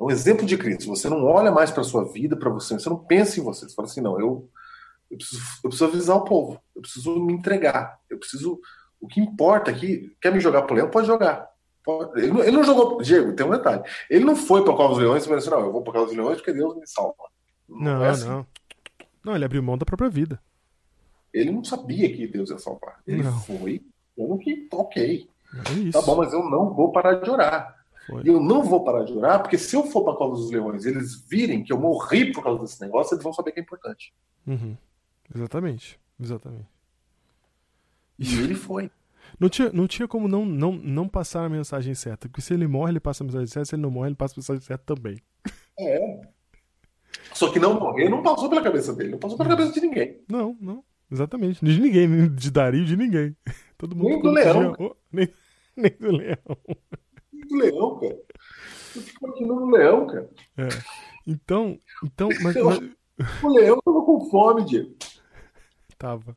É 0.00 0.02
um 0.02 0.10
exemplo 0.10 0.46
de 0.46 0.56
Cristo. 0.56 0.86
Você 0.86 1.08
não 1.08 1.24
olha 1.24 1.52
mais 1.52 1.70
para 1.70 1.82
a 1.82 1.84
sua 1.84 2.10
vida, 2.10 2.36
para 2.36 2.50
você, 2.50 2.74
você 2.74 2.88
não 2.88 2.98
pensa 2.98 3.38
em 3.38 3.42
você. 3.42 3.68
Você 3.68 3.74
fala 3.74 3.86
assim, 3.86 4.00
não, 4.00 4.18
eu, 4.18 4.48
eu, 5.12 5.18
preciso, 5.18 5.42
eu 5.62 5.68
preciso 5.68 5.84
avisar 5.84 6.16
o 6.16 6.24
povo, 6.24 6.58
eu 6.74 6.80
preciso 6.80 7.20
me 7.20 7.34
entregar, 7.34 8.00
eu 8.08 8.18
preciso. 8.18 8.58
O 8.98 9.06
que 9.06 9.20
importa 9.20 9.70
aqui, 9.70 10.16
quer 10.20 10.32
me 10.32 10.40
jogar 10.40 10.62
pro 10.62 10.74
leão, 10.74 10.88
pode 10.88 11.06
jogar. 11.06 11.50
Ele 12.14 12.28
não, 12.28 12.40
ele 12.40 12.52
não 12.52 12.64
jogou. 12.64 13.02
Diego, 13.02 13.34
tem 13.34 13.44
um 13.44 13.50
detalhe. 13.50 13.82
Ele 14.08 14.24
não 14.24 14.36
foi 14.36 14.64
para 14.64 14.72
a 14.72 14.76
Cova 14.76 14.90
dos 14.90 15.02
Leões 15.02 15.22
e 15.22 15.26
falou 15.26 15.38
assim: 15.38 15.50
não, 15.50 15.60
eu 15.60 15.72
vou 15.72 15.82
para 15.82 15.90
a 15.90 15.94
Cova 15.94 16.06
dos 16.06 16.16
Leões 16.16 16.36
porque 16.36 16.52
Deus 16.52 16.76
me 16.76 16.86
salva. 16.86 17.14
Não, 17.68 17.78
não, 17.78 18.04
é 18.04 18.10
assim. 18.10 18.28
não. 18.28 18.46
Não, 19.24 19.34
ele 19.34 19.44
abriu 19.44 19.62
mão 19.62 19.76
da 19.76 19.84
própria 19.84 20.08
vida. 20.08 20.40
Ele 21.32 21.50
não 21.50 21.64
sabia 21.64 22.14
que 22.14 22.26
Deus 22.26 22.50
ia 22.50 22.58
salvar. 22.58 23.00
Ele 23.06 23.22
não. 23.22 23.38
foi, 23.40 23.82
como 24.16 24.38
que, 24.38 24.68
ok. 24.72 25.28
É 25.54 25.90
tá 25.90 26.00
bom, 26.02 26.16
mas 26.16 26.32
eu 26.32 26.48
não 26.48 26.72
vou 26.72 26.92
parar 26.92 27.14
de 27.14 27.28
orar. 27.28 27.76
Foi. 28.06 28.22
Eu 28.24 28.40
não 28.40 28.62
vou 28.62 28.84
parar 28.84 29.04
de 29.04 29.12
orar, 29.12 29.40
porque 29.40 29.58
se 29.58 29.76
eu 29.76 29.84
for 29.84 30.04
para 30.04 30.14
a 30.14 30.16
Cova 30.16 30.34
dos 30.36 30.50
Leões 30.50 30.84
e 30.84 30.88
eles 30.88 31.14
virem 31.28 31.62
que 31.62 31.72
eu 31.72 31.78
morri 31.78 32.32
por 32.32 32.42
causa 32.42 32.62
desse 32.62 32.80
negócio, 32.80 33.14
eles 33.14 33.22
vão 33.22 33.32
saber 33.32 33.52
que 33.52 33.60
é 33.60 33.62
importante. 33.62 34.14
Uhum. 34.46 34.76
Exatamente. 35.34 35.98
Exatamente. 36.20 36.68
E 38.18 38.38
ele 38.38 38.54
foi. 38.54 38.90
Não 39.38 39.48
tinha, 39.48 39.72
não 39.72 39.86
tinha 39.86 40.06
como 40.06 40.28
não, 40.28 40.44
não, 40.44 40.72
não 40.72 41.08
passar 41.08 41.44
a 41.44 41.48
mensagem 41.48 41.94
certa. 41.94 42.28
Porque 42.28 42.42
se 42.42 42.52
ele 42.52 42.66
morre, 42.66 42.92
ele 42.92 43.00
passa 43.00 43.22
a 43.22 43.26
mensagem 43.26 43.46
certa. 43.46 43.66
Se 43.66 43.74
ele 43.76 43.82
não 43.82 43.90
morre, 43.90 44.08
ele 44.08 44.16
passa 44.16 44.34
a 44.34 44.38
mensagem 44.38 44.60
certa 44.60 44.94
também. 44.94 45.16
É. 45.78 46.20
Só 47.32 47.50
que 47.50 47.58
não 47.58 47.78
morrer 47.78 48.08
não 48.08 48.22
passou 48.22 48.48
pela 48.48 48.62
cabeça 48.62 48.92
dele, 48.92 49.12
não 49.12 49.18
passou 49.18 49.38
pela 49.38 49.48
cabeça 49.48 49.72
de 49.72 49.80
ninguém. 49.80 50.20
Não, 50.28 50.56
não. 50.60 50.84
Exatamente. 51.10 51.64
De 51.64 51.80
ninguém, 51.80 52.08
nem 52.08 52.34
de 52.34 52.50
Dario, 52.50 52.84
de 52.84 52.96
ninguém. 52.96 53.36
Todo 53.78 53.96
mundo 53.96 54.08
Nem 54.08 54.22
do 54.22 54.30
leão. 54.30 54.76
Oh, 54.78 54.96
nem, 55.12 55.28
nem 55.76 55.96
do 55.98 56.10
leão. 56.10 56.58
Do 57.32 57.56
leão, 57.56 58.00
cara. 58.00 58.18
Eu 58.94 59.02
fico 59.02 59.26
imaginando 59.26 59.62
o 59.62 59.70
leão, 59.70 60.06
cara. 60.06 60.30
É. 60.58 60.68
Então, 61.26 61.78
então, 62.04 62.28
mas, 62.42 62.56
mas 62.56 62.78
O 63.42 63.48
leão 63.48 63.80
tava 63.84 64.02
com 64.02 64.28
fome, 64.30 64.64
Diego. 64.64 64.94
Tava. 66.02 66.34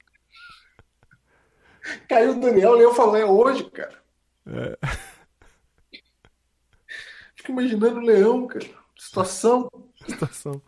Caiu 2.07 2.33
o 2.33 2.39
Daniel, 2.39 2.71
o 2.71 2.75
leão 2.75 2.93
falou, 2.93 3.15
é 3.15 3.25
hoje, 3.25 3.63
cara. 3.71 3.99
É. 4.45 4.77
Fico 7.35 7.51
imaginando 7.51 7.99
o 7.99 8.03
leão, 8.03 8.45
cara. 8.45 8.65
Situação. 8.95 9.67
situação. 10.07 10.61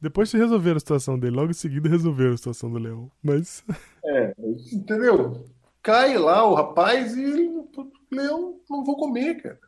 Depois 0.00 0.28
se 0.28 0.36
resolveram 0.36 0.76
a 0.76 0.80
situação 0.80 1.16
dele, 1.16 1.36
logo 1.36 1.50
em 1.50 1.54
seguida 1.54 1.88
resolveram 1.88 2.34
a 2.34 2.36
situação 2.36 2.68
do 2.68 2.78
leão. 2.78 3.10
Mas 3.22 3.64
É, 4.04 4.34
entendeu? 4.72 5.46
Cai 5.80 6.18
lá 6.18 6.44
o 6.44 6.54
rapaz 6.54 7.16
e 7.16 7.22
ele, 7.22 7.48
o 7.48 7.92
leão, 8.10 8.60
não 8.68 8.84
vou 8.84 8.96
comer, 8.96 9.40
cara. 9.40 9.60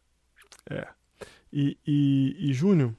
E, 1.53 1.79
e, 1.87 2.51
e 2.51 2.53
Júnior, 2.53 2.93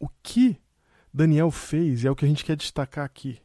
o 0.00 0.08
que 0.20 0.60
Daniel 1.14 1.52
fez 1.52 2.04
é 2.04 2.10
o 2.10 2.16
que 2.16 2.24
a 2.24 2.28
gente 2.28 2.44
quer 2.44 2.56
destacar 2.56 3.04
aqui. 3.04 3.40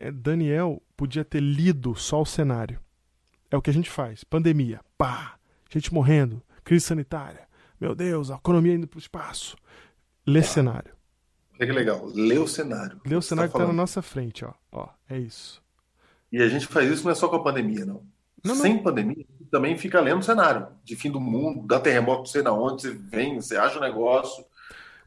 É, 0.00 0.10
Daniel 0.10 0.82
podia 0.96 1.22
ter 1.22 1.40
lido 1.40 1.94
só 1.94 2.22
o 2.22 2.26
cenário. 2.26 2.80
É 3.50 3.56
o 3.56 3.60
que 3.60 3.68
a 3.68 3.72
gente 3.72 3.90
faz. 3.90 4.24
Pandemia, 4.24 4.80
pá, 4.96 5.34
gente 5.68 5.92
morrendo, 5.92 6.42
crise 6.64 6.86
sanitária, 6.86 7.46
meu 7.78 7.94
Deus, 7.94 8.30
a 8.30 8.36
economia 8.36 8.74
indo 8.74 8.88
para 8.88 8.96
o 8.96 9.00
espaço. 9.00 9.56
Lê 10.26 10.42
cenário. 10.42 10.94
Olha 11.54 11.66
que 11.66 11.72
legal. 11.72 12.06
Lê 12.14 12.38
o 12.38 12.48
cenário. 12.48 12.98
Lê 13.04 13.14
o 13.14 13.20
Você 13.20 13.28
cenário 13.28 13.50
tá 13.50 13.58
que 13.58 13.62
tá 13.62 13.68
na 13.68 13.74
nossa 13.74 14.00
frente, 14.00 14.42
ó. 14.42 14.54
Ó, 14.72 14.88
é 15.08 15.18
isso. 15.18 15.62
E 16.32 16.40
a 16.40 16.48
gente 16.48 16.66
faz 16.66 16.90
isso 16.90 17.04
não 17.04 17.10
é 17.10 17.14
só 17.14 17.28
com 17.28 17.36
a 17.36 17.42
pandemia, 17.42 17.84
não. 17.84 18.02
Não, 18.42 18.54
não. 18.54 18.56
Sem 18.56 18.82
pandemia, 18.82 19.26
também 19.50 19.76
fica 19.76 20.00
lendo 20.00 20.20
o 20.20 20.24
cenário 20.24 20.68
de 20.82 20.96
fim 20.96 21.10
do 21.10 21.20
mundo, 21.20 21.66
dá 21.66 21.78
terremoto, 21.78 22.20
não 22.20 22.26
sei 22.26 22.40
na 22.40 22.52
onde, 22.52 22.82
você 22.82 22.92
vem, 22.92 23.38
você 23.38 23.56
acha 23.58 23.76
o 23.76 23.82
negócio. 23.82 24.42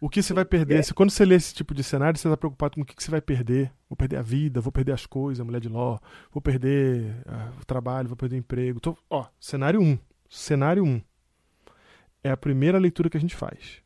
O 0.03 0.09
que 0.09 0.21
você 0.21 0.33
vai 0.33 0.43
perder? 0.43 0.83
Se 0.83 0.93
quando 0.93 1.11
você 1.11 1.23
lê 1.23 1.35
esse 1.35 1.55
tipo 1.55 1.73
de 1.73 1.81
cenário, 1.81 2.19
você 2.19 2.27
está 2.27 2.35
preocupado 2.35 2.75
com 2.75 2.81
o 2.81 2.85
que, 2.85 2.93
que 2.93 3.01
você 3.01 3.09
vai 3.09 3.21
perder. 3.21 3.71
Vou 3.87 3.95
perder 3.95 4.17
a 4.17 4.21
vida, 4.21 4.59
vou 4.59 4.69
perder 4.69 4.91
as 4.91 5.05
coisas, 5.05 5.39
a 5.39 5.45
mulher 5.45 5.61
de 5.61 5.69
Ló, 5.69 5.97
vou 6.29 6.41
perder 6.41 7.23
ah, 7.25 7.53
o 7.61 7.63
trabalho, 7.63 8.09
vou 8.09 8.17
perder 8.17 8.35
o 8.35 8.39
emprego. 8.39 8.81
Tô- 8.81 8.97
ó, 9.09 9.25
cenário 9.39 9.79
1. 9.81 9.97
Cenário 10.29 10.83
1. 10.83 11.01
É 12.21 12.31
a 12.31 12.35
primeira 12.35 12.77
leitura 12.77 13.09
que 13.09 13.15
a 13.15 13.19
gente 13.19 13.33
faz. 13.33 13.81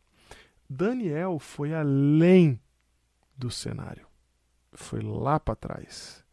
Daniel 0.67 1.37
foi 1.37 1.75
além 1.75 2.59
do 3.37 3.51
cenário. 3.51 4.07
Foi 4.73 5.01
lá 5.01 5.39
para 5.39 5.55
trás. 5.55 6.25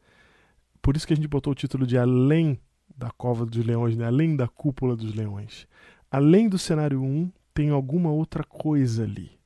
Por 0.80 0.96
isso 0.96 1.06
que 1.06 1.12
a 1.12 1.16
gente 1.16 1.28
botou 1.28 1.52
o 1.52 1.54
título 1.54 1.86
de 1.86 1.98
Além 1.98 2.58
da 2.88 3.10
Cova 3.10 3.44
dos 3.44 3.62
Leões, 3.62 3.98
né? 3.98 4.06
Além 4.06 4.34
da 4.34 4.48
Cúpula 4.48 4.96
dos 4.96 5.14
Leões. 5.14 5.68
Além 6.10 6.48
do 6.48 6.58
cenário 6.58 7.02
1, 7.02 7.30
tem 7.52 7.68
alguma 7.68 8.10
outra 8.10 8.42
coisa 8.44 9.02
ali 9.02 9.43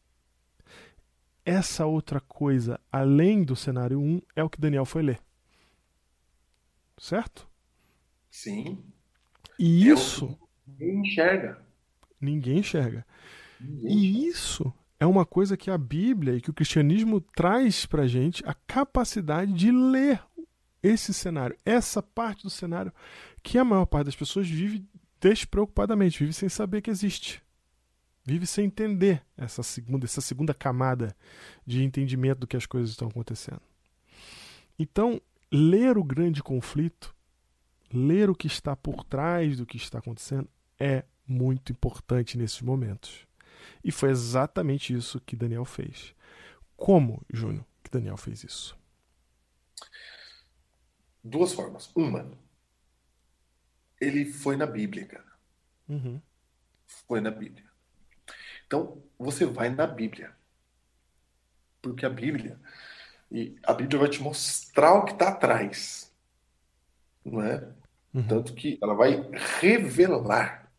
essa 1.48 1.86
outra 1.86 2.20
coisa, 2.20 2.78
além 2.92 3.42
do 3.42 3.56
cenário 3.56 3.98
1, 4.00 4.20
é 4.36 4.42
o 4.44 4.50
que 4.50 4.60
Daniel 4.60 4.84
foi 4.84 5.02
ler. 5.02 5.20
Certo? 6.98 7.48
Sim. 8.30 8.84
E 9.58 9.88
É 9.88 9.92
isso 9.92 10.38
Ninguém 10.66 11.00
enxerga. 11.00 11.66
ninguém 12.20 12.58
enxerga. 12.58 13.06
Ninguém 13.58 13.96
E 13.96 14.26
isso 14.28 14.72
é 15.00 15.06
uma 15.06 15.24
coisa 15.24 15.56
que 15.56 15.70
a 15.70 15.78
Bíblia 15.78 16.34
e 16.34 16.40
que 16.40 16.50
o 16.50 16.54
cristianismo 16.54 17.20
traz 17.20 17.86
pra 17.86 18.06
gente 18.06 18.42
a 18.46 18.54
capacidade 18.54 19.52
de 19.52 19.70
ler 19.70 20.22
esse 20.82 21.12
cenário, 21.14 21.56
essa 21.64 22.02
parte 22.02 22.42
do 22.42 22.50
cenário 22.50 22.92
que 23.42 23.58
a 23.58 23.64
maior 23.64 23.86
parte 23.86 24.06
das 24.06 24.16
pessoas 24.16 24.48
vive 24.48 24.84
despreocupadamente, 25.20 26.18
vive 26.20 26.32
sem 26.32 26.48
saber 26.48 26.82
que 26.82 26.90
existe. 26.90 27.42
Vive 28.28 28.46
sem 28.46 28.66
entender 28.66 29.24
essa 29.38 29.62
segunda, 29.62 30.04
essa 30.04 30.20
segunda 30.20 30.52
camada 30.52 31.16
de 31.64 31.82
entendimento 31.82 32.40
do 32.40 32.46
que 32.46 32.58
as 32.58 32.66
coisas 32.66 32.90
estão 32.90 33.08
acontecendo. 33.08 33.62
Então, 34.78 35.18
ler 35.50 35.96
o 35.96 36.04
grande 36.04 36.42
conflito, 36.42 37.16
ler 37.90 38.28
o 38.28 38.34
que 38.34 38.46
está 38.46 38.76
por 38.76 39.02
trás 39.02 39.56
do 39.56 39.64
que 39.64 39.78
está 39.78 39.98
acontecendo, 39.98 40.46
é 40.78 41.06
muito 41.26 41.72
importante 41.72 42.36
nesses 42.36 42.60
momentos. 42.60 43.26
E 43.82 43.90
foi 43.90 44.10
exatamente 44.10 44.92
isso 44.92 45.18
que 45.22 45.34
Daniel 45.34 45.64
fez. 45.64 46.14
Como, 46.76 47.24
Júnior, 47.32 47.64
que 47.82 47.90
Daniel 47.90 48.18
fez 48.18 48.44
isso? 48.44 48.78
Duas 51.24 51.54
formas. 51.54 51.90
Uma, 51.96 52.30
ele 53.98 54.26
foi 54.26 54.54
na 54.54 54.66
Bíblia, 54.66 55.06
cara. 55.06 55.32
Uhum. 55.88 56.20
Foi 56.86 57.22
na 57.22 57.30
Bíblia. 57.30 57.67
Então, 58.68 59.02
você 59.18 59.46
vai 59.46 59.70
na 59.70 59.86
Bíblia. 59.86 60.30
Porque 61.80 62.04
a 62.04 62.10
Bíblia, 62.10 62.58
e 63.32 63.56
a 63.62 63.72
Bíblia 63.72 63.98
vai 63.98 64.08
te 64.10 64.22
mostrar 64.22 64.92
o 64.94 65.04
que 65.06 65.12
está 65.12 65.28
atrás. 65.28 66.12
Não 67.24 67.42
é? 67.42 67.66
Uhum. 68.12 68.26
Tanto 68.26 68.52
que 68.52 68.78
ela 68.82 68.94
vai 68.94 69.26
revelar. 69.58 70.70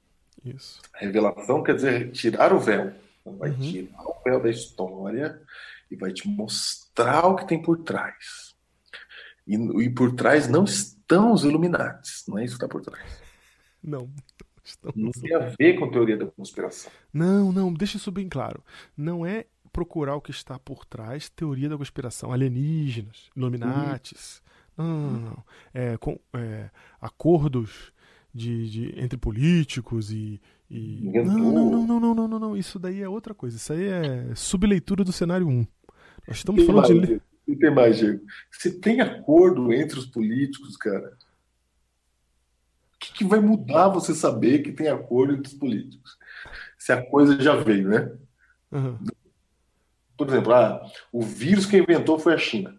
Isso. 0.46 0.82
Revelação 0.94 1.64
quer 1.64 1.76
dizer 1.76 2.12
tirar 2.12 2.54
o 2.54 2.60
véu. 2.60 2.94
Ela 3.26 3.38
vai 3.38 3.50
Uhum. 3.50 3.60
tirar 3.60 4.04
o 4.04 4.22
véu 4.24 4.40
da 4.42 4.50
história 4.52 5.42
e 5.90 5.96
vai 5.96 6.12
te 6.14 6.28
mostrar 6.28 7.26
o 7.26 7.36
que 7.36 7.48
tem 7.48 7.60
por 7.62 7.84
trás. 7.84 8.56
E, 9.48 9.56
e 9.56 9.90
por 9.90 10.16
trás 10.16 10.48
não 10.48 10.64
estão 10.64 11.34
os 11.34 11.44
Illuminates. 11.44 12.24
Não 12.28 12.38
é 12.38 12.46
isso 12.46 12.58
que 12.58 12.64
está 12.64 12.68
por 12.68 12.82
trás. 12.84 13.20
Não. 13.84 14.08
Estamos- 14.70 14.96
Não 14.96 15.12
tem 15.12 15.34
a 15.36 15.54
ver 15.58 15.74
com 15.80 15.90
teoria 15.90 16.18
da 16.18 16.26
conspiração. 16.28 16.92
Não, 17.14 17.52
não, 17.52 17.74
deixa 17.74 17.98
isso 17.98 18.12
bem 18.12 18.28
claro. 18.30 18.64
Não 18.98 19.26
é 19.26 19.46
procurar 19.72 20.16
o 20.16 20.22
que 20.22 20.32
está 20.32 20.58
por 20.60 20.86
trás, 20.86 21.30
teoria 21.30 21.70
da 21.70 21.78
conspiração, 21.78 22.32
alienígenas, 22.32 23.30
Illuminates. 23.36 24.42
Não, 24.78 24.86
não, 24.86 25.12
não. 25.12 25.20
não. 25.22 25.44
É, 25.74 25.98
com, 25.98 26.20
é, 26.34 26.70
acordos 27.02 27.92
de, 28.34 28.70
de- 28.70 28.94
entre 29.00 29.18
políticos 29.18 30.12
e. 30.12 30.40
e... 30.70 31.02
Não, 31.14 31.24
não, 31.26 31.52
não, 31.52 31.88
não, 31.88 32.00
não, 32.00 32.16
não, 32.16 32.28
não, 32.28 32.40
não. 32.40 32.58
Isso 32.58 32.80
daí 32.80 33.02
é 33.02 33.10
outra 33.10 33.34
coisa. 33.34 33.58
Isso 33.58 33.74
aí 33.74 33.84
é 33.86 34.34
subleitura 34.36 35.04
do 35.04 35.12
cenário 35.12 35.48
1. 35.48 35.68
Nós 36.28 36.38
estamos 36.38 36.60
Tem 36.64 36.68
falando 36.68 36.88
de. 36.88 36.94
mais, 36.96 37.10
le- 37.10 37.22
e 37.48 37.56
tem 37.56 37.74
mais, 37.74 37.98
Diego. 37.98 38.22
Se 38.52 38.80
tem 38.80 39.02
acordo 39.02 39.74
entre 39.74 39.98
os 39.98 40.06
políticos, 40.06 40.78
cara, 40.78 41.18
que, 43.14 43.20
que 43.20 43.24
vai 43.24 43.40
mudar 43.40 43.90
você 43.90 44.14
saber 44.14 44.60
que 44.60 44.72
tem 44.72 44.88
acordo 44.88 45.34
entre 45.34 45.48
os 45.52 45.58
políticos? 45.58 46.18
Se 46.78 46.92
a 46.92 47.02
coisa 47.06 47.40
já 47.42 47.56
veio, 47.56 47.90
né? 47.90 48.12
Aham. 48.72 49.00
Por 50.18 50.28
exemplo, 50.28 50.54
ah, 50.54 50.82
o 51.12 51.22
vírus 51.22 51.66
que 51.66 51.78
inventou 51.78 52.20
foi 52.20 52.34
a 52.34 52.38
China. 52.38 52.78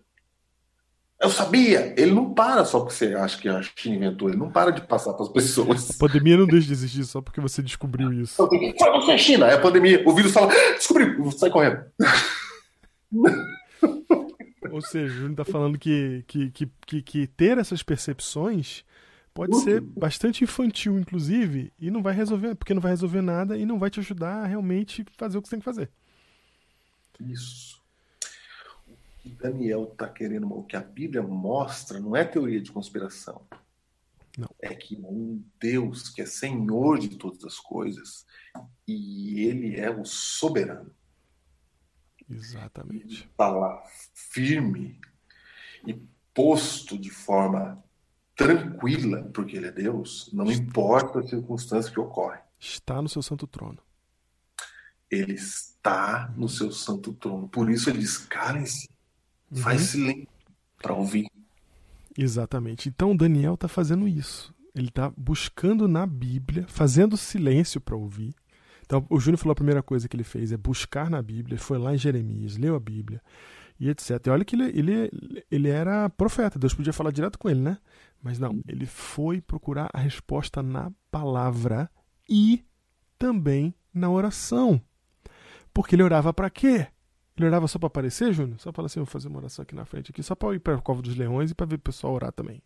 Eu 1.21 1.29
sabia! 1.29 1.95
Ele 1.99 2.13
não 2.13 2.33
para 2.33 2.65
só 2.65 2.81
porque 2.81 2.95
você 2.95 3.15
acha 3.15 3.39
que 3.39 3.49
a 3.49 3.61
China 3.63 3.97
inventou, 3.97 4.29
ele 4.29 4.39
não 4.39 4.51
para 4.51 4.71
de 4.71 4.81
passar 4.81 5.13
para 5.13 5.25
as 5.25 5.29
pessoas. 5.29 5.91
A 5.91 5.99
pandemia 5.99 6.37
não 6.37 6.47
deixa 6.47 6.67
de 6.67 6.73
existir 6.73 7.05
só 7.05 7.21
porque 7.21 7.41
você 7.41 7.63
descobriu 7.63 8.11
isso. 8.13 8.37
Foi 8.37 8.49
você, 8.93 9.19
China! 9.19 9.47
É 9.47 9.55
a 9.55 9.61
pandemia. 9.61 10.03
O 10.07 10.15
vírus 10.15 10.33
fala, 10.33 10.51
"Ah, 10.51 10.73
descobriu, 10.77 11.31
sai 11.33 11.51
correndo. 11.51 11.85
Ou 14.71 14.81
seja, 14.81 15.07
o 15.07 15.17
Júnior 15.17 15.33
está 15.33 15.45
falando 15.45 15.79
que, 15.79 16.25
que, 16.27 16.51
que, 16.51 17.03
que 17.03 17.27
ter 17.27 17.59
essas 17.59 17.83
percepções 17.83 18.85
pode 19.33 19.57
ser 19.61 19.81
bastante 19.81 20.45
infantil, 20.45 20.99
inclusive, 20.99 21.73
e 21.79 21.91
não 21.91 22.03
vai 22.03 22.15
resolver, 22.15 22.55
porque 22.55 22.75
não 22.75 22.81
vai 22.81 22.93
resolver 22.93 23.23
nada 23.23 23.57
e 23.57 23.65
não 23.65 23.79
vai 23.79 23.91
te 23.91 24.01
ajudar 24.01 24.43
a 24.43 24.47
realmente 24.47 25.05
fazer 25.17 25.39
o 25.39 25.43
que 25.43 25.49
você 25.49 25.57
tem 25.57 25.61
que 25.61 25.65
fazer. 25.65 25.91
Isso. 27.21 27.81
O 28.89 28.97
que 29.23 29.29
Daniel 29.31 29.85
está 29.85 30.09
querendo, 30.09 30.51
o 30.53 30.65
que 30.65 30.77
a 30.77 30.81
Bíblia 30.81 31.23
mostra, 31.23 32.01
não 32.01 32.17
é 32.17 32.25
teoria 32.25 32.61
de 32.61 32.73
conspiração. 32.73 33.47
Não. 34.39 34.49
É 34.61 34.75
que 34.75 34.97
um 34.97 35.43
Deus 35.61 36.09
que 36.09 36.23
é 36.23 36.27
Senhor 36.27 36.99
de 36.99 37.17
todas 37.17 37.45
as 37.45 37.59
coisas 37.59 38.27
e 38.87 39.41
Ele 39.45 39.79
é 39.79 39.91
o 39.91 40.05
soberano. 40.05 40.95
Exatamente. 42.29 43.25
Está 43.25 43.51
lá 43.51 43.83
firme 44.15 45.01
e 45.87 46.01
posto 46.33 46.97
de 46.97 47.11
forma 47.11 47.83
tranquila, 48.45 49.23
porque 49.35 49.57
Ele 49.57 49.67
é 49.67 49.73
Deus, 49.73 50.31
não 50.33 50.51
importa 50.51 51.21
a 51.21 51.27
circunstância 51.27 51.93
que 51.93 52.01
ocorre. 52.01 52.39
Está 52.59 53.01
no 53.03 53.09
seu 53.09 53.23
santo 53.23 53.47
trono. 53.47 53.79
Ele 55.11 55.35
está 55.35 56.33
no 56.37 56.49
seu 56.49 56.71
santo 56.73 57.13
trono. 57.13 57.49
Por 57.49 57.69
isso 57.71 57.91
ele 57.91 57.99
diz: 57.99 58.17
calem-se, 58.19 58.89
faz 59.55 59.81
Uhum. 59.81 59.87
silêncio. 59.87 60.29
para 60.83 60.95
ouvir. 60.95 61.27
Exatamente. 62.17 62.89
Então 62.89 63.15
Daniel 63.15 63.53
está 63.55 63.69
fazendo 63.69 64.09
isso. 64.09 64.55
Ele 64.75 64.89
está 64.89 65.13
buscando 65.15 65.87
na 65.87 66.07
Bíblia, 66.07 66.65
fazendo 66.69 67.17
silêncio 67.19 67.81
para 67.83 67.95
ouvir. 67.97 68.35
Então 68.87 69.05
o 69.11 69.21
Júnior 69.21 69.39
falou 69.39 69.53
a 69.53 69.57
primeira 69.57 69.83
coisa 69.83 70.09
que 70.09 70.17
ele 70.17 70.25
fez 70.25 70.53
é 70.53 70.57
buscar 70.57 71.11
na 71.11 71.21
Bíblia. 71.21 71.55
Ele 71.55 71.61
foi 71.63 71.77
lá 71.77 71.95
em 71.95 71.99
Jeremias, 71.99 72.57
leu 72.57 72.75
a 72.75 72.81
Bíblia 72.81 73.21
e 73.81 73.89
etc. 73.89 74.27
E 74.27 74.31
olha 74.31 74.45
que 74.45 74.55
ele, 74.55 74.79
ele, 74.79 75.45
ele 75.51 75.69
era 75.69 76.09
profeta, 76.11 76.59
Deus 76.59 76.75
podia 76.75 76.93
falar 76.93 77.11
direto 77.11 77.39
com 77.39 77.49
ele, 77.49 77.61
né? 77.61 77.79
Mas 78.23 78.39
não, 78.39 78.61
ele 78.69 78.85
foi 78.85 79.41
procurar 79.41 79.89
a 79.95 79.99
resposta 79.99 80.63
na 80.63 80.93
palavra 81.11 81.91
e 82.29 82.63
também 83.19 83.75
na 83.93 84.11
oração. 84.11 84.81
Porque 85.73 85.95
ele 85.95 86.03
orava 86.03 86.33
para 86.33 86.51
quê? 86.51 86.87
Ele 87.37 87.47
orava 87.47 87.67
só 87.67 87.79
para 87.79 87.87
aparecer, 87.87 88.35
Júnior? 88.35 88.61
Só 88.61 88.71
para 88.71 88.85
assim, 88.85 89.01
vou 89.01 89.07
fazer 89.07 89.29
uma 89.29 89.39
oração 89.39 89.63
aqui 89.63 89.75
na 89.75 89.87
frente, 89.87 90.11
aqui, 90.11 90.23
só 90.23 90.35
para 90.35 90.55
ir 90.55 90.59
para 90.59 90.75
a 90.75 90.81
Cova 90.81 91.01
dos 91.01 91.17
Leões 91.17 91.51
e 91.51 91.55
para 91.55 91.65
ver 91.65 91.77
o 91.77 91.81
pessoal 91.81 92.13
orar 92.13 92.33
também. 92.33 92.63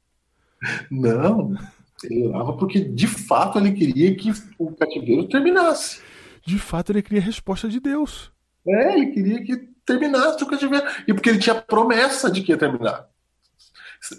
Não, 0.90 1.54
ele 2.02 2.26
orava 2.26 2.56
porque 2.56 2.80
de 2.80 3.06
fato 3.06 3.58
ele 3.58 3.72
queria 3.72 4.16
que 4.16 4.32
o 4.58 4.72
cativeiro 4.72 5.28
terminasse. 5.28 6.02
De 6.44 6.58
fato 6.58 6.90
ele 6.90 7.02
queria 7.02 7.20
a 7.20 7.24
resposta 7.24 7.68
de 7.68 7.78
Deus. 7.78 8.32
É, 8.66 8.94
ele 8.94 9.12
queria 9.12 9.44
que 9.44 9.73
terminasse 9.85 10.43
o 10.43 10.47
cativeiro. 10.47 10.87
E 11.07 11.14
porque 11.14 11.30
ele 11.30 11.39
tinha 11.39 11.55
promessa 11.55 12.30
de 12.30 12.43
que 12.43 12.53
ia 12.53 12.59
terminar. 12.59 13.09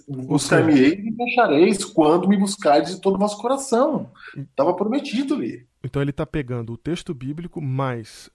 Buscar-me-eis 0.08 1.00
e 1.00 1.12
me 1.12 1.32
achareis 1.32 1.86
quando 1.86 2.28
me 2.28 2.38
buscardes 2.38 2.96
de 2.96 3.02
todo 3.02 3.16
o 3.16 3.20
vosso 3.20 3.38
coração. 3.38 4.12
Estava 4.36 4.74
prometido 4.74 5.36
ali. 5.36 5.68
Então 5.84 6.02
ele 6.02 6.12
está 6.12 6.26
pegando 6.26 6.74
o 6.74 6.78
texto 6.78 7.14
bíblico 7.14 7.62
mais 7.62 8.30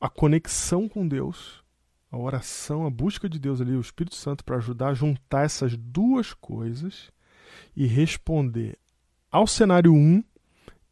a 0.00 0.08
conexão 0.08 0.88
com 0.88 1.06
Deus, 1.06 1.62
a 2.10 2.18
oração, 2.18 2.86
a 2.86 2.90
busca 2.90 3.28
de 3.28 3.38
Deus 3.38 3.60
ali, 3.60 3.72
o 3.72 3.80
Espírito 3.80 4.14
Santo 4.14 4.44
para 4.44 4.56
ajudar 4.56 4.88
a 4.88 4.94
juntar 4.94 5.44
essas 5.44 5.76
duas 5.76 6.32
coisas 6.32 7.10
e 7.74 7.86
responder 7.86 8.78
ao 9.30 9.46
cenário 9.46 9.92
1, 9.92 10.22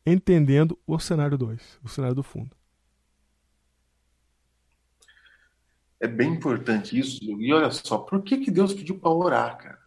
entendendo 0.06 0.78
o 0.86 0.98
cenário 0.98 1.38
2, 1.38 1.80
o 1.82 1.88
cenário 1.88 2.16
do 2.16 2.22
fundo. 2.22 2.50
É 6.04 6.06
bem 6.06 6.34
importante 6.34 6.98
isso. 6.98 7.18
E 7.24 7.50
olha 7.50 7.70
só, 7.70 7.96
por 7.96 8.20
que, 8.22 8.36
que 8.36 8.50
Deus 8.50 8.74
pediu 8.74 8.98
para 8.98 9.10
orar, 9.10 9.56
cara? 9.56 9.78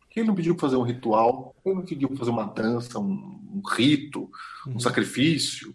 Por 0.00 0.08
que 0.08 0.18
ele 0.18 0.26
não 0.26 0.34
pediu 0.34 0.56
para 0.56 0.62
fazer 0.62 0.76
um 0.76 0.82
ritual? 0.82 1.54
Por 1.54 1.62
que 1.62 1.68
ele 1.68 1.76
não 1.76 1.84
pediu 1.84 2.08
para 2.08 2.16
fazer 2.16 2.30
uma 2.32 2.46
dança, 2.46 2.98
um, 2.98 3.40
um 3.54 3.62
rito, 3.64 4.28
um 4.66 4.72
uhum. 4.72 4.80
sacrifício? 4.80 5.72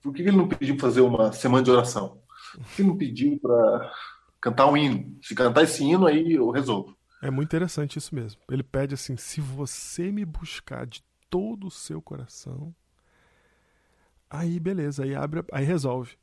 Por 0.00 0.14
que 0.14 0.22
ele 0.22 0.30
não 0.30 0.46
pediu 0.46 0.76
para 0.76 0.86
fazer 0.86 1.00
uma 1.00 1.32
semana 1.32 1.64
de 1.64 1.72
oração? 1.72 2.20
Por 2.54 2.64
que 2.68 2.82
ele 2.82 2.88
não 2.88 2.96
pediu 2.96 3.36
para 3.40 3.92
cantar 4.40 4.66
um 4.66 4.76
hino? 4.76 5.18
Se 5.22 5.34
cantar 5.34 5.64
esse 5.64 5.82
hino, 5.82 6.06
aí 6.06 6.34
eu 6.34 6.48
resolvo. 6.50 6.96
É 7.20 7.32
muito 7.32 7.48
interessante 7.48 7.98
isso 7.98 8.14
mesmo. 8.14 8.40
Ele 8.48 8.62
pede 8.62 8.94
assim: 8.94 9.16
se 9.16 9.40
você 9.40 10.12
me 10.12 10.24
buscar 10.24 10.86
de 10.86 11.02
todo 11.28 11.66
o 11.66 11.70
seu 11.70 12.00
coração, 12.00 12.72
aí 14.30 14.60
beleza, 14.60 15.02
aí 15.02 15.16
abre, 15.16 15.44
aí 15.50 15.64
resolve. 15.64 16.16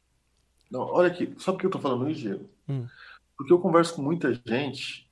Não, 0.76 0.82
olha 0.82 1.08
aqui, 1.08 1.34
sabe 1.38 1.56
por 1.56 1.60
que 1.60 1.66
eu 1.68 1.72
tô 1.72 1.80
falando 1.80 2.10
isso, 2.10 2.20
Diego? 2.20 2.50
Hum. 2.68 2.86
Porque 3.38 3.54
eu 3.54 3.60
converso 3.60 3.96
com 3.96 4.02
muita 4.02 4.34
gente, 4.34 5.10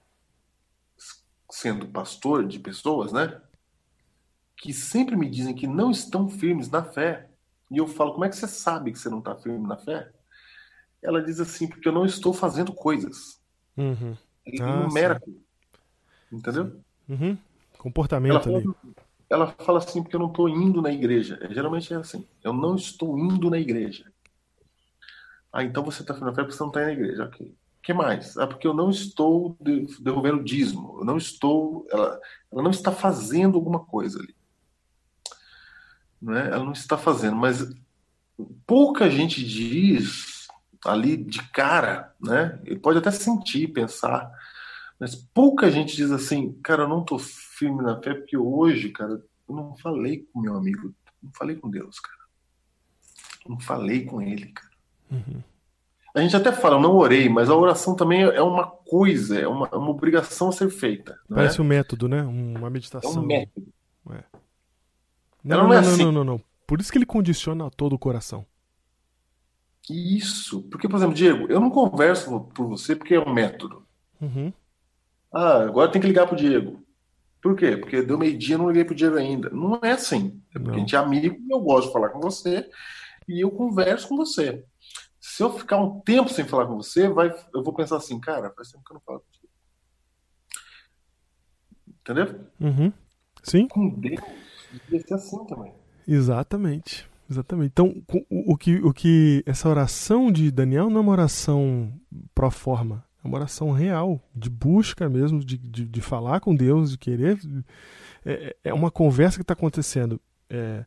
sendo 1.50 1.88
pastor 1.88 2.46
de 2.46 2.60
pessoas, 2.60 3.14
né? 3.14 3.42
Que 4.58 4.74
sempre 4.74 5.16
me 5.16 5.30
dizem 5.30 5.56
que 5.56 5.66
não 5.66 5.90
estão 5.90 6.28
firmes 6.28 6.70
na 6.70 6.84
fé. 6.84 7.30
E 7.72 7.78
eu 7.78 7.88
falo, 7.88 8.12
como 8.12 8.26
é 8.26 8.30
que 8.30 8.36
você 8.36 8.46
sabe 8.46 8.92
que 8.92 9.00
você 9.00 9.10
não 9.10 9.20
está 9.20 9.38
firme 9.38 9.66
na 9.66 9.78
fé? 9.78 10.12
Ela 11.02 11.24
diz 11.24 11.40
assim, 11.40 11.66
porque 11.66 11.88
eu 11.88 11.94
não 11.94 12.06
estou 12.06 12.34
fazendo 12.34 12.74
coisas. 12.74 13.42
Uhum. 13.78 14.18
Ele 14.46 14.62
ah, 14.62 14.82
enumera 14.82 15.22
Entendeu? 16.30 16.78
Uhum. 17.08 17.38
Comportamento 17.78 18.50
ela 18.50 18.58
ali. 18.58 18.66
Fala, 18.66 18.96
ela 19.30 19.48
fala 19.60 19.80
assim, 19.80 20.04
porque 20.04 20.16
eu 20.18 20.20
não 20.20 20.28
estou 20.28 20.50
indo 20.50 20.82
na 20.82 20.92
igreja. 20.92 21.40
Geralmente 21.52 21.94
é 21.94 21.98
assim, 21.98 22.28
eu 22.44 22.52
não 22.52 22.76
estou 22.76 23.18
indo 23.18 23.50
na 23.50 23.58
igreja. 23.58 24.13
Ah, 25.54 25.64
então 25.64 25.84
você 25.84 26.02
está 26.02 26.14
na 26.16 26.34
fé 26.34 26.42
porque 26.42 26.58
você 26.58 26.64
não 26.64 26.70
está 26.70 26.82
na 26.82 26.92
igreja. 26.92 27.26
Ok. 27.26 27.48
O 27.48 27.82
que 27.84 27.94
mais? 27.94 28.38
Ah, 28.38 28.48
porque 28.48 28.68
eu 28.68 28.74
não 28.74 28.90
estou 28.90 29.56
devolvendo 30.00 30.40
o 30.40 30.44
dízimo. 30.44 30.98
Eu 31.00 31.06
não 31.06 31.18
estou. 31.18 31.88
Ela, 31.92 32.20
ela 32.52 32.64
não 32.64 32.72
está 32.72 32.92
fazendo 32.92 33.56
alguma 33.56 33.80
coisa 33.80 34.20
ali 34.20 34.36
né? 36.24 36.48
Ela 36.48 36.64
não 36.64 36.72
está 36.72 36.98
fazendo, 36.98 37.36
mas 37.36 37.70
pouca 38.66 39.10
gente 39.10 39.44
diz 39.44 40.48
ali 40.86 41.18
de 41.18 41.44
cara, 41.52 42.16
né? 42.20 42.60
Ele 42.64 42.80
pode 42.80 42.98
até 42.98 43.12
sentir, 43.12 43.68
pensar, 43.68 44.32
mas 45.00 45.16
pouca 45.16 45.70
gente 45.70 45.96
diz 45.96 46.12
assim, 46.12 46.54
cara, 46.64 46.84
eu 46.84 46.88
não 46.88 47.02
estou 47.02 47.20
firme 47.20 47.84
na 47.84 48.02
fé 48.02 48.14
porque 48.14 48.38
hoje, 48.38 48.90
cara, 48.90 49.12
eu 49.50 49.56
não 49.56 49.76
falei 49.76 50.26
com 50.32 50.40
meu 50.40 50.56
amigo, 50.56 50.94
não 51.22 51.32
falei 51.34 51.58
com 51.58 51.70
Deus, 51.70 52.00
cara, 52.00 52.24
não 53.48 53.60
falei 53.60 54.06
com 54.06 54.22
Ele, 54.22 54.48
cara. 54.48 54.73
Uhum. 55.14 55.42
A 56.16 56.22
gente 56.22 56.36
até 56.36 56.52
fala, 56.52 56.76
eu 56.76 56.82
não 56.82 56.96
orei, 56.96 57.28
mas 57.28 57.50
a 57.50 57.56
oração 57.56 57.96
também 57.96 58.22
é 58.22 58.42
uma 58.42 58.68
coisa, 58.68 59.40
é 59.40 59.48
uma, 59.48 59.68
é 59.72 59.76
uma 59.76 59.90
obrigação 59.90 60.50
a 60.50 60.52
ser 60.52 60.70
feita. 60.70 61.18
Parece 61.28 61.60
é? 61.60 61.64
um 61.64 61.66
método, 61.66 62.08
né? 62.08 62.22
Uma 62.22 62.70
meditação. 62.70 63.16
É 63.16 63.20
um 63.20 63.26
método. 63.26 63.68
É. 64.12 64.24
Não, 65.44 65.58
não, 65.58 65.68
não, 65.68 65.74
é 65.74 65.80
assim. 65.80 66.04
não, 66.04 66.12
não, 66.12 66.24
não, 66.24 66.42
Por 66.68 66.80
isso 66.80 66.92
que 66.92 66.98
ele 67.00 67.06
condiciona 67.06 67.70
todo 67.72 67.94
o 67.94 68.00
coração. 68.00 68.46
Isso. 69.90 70.62
Porque, 70.70 70.88
por 70.88 70.98
exemplo, 70.98 71.16
Diego, 71.16 71.48
eu 71.50 71.60
não 71.60 71.72
converso 71.72 72.42
por 72.54 72.68
você 72.68 72.96
porque 72.96 73.16
é 73.16 73.20
um 73.20 73.34
método. 73.34 73.84
Uhum. 74.22 74.54
Ah, 75.34 75.64
agora 75.64 75.92
tem 75.92 76.02
que 76.02 76.08
ligar 76.08 76.28
pro 76.28 76.38
Diego. 76.38 76.82
Por 77.42 77.56
quê? 77.56 77.76
Porque 77.76 78.02
deu 78.04 78.18
meio-dia 78.18 78.56
e 78.56 78.58
não 78.58 78.68
liguei 78.68 78.86
pro 78.86 78.96
Diego 78.96 79.18
ainda. 79.18 79.50
Não 79.50 79.80
é 79.82 79.92
assim. 79.92 80.40
É 80.52 80.60
porque 80.60 80.70
não. 80.70 80.76
a 80.76 80.80
gente 80.80 80.96
é 80.96 81.00
amigo 81.00 81.36
e 81.40 81.52
eu 81.52 81.60
gosto 81.60 81.88
de 81.88 81.94
falar 81.94 82.10
com 82.10 82.22
você 82.22 82.70
e 83.28 83.44
eu 83.44 83.52
converso 83.52 84.08
com 84.08 84.16
você. 84.16 84.64
Se 85.26 85.42
eu 85.42 85.58
ficar 85.58 85.78
um 85.78 86.02
tempo 86.02 86.28
sem 86.28 86.44
falar 86.44 86.68
com 86.68 86.76
você, 86.76 87.08
vai, 87.08 87.34
eu 87.54 87.64
vou 87.64 87.74
pensar 87.74 87.96
assim, 87.96 88.20
cara, 88.20 88.52
faz 88.52 88.70
tempo 88.70 88.84
que 88.84 88.92
eu 88.92 88.96
não 88.96 89.02
falo 89.02 89.22
contigo. 89.22 89.48
Entendeu? 91.88 92.50
Uhum. 92.60 92.94
Sim. 93.42 93.70
Com 93.70 93.88
Deus, 93.88 94.20
Devia 94.74 95.00
ser 95.00 95.14
assim 95.14 95.46
também. 95.46 95.74
Exatamente. 96.06 97.10
Exatamente. 97.32 97.72
Então, 97.72 98.04
o, 98.30 98.52
o, 98.52 98.58
que, 98.58 98.76
o 98.84 98.92
que 98.92 99.42
essa 99.46 99.70
oração 99.70 100.30
de 100.30 100.52
Daniel 100.52 100.90
não 100.90 100.98
é 100.98 101.02
uma 101.02 101.14
oração 101.14 101.94
pro 102.36 102.52
forma, 102.52 103.06
é 103.24 103.28
uma 103.28 103.38
oração 103.38 103.72
real, 103.72 104.22
de 104.36 104.50
busca 104.50 105.08
mesmo, 105.08 105.40
de, 105.40 105.58
de, 105.58 105.86
de 105.86 106.02
falar 106.02 106.42
com 106.42 106.54
Deus, 106.54 106.92
de 106.92 106.98
querer. 106.98 107.40
É, 108.26 108.58
é 108.66 108.74
uma 108.74 108.92
conversa 108.92 109.38
que 109.38 109.44
está 109.44 109.54
acontecendo. 109.54 110.20
É, 110.50 110.84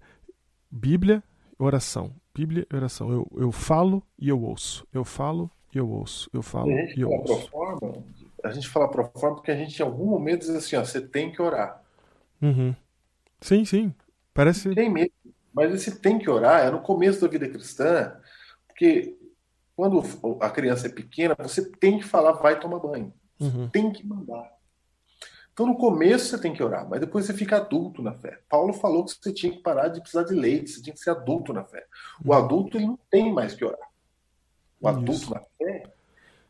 Bíblia, 0.71 1.25
oração. 1.59 2.13
Bíblia, 2.37 2.67
oração. 2.73 3.11
Eu, 3.11 3.27
eu 3.35 3.51
falo 3.51 4.03
e 4.19 4.29
eu 4.29 4.39
ouço. 4.43 4.87
Eu 4.93 5.05
falo 5.05 5.51
e 5.75 5.79
eu 5.79 5.89
ouço. 5.89 6.29
Eu 6.35 6.43
falo 6.43 6.71
e, 6.71 7.01
eu 7.01 7.09
ouço. 7.09 7.49
Forma, 7.51 8.05
a 8.45 8.51
gente 8.51 8.69
fala 8.69 8.91
pro 8.91 9.11
forma 9.17 9.37
porque 9.37 9.51
a 9.51 9.57
gente 9.57 9.81
em 9.81 9.83
algum 9.83 10.05
momento 10.05 10.41
diz 10.41 10.51
assim, 10.51 10.77
ó, 10.77 10.85
você 10.85 11.01
tem 11.01 11.33
que 11.33 11.41
orar. 11.41 11.83
Uhum. 12.43 12.75
Sim, 13.41 13.65
sim. 13.65 13.95
Parece. 14.35 14.75
Tem 14.75 14.91
mesmo. 14.91 15.13
Mas 15.55 15.73
esse 15.73 15.99
tem 15.99 16.19
que 16.19 16.29
orar 16.29 16.67
é 16.67 16.71
no 16.71 16.83
começo 16.83 17.23
da 17.23 17.29
vida 17.29 17.49
cristã, 17.49 18.15
porque 18.69 19.17
quando 19.75 20.03
a 20.41 20.51
criança 20.51 20.89
é 20.89 20.91
pequena, 20.91 21.35
você 21.39 21.71
tem 21.71 21.99
que 21.99 22.05
falar, 22.05 22.33
vai 22.33 22.61
tomar 22.61 22.79
banho. 22.79 23.11
Uhum. 23.41 23.67
Tem 23.71 23.91
que 23.91 24.07
mandar. 24.07 24.53
Então, 25.57 25.65
no 25.65 25.75
começo 25.75 26.27
você 26.27 26.39
tem 26.39 26.53
que 26.53 26.63
orar, 26.63 26.87
mas 26.87 27.01
depois 27.01 27.25
você 27.25 27.33
fica 27.33 27.57
adulto 27.57 28.03
na 28.03 28.13
fé. 28.13 28.41
Paulo 28.47 28.75
falou 28.75 29.07
que 29.07 29.13
você 29.13 29.33
tinha 29.33 29.51
que 29.51 29.63
parar 29.63 29.89
de 29.89 30.03
precisar 30.03 30.25
de 30.25 30.35
leite, 30.35 30.71
você 30.71 30.83
tinha 30.83 30.93
que 30.93 31.01
ser 31.01 31.09
adulto 31.09 31.51
na 31.51 31.65
fé. 31.65 31.87
O 32.23 32.29
uhum. 32.29 32.37
adulto 32.37 32.77
ele 32.77 32.85
não 32.85 32.99
tem 33.11 33.33
mais 33.33 33.55
que 33.55 33.65
orar. 33.65 33.89
O 34.79 34.87
adulto 34.87 35.13
Isso. 35.13 35.33
na 35.33 35.41
fé, 35.57 35.85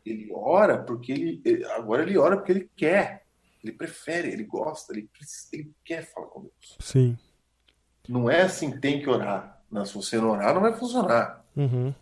ele 0.05 0.29
ora 0.33 0.83
porque 0.83 1.13
ele. 1.13 1.65
Agora 1.67 2.03
ele 2.03 2.17
ora 2.17 2.35
porque 2.35 2.51
ele 2.51 2.69
quer. 2.75 3.23
Ele 3.63 3.71
prefere, 3.71 4.27
ele 4.27 4.43
gosta, 4.43 4.91
ele, 4.91 5.09
ele 5.53 5.71
quer 5.85 6.03
falar 6.11 6.27
com 6.27 6.41
Deus. 6.41 6.77
Sim. 6.77 7.17
Não 8.09 8.29
é 8.29 8.41
assim, 8.41 8.77
tem 8.77 9.01
que 9.01 9.09
orar. 9.09 9.63
Não, 9.71 9.85
se 9.85 9.93
você 9.93 10.17
não 10.17 10.31
orar, 10.31 10.53
não 10.53 10.59
vai 10.59 10.73
funcionar. 10.73 11.45
Uhum. 11.55 11.95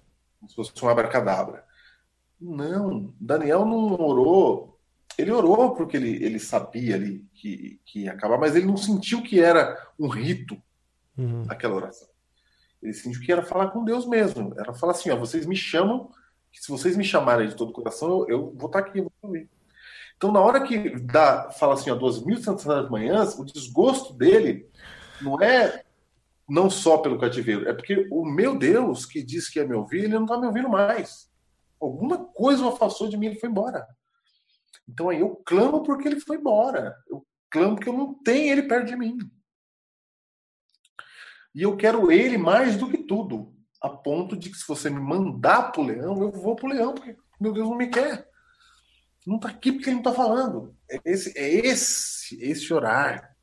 Se 0.48 0.56
fosse 0.56 0.74
um 0.84 0.90
abracadabra. 0.90 1.64
Não, 2.42 3.14
Daniel 3.20 3.64
não 3.64 3.94
orou. 3.94 4.75
Ele 5.18 5.32
orou 5.32 5.74
porque 5.76 5.96
ele, 5.98 6.24
ele 6.24 6.40
sabia 6.40 6.96
ali 6.96 7.26
que, 7.34 7.80
que 7.86 8.02
ia 8.02 8.12
acabar, 8.12 8.38
mas 8.38 8.56
ele 8.56 8.66
não 8.66 8.78
sentiu 8.78 9.22
que 9.22 9.40
era 9.40 9.78
um 9.98 10.08
rito 10.08 10.62
uhum. 11.18 11.44
aquela 11.48 11.76
oração. 11.76 12.08
Ele 12.82 12.94
sentiu 12.94 13.22
que 13.22 13.32
era 13.32 13.44
falar 13.44 13.70
com 13.70 13.84
Deus 13.84 14.06
mesmo. 14.06 14.54
Era 14.58 14.74
falar 14.74 14.92
assim: 14.92 15.10
ó, 15.10 15.16
vocês 15.16 15.46
me 15.46 15.56
chamam, 15.56 16.10
que 16.52 16.62
se 16.62 16.70
vocês 16.70 16.98
me 16.98 17.04
chamarem 17.04 17.48
de 17.48 17.56
todo 17.56 17.70
o 17.70 17.74
coração, 17.74 18.10
eu, 18.10 18.30
eu 18.30 18.54
vou 18.56 18.68
estar 18.68 18.80
aqui, 18.80 19.00
eu 19.00 19.12
vou. 19.22 19.36
Então, 20.18 20.32
na 20.32 20.40
hora 20.40 20.64
que 20.66 20.98
dá, 21.00 21.52
fala 21.52 21.74
assim, 21.74 21.90
ó, 21.90 21.98
2.700 21.98 22.90
manhãs, 22.90 23.38
o 23.38 23.44
desgosto 23.44 24.14
dele 24.14 24.70
não 25.22 25.42
é 25.42 25.84
não 26.48 26.70
só 26.70 27.00
pelo 27.00 27.20
cativeiro, 27.20 27.68
é 27.68 27.74
porque 27.74 28.08
o 28.12 28.24
meu 28.24 28.58
Deus, 28.58 29.06
que 29.06 29.24
disse 29.24 29.52
que 29.52 29.60
ia 29.60 29.68
me 29.68 29.74
ouvir, 29.74 30.04
ele 30.04 30.14
não 30.14 30.24
está 30.24 30.38
me 30.38 30.46
ouvindo 30.46 30.70
mais. 30.70 31.30
Alguma 31.82 32.24
coisa 32.24 32.64
o 32.64 32.70
afastou 32.70 33.10
de 33.10 33.18
mim, 33.18 33.28
ele 33.28 33.40
foi 33.40 33.50
embora. 33.50 33.86
Então 34.88 35.10
aí 35.10 35.20
eu 35.20 35.36
clamo 35.46 35.84
porque 35.84 36.08
ele 36.08 36.20
foi 36.20 36.38
embora. 36.38 36.96
Eu 37.10 37.26
clamo 37.50 37.76
porque 37.76 37.90
eu 37.90 37.98
não 37.98 38.14
tenho 38.24 38.52
ele 38.52 38.64
perto 38.64 38.88
de 38.88 38.96
mim. 38.96 39.18
E 41.54 41.62
eu 41.62 41.78
quero 41.78 42.12
ele 42.12 42.38
mais 42.38 42.76
do 42.76 42.90
que 42.90 42.98
tudo. 42.98 43.56
A 43.82 43.90
ponto 43.90 44.36
de 44.36 44.50
que 44.50 44.58
se 44.58 44.68
você 44.68 44.90
me 44.90 45.00
mandar 45.00 45.72
pro 45.72 45.84
leão, 45.84 46.22
eu 46.22 46.32
vou 46.32 46.56
pro 46.56 46.68
leão, 46.68 46.94
porque 46.94 47.16
meu 47.40 47.54
Deus 47.54 47.70
não 47.70 47.78
me 47.78 47.88
quer. 47.88 48.28
Não 49.26 49.40
tá 49.40 49.50
aqui 49.50 49.72
porque 49.72 49.90
ele 49.90 49.98
não 49.98 50.04
tá 50.04 50.14
falando. 50.14 50.76
É 50.90 51.00
esse, 51.06 51.38
é 51.38 51.50
esse, 51.50 52.42
esse 52.42 52.74
orar. 52.74 53.36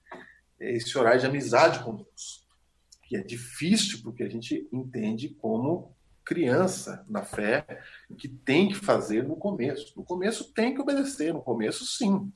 É 0.61 0.73
esse 0.73 0.97
orar 0.97 1.19
de 1.19 1.27
amizade 1.27 1.83
com 1.83 1.97
Deus. 1.97 2.47
Que 3.05 3.17
é 3.17 3.23
difícil 3.23 4.01
porque 4.03 4.23
a 4.23 4.29
gente 4.29 4.69
entende 4.73 5.31
como 5.31 5.97
criança 6.25 7.05
na 7.09 7.23
fé 7.23 7.67
que 8.17 8.29
tem 8.29 8.69
que 8.69 8.75
fazer 8.75 9.25
no 9.25 9.37
começo. 9.37 9.93
No 9.97 10.05
começo 10.05 10.53
tem 10.53 10.75
que 10.75 10.81
obedecer, 10.81 11.33
no 11.33 11.43
começo 11.43 11.85
sim. 11.85 12.31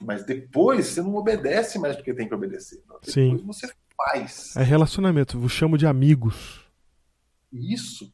Mas 0.00 0.24
depois 0.24 0.86
você 0.86 1.02
não 1.02 1.14
obedece 1.14 1.78
mais 1.78 1.96
porque 1.96 2.12
tem 2.12 2.28
que 2.28 2.34
obedecer. 2.34 2.82
Depois 2.82 3.12
sim. 3.12 3.36
você 3.38 3.72
faz. 3.96 4.54
É 4.56 4.62
relacionamento, 4.62 5.40
eu 5.40 5.48
chamo 5.48 5.78
de 5.78 5.86
amigos. 5.86 6.64
Isso. 7.52 8.12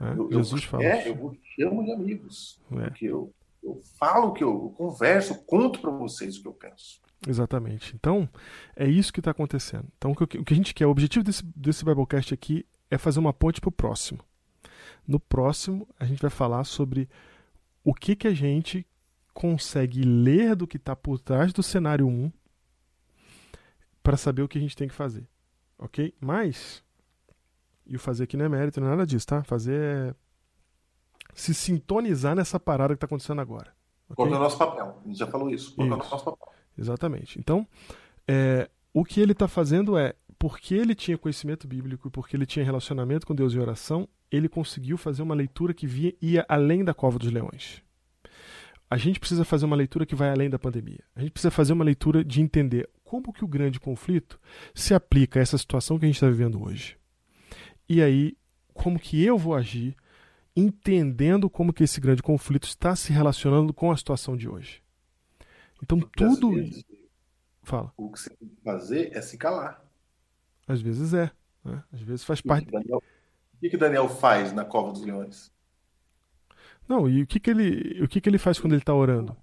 né? 0.00 0.14
Eu, 0.16 0.30
eu- 0.30 0.42
Jesus 0.42 0.64
fala. 0.64 0.84
É, 0.84 1.08
eu 1.08 1.14
vos 1.14 1.36
chamo 1.56 1.84
de 1.84 1.92
amigos. 1.92 2.60
É. 2.72 2.88
Porque 2.88 3.06
eu, 3.06 3.32
eu 3.62 3.80
falo 3.98 4.28
o 4.28 4.32
que 4.32 4.44
eu, 4.44 4.50
eu 4.50 4.70
converso, 4.76 5.32
eu 5.32 5.38
conto 5.38 5.80
para 5.80 5.90
vocês 5.90 6.36
o 6.36 6.42
que 6.42 6.48
eu 6.48 6.52
penso. 6.52 7.00
Exatamente. 7.26 7.94
Então, 7.94 8.28
é 8.76 8.86
isso 8.86 9.12
que 9.12 9.20
está 9.20 9.30
acontecendo. 9.30 9.86
Então, 9.96 10.12
o 10.12 10.14
que, 10.14 10.38
o 10.38 10.44
que 10.44 10.52
a 10.52 10.56
gente 10.56 10.74
quer, 10.74 10.86
o 10.86 10.90
objetivo 10.90 11.24
desse, 11.24 11.42
desse 11.56 11.84
Biblecast 11.84 12.34
aqui 12.34 12.66
é 12.90 12.98
fazer 12.98 13.18
uma 13.18 13.32
ponte 13.32 13.60
para 13.60 13.68
o 13.68 13.72
próximo. 13.72 14.20
No 15.06 15.20
próximo, 15.20 15.86
a 15.98 16.04
gente 16.04 16.20
vai 16.22 16.30
falar 16.30 16.64
sobre 16.64 17.08
o 17.82 17.92
que, 17.94 18.16
que 18.16 18.26
a 18.28 18.34
gente 18.34 18.86
consegue 19.32 20.02
ler 20.02 20.54
do 20.54 20.66
que 20.66 20.76
está 20.76 20.94
por 20.96 21.18
trás 21.18 21.52
do 21.52 21.62
cenário 21.62 22.06
1 22.06 22.32
para 24.02 24.16
saber 24.16 24.42
o 24.42 24.48
que 24.48 24.58
a 24.58 24.60
gente 24.60 24.76
tem 24.76 24.88
que 24.88 24.94
fazer. 24.94 25.28
Ok? 25.78 26.14
Mas, 26.20 26.82
e 27.86 27.96
o 27.96 27.98
fazer 27.98 28.24
aqui 28.24 28.36
não 28.36 28.44
é 28.46 28.48
mérito, 28.48 28.80
não 28.80 28.86
é 28.86 28.90
nada 28.90 29.06
disso, 29.06 29.26
tá? 29.26 29.42
Fazer 29.42 29.80
é 29.80 30.14
se 31.34 31.52
sintonizar 31.52 32.34
nessa 32.36 32.60
parada 32.60 32.94
que 32.94 32.98
está 32.98 33.06
acontecendo 33.06 33.40
agora. 33.40 33.74
ok? 34.08 34.14
Qual 34.16 34.28
é 34.28 34.36
o 34.36 34.38
nosso 34.38 34.56
papel? 34.56 35.00
A 35.04 35.08
gente 35.08 35.18
já 35.18 35.26
falou 35.26 35.50
isso. 35.50 35.74
Qual 35.74 35.86
que 35.88 35.92
é 35.92 35.96
o 35.96 36.00
Isso. 36.00 36.10
nosso 36.10 36.24
papel? 36.24 36.48
Exatamente. 36.78 37.38
Então, 37.38 37.66
é, 38.26 38.70
o 38.92 39.04
que 39.04 39.20
ele 39.20 39.32
está 39.32 39.48
fazendo 39.48 39.98
é, 39.98 40.14
porque 40.44 40.74
ele 40.74 40.94
tinha 40.94 41.16
conhecimento 41.16 41.66
bíblico 41.66 42.06
e 42.06 42.10
porque 42.10 42.36
ele 42.36 42.44
tinha 42.44 42.62
relacionamento 42.62 43.26
com 43.26 43.34
Deus 43.34 43.54
e 43.54 43.58
oração, 43.58 44.06
ele 44.30 44.46
conseguiu 44.46 44.98
fazer 44.98 45.22
uma 45.22 45.34
leitura 45.34 45.72
que 45.72 45.86
via, 45.86 46.14
ia 46.20 46.44
além 46.46 46.84
da 46.84 46.92
cova 46.92 47.18
dos 47.18 47.32
leões. 47.32 47.82
A 48.90 48.98
gente 48.98 49.18
precisa 49.18 49.42
fazer 49.42 49.64
uma 49.64 49.74
leitura 49.74 50.04
que 50.04 50.14
vai 50.14 50.28
além 50.28 50.50
da 50.50 50.58
pandemia. 50.58 51.02
A 51.16 51.22
gente 51.22 51.30
precisa 51.30 51.50
fazer 51.50 51.72
uma 51.72 51.82
leitura 51.82 52.22
de 52.22 52.42
entender 52.42 52.86
como 53.02 53.32
que 53.32 53.42
o 53.42 53.48
grande 53.48 53.80
conflito 53.80 54.38
se 54.74 54.92
aplica 54.92 55.40
a 55.40 55.42
essa 55.42 55.56
situação 55.56 55.98
que 55.98 56.04
a 56.04 56.08
gente 56.08 56.16
está 56.16 56.28
vivendo 56.28 56.62
hoje. 56.62 56.98
E 57.88 58.02
aí, 58.02 58.36
como 58.74 58.98
que 58.98 59.24
eu 59.24 59.38
vou 59.38 59.54
agir 59.54 59.96
entendendo 60.54 61.48
como 61.48 61.72
que 61.72 61.84
esse 61.84 61.98
grande 62.02 62.22
conflito 62.22 62.64
está 62.64 62.94
se 62.94 63.14
relacionando 63.14 63.72
com 63.72 63.90
a 63.90 63.96
situação 63.96 64.36
de 64.36 64.46
hoje. 64.46 64.82
Então, 65.82 65.98
tudo 65.98 66.52
Fala. 67.62 67.94
o 67.96 68.12
que 68.12 68.20
você 68.20 68.28
tem 68.36 68.46
que 68.46 68.60
fazer 68.62 69.10
é 69.16 69.22
se 69.22 69.38
calar. 69.38 69.83
Às 70.66 70.80
vezes 70.80 71.12
é. 71.14 71.30
né? 71.64 71.82
Às 71.92 72.00
vezes 72.00 72.24
faz 72.24 72.40
parte. 72.40 72.68
o 72.74 73.00
que 73.60 73.70
que 73.70 73.76
Daniel 73.76 74.08
faz 74.08 74.52
na 74.52 74.64
cova 74.64 74.92
dos 74.92 75.04
leões? 75.04 75.52
Não, 76.88 77.08
e 77.08 77.22
o 77.22 77.26
que, 77.26 77.40
que 77.40 77.50
ele. 77.50 78.02
O 78.02 78.08
que, 78.08 78.20
que 78.20 78.28
ele 78.28 78.38
faz 78.38 78.58
quando 78.58 78.72
ele 78.74 78.82
está 78.82 78.94
orando? 78.94 79.36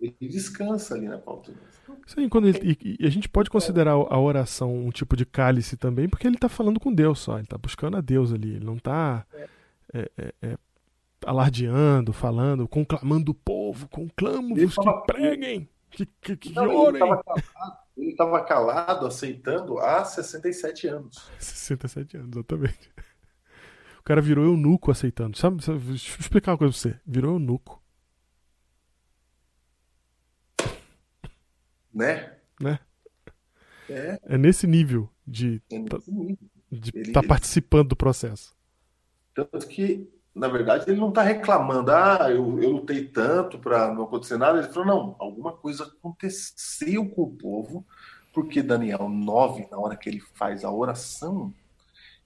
Ele 0.00 0.14
descansa 0.20 0.94
ali 0.94 1.08
na 1.08 1.18
cova 1.18 1.42
dos 1.42 1.48
leões. 1.54 2.14
Aí, 2.16 2.28
quando 2.28 2.48
ele- 2.48 2.78
e, 2.82 2.96
e 3.00 3.06
a 3.06 3.10
gente 3.10 3.28
pode 3.28 3.50
considerar 3.50 3.92
a 3.92 4.18
oração 4.18 4.74
um 4.74 4.90
tipo 4.90 5.16
de 5.16 5.26
cálice 5.26 5.76
também, 5.76 6.08
porque 6.08 6.26
ele 6.26 6.36
está 6.36 6.48
falando 6.48 6.78
com 6.80 6.92
Deus 6.92 7.18
só, 7.18 7.34
ele 7.34 7.44
está 7.44 7.58
buscando 7.58 7.96
a 7.96 8.00
Deus 8.00 8.32
ali, 8.32 8.56
ele 8.56 8.64
não 8.64 8.76
está 8.76 9.26
alardeando, 11.24 12.12
falando, 12.12 12.68
conclamando 12.68 13.32
o 13.32 13.34
povo, 13.34 13.88
conclamo-vos 13.88 14.74
que 14.76 14.92
preguem, 15.06 15.68
que, 15.90 16.06
que, 16.20 16.36
que 16.36 16.54
Não, 16.54 16.64
ele 16.64 16.74
orem. 16.74 17.02
estava 17.02 17.22
ele 17.96 18.10
estava 18.10 18.44
calado, 18.44 19.06
aceitando 19.06 19.78
há 19.78 20.04
67 20.04 20.86
anos. 20.88 21.30
67 21.38 22.16
anos, 22.16 22.30
exatamente. 22.36 22.90
O 23.98 24.02
cara 24.02 24.20
virou 24.20 24.44
eunuco 24.44 24.90
aceitando. 24.90 25.36
Sabe, 25.36 25.64
sabe- 25.64 25.78
deixa 25.80 26.14
eu 26.14 26.20
explicar 26.20 26.52
uma 26.52 26.58
coisa 26.58 26.72
pra 26.72 26.80
você. 26.80 27.00
Virou 27.06 27.32
eunuco, 27.34 27.82
Né? 31.92 32.36
né? 32.60 32.78
É, 33.88 34.20
É 34.24 34.38
nesse 34.38 34.66
nível 34.66 35.08
de 35.26 35.62
é 35.70 35.78
nesse 35.78 36.10
nível. 36.12 36.38
de 36.70 36.90
Ele- 36.94 37.08
estar 37.08 37.22
participando 37.22 37.88
do 37.90 37.96
processo. 37.96 38.54
Tanto 39.34 39.66
que, 39.68 40.08
na 40.36 40.48
verdade, 40.48 40.84
ele 40.86 41.00
não 41.00 41.08
está 41.08 41.22
reclamando, 41.22 41.90
ah, 41.90 42.30
eu, 42.30 42.60
eu 42.60 42.70
lutei 42.70 43.08
tanto 43.08 43.58
para 43.58 43.92
não 43.94 44.04
acontecer 44.04 44.36
nada. 44.36 44.58
Ele 44.58 44.68
falou, 44.68 44.86
não, 44.86 45.16
alguma 45.18 45.56
coisa 45.56 45.84
aconteceu 45.84 47.08
com 47.08 47.22
o 47.22 47.34
povo, 47.34 47.86
porque 48.34 48.62
Daniel 48.62 49.08
9, 49.08 49.66
na 49.70 49.78
hora 49.78 49.96
que 49.96 50.10
ele 50.10 50.20
faz 50.20 50.62
a 50.62 50.70
oração, 50.70 51.54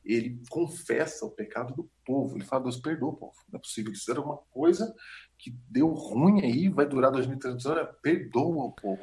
ele 0.04 0.42
confessa 0.50 1.24
o 1.24 1.30
pecado 1.30 1.72
do 1.72 1.88
povo. 2.04 2.36
Ele 2.36 2.44
fala, 2.44 2.64
Deus, 2.64 2.78
perdoa 2.78 3.10
o 3.10 3.16
povo. 3.16 3.36
Não 3.48 3.58
é 3.58 3.60
possível 3.60 3.92
isso 3.92 4.10
era 4.10 4.20
uma 4.20 4.38
coisa 4.50 4.92
que 5.38 5.56
deu 5.68 5.88
ruim 5.90 6.40
aí, 6.40 6.68
vai 6.68 6.86
durar 6.86 7.12
2.300 7.12 7.66
anos. 7.66 7.94
Perdoa 8.02 8.64
o 8.64 8.72
povo. 8.72 9.02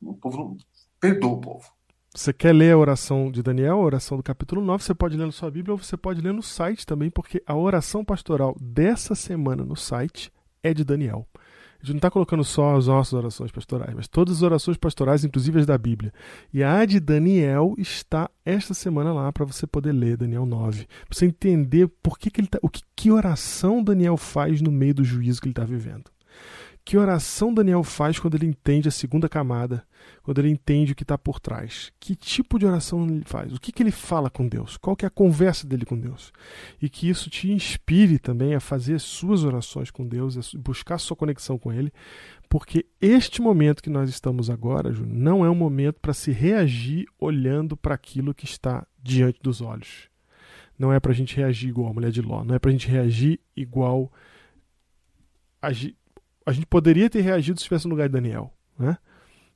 O 0.00 0.14
povo 0.14 0.38
não... 0.38 0.56
Perdoa 1.00 1.32
o 1.32 1.40
povo. 1.40 1.75
Você 2.16 2.32
quer 2.32 2.54
ler 2.54 2.72
a 2.72 2.78
oração 2.78 3.30
de 3.30 3.42
Daniel, 3.42 3.74
a 3.74 3.84
oração 3.84 4.16
do 4.16 4.22
capítulo 4.22 4.64
9, 4.64 4.82
você 4.82 4.94
pode 4.94 5.18
ler 5.18 5.26
na 5.26 5.32
sua 5.32 5.50
Bíblia 5.50 5.74
ou 5.74 5.78
você 5.78 5.98
pode 5.98 6.22
ler 6.22 6.32
no 6.32 6.42
site 6.42 6.86
também, 6.86 7.10
porque 7.10 7.42
a 7.46 7.54
oração 7.54 8.02
pastoral 8.02 8.56
dessa 8.58 9.14
semana 9.14 9.62
no 9.62 9.76
site 9.76 10.32
é 10.62 10.72
de 10.72 10.82
Daniel. 10.82 11.28
A 11.78 11.84
gente 11.84 11.90
não 11.90 11.98
está 11.98 12.10
colocando 12.10 12.42
só 12.42 12.74
as 12.74 12.86
nossas 12.86 13.12
orações 13.12 13.52
pastorais, 13.52 13.94
mas 13.94 14.08
todas 14.08 14.36
as 14.36 14.42
orações 14.42 14.78
pastorais, 14.78 15.26
inclusive 15.26 15.60
as 15.60 15.66
da 15.66 15.76
Bíblia. 15.76 16.10
E 16.54 16.64
a 16.64 16.86
de 16.86 16.98
Daniel 16.98 17.74
está 17.76 18.30
esta 18.46 18.72
semana 18.72 19.12
lá 19.12 19.30
para 19.30 19.44
você 19.44 19.66
poder 19.66 19.92
ler 19.92 20.16
Daniel 20.16 20.46
9. 20.46 20.86
Para 20.86 21.18
você 21.18 21.26
entender 21.26 21.86
por 22.02 22.18
que, 22.18 22.30
que 22.30 22.40
ele 22.40 22.48
tá, 22.48 22.58
o 22.62 22.70
que, 22.70 22.80
que 22.96 23.10
oração 23.10 23.84
Daniel 23.84 24.16
faz 24.16 24.62
no 24.62 24.72
meio 24.72 24.94
do 24.94 25.04
juízo 25.04 25.38
que 25.38 25.48
ele 25.48 25.52
está 25.52 25.66
vivendo. 25.66 26.15
Que 26.86 26.96
oração 26.96 27.52
Daniel 27.52 27.82
faz 27.82 28.16
quando 28.16 28.36
ele 28.36 28.46
entende 28.46 28.86
a 28.86 28.92
segunda 28.92 29.28
camada, 29.28 29.84
quando 30.22 30.38
ele 30.38 30.50
entende 30.50 30.92
o 30.92 30.94
que 30.94 31.02
está 31.02 31.18
por 31.18 31.40
trás? 31.40 31.92
Que 31.98 32.14
tipo 32.14 32.60
de 32.60 32.64
oração 32.64 33.04
ele 33.04 33.24
faz? 33.26 33.52
O 33.52 33.60
que, 33.60 33.72
que 33.72 33.82
ele 33.82 33.90
fala 33.90 34.30
com 34.30 34.46
Deus? 34.46 34.76
Qual 34.76 34.94
que 34.94 35.04
é 35.04 35.08
a 35.08 35.10
conversa 35.10 35.66
dele 35.66 35.84
com 35.84 35.98
Deus? 35.98 36.32
E 36.80 36.88
que 36.88 37.08
isso 37.08 37.28
te 37.28 37.50
inspire 37.50 38.20
também 38.20 38.54
a 38.54 38.60
fazer 38.60 39.00
suas 39.00 39.42
orações 39.42 39.90
com 39.90 40.06
Deus, 40.06 40.38
a 40.38 40.58
buscar 40.60 40.98
sua 40.98 41.16
conexão 41.16 41.58
com 41.58 41.72
Ele, 41.72 41.92
porque 42.48 42.86
este 43.00 43.42
momento 43.42 43.82
que 43.82 43.90
nós 43.90 44.08
estamos 44.08 44.48
agora, 44.48 44.92
Júnior, 44.92 45.18
não 45.18 45.44
é 45.44 45.50
um 45.50 45.56
momento 45.56 45.98
para 45.98 46.14
se 46.14 46.30
reagir 46.30 47.06
olhando 47.18 47.76
para 47.76 47.96
aquilo 47.96 48.32
que 48.32 48.44
está 48.44 48.86
diante 49.02 49.40
dos 49.42 49.60
olhos. 49.60 50.08
Não 50.78 50.92
é 50.92 51.00
para 51.00 51.10
a 51.10 51.14
gente 51.16 51.36
reagir 51.36 51.68
igual 51.68 51.90
a 51.90 51.94
mulher 51.94 52.12
de 52.12 52.22
Ló, 52.22 52.44
não 52.44 52.54
é 52.54 52.60
para 52.60 52.68
a 52.68 52.72
gente 52.72 52.86
reagir 52.86 53.40
igual. 53.56 54.12
Agi... 55.60 55.96
A 56.46 56.52
gente 56.52 56.66
poderia 56.66 57.10
ter 57.10 57.20
reagido 57.20 57.58
se 57.58 57.64
estivesse 57.64 57.86
no 57.86 57.90
lugar 57.90 58.08
de 58.08 58.12
Daniel, 58.12 58.54
né? 58.78 58.96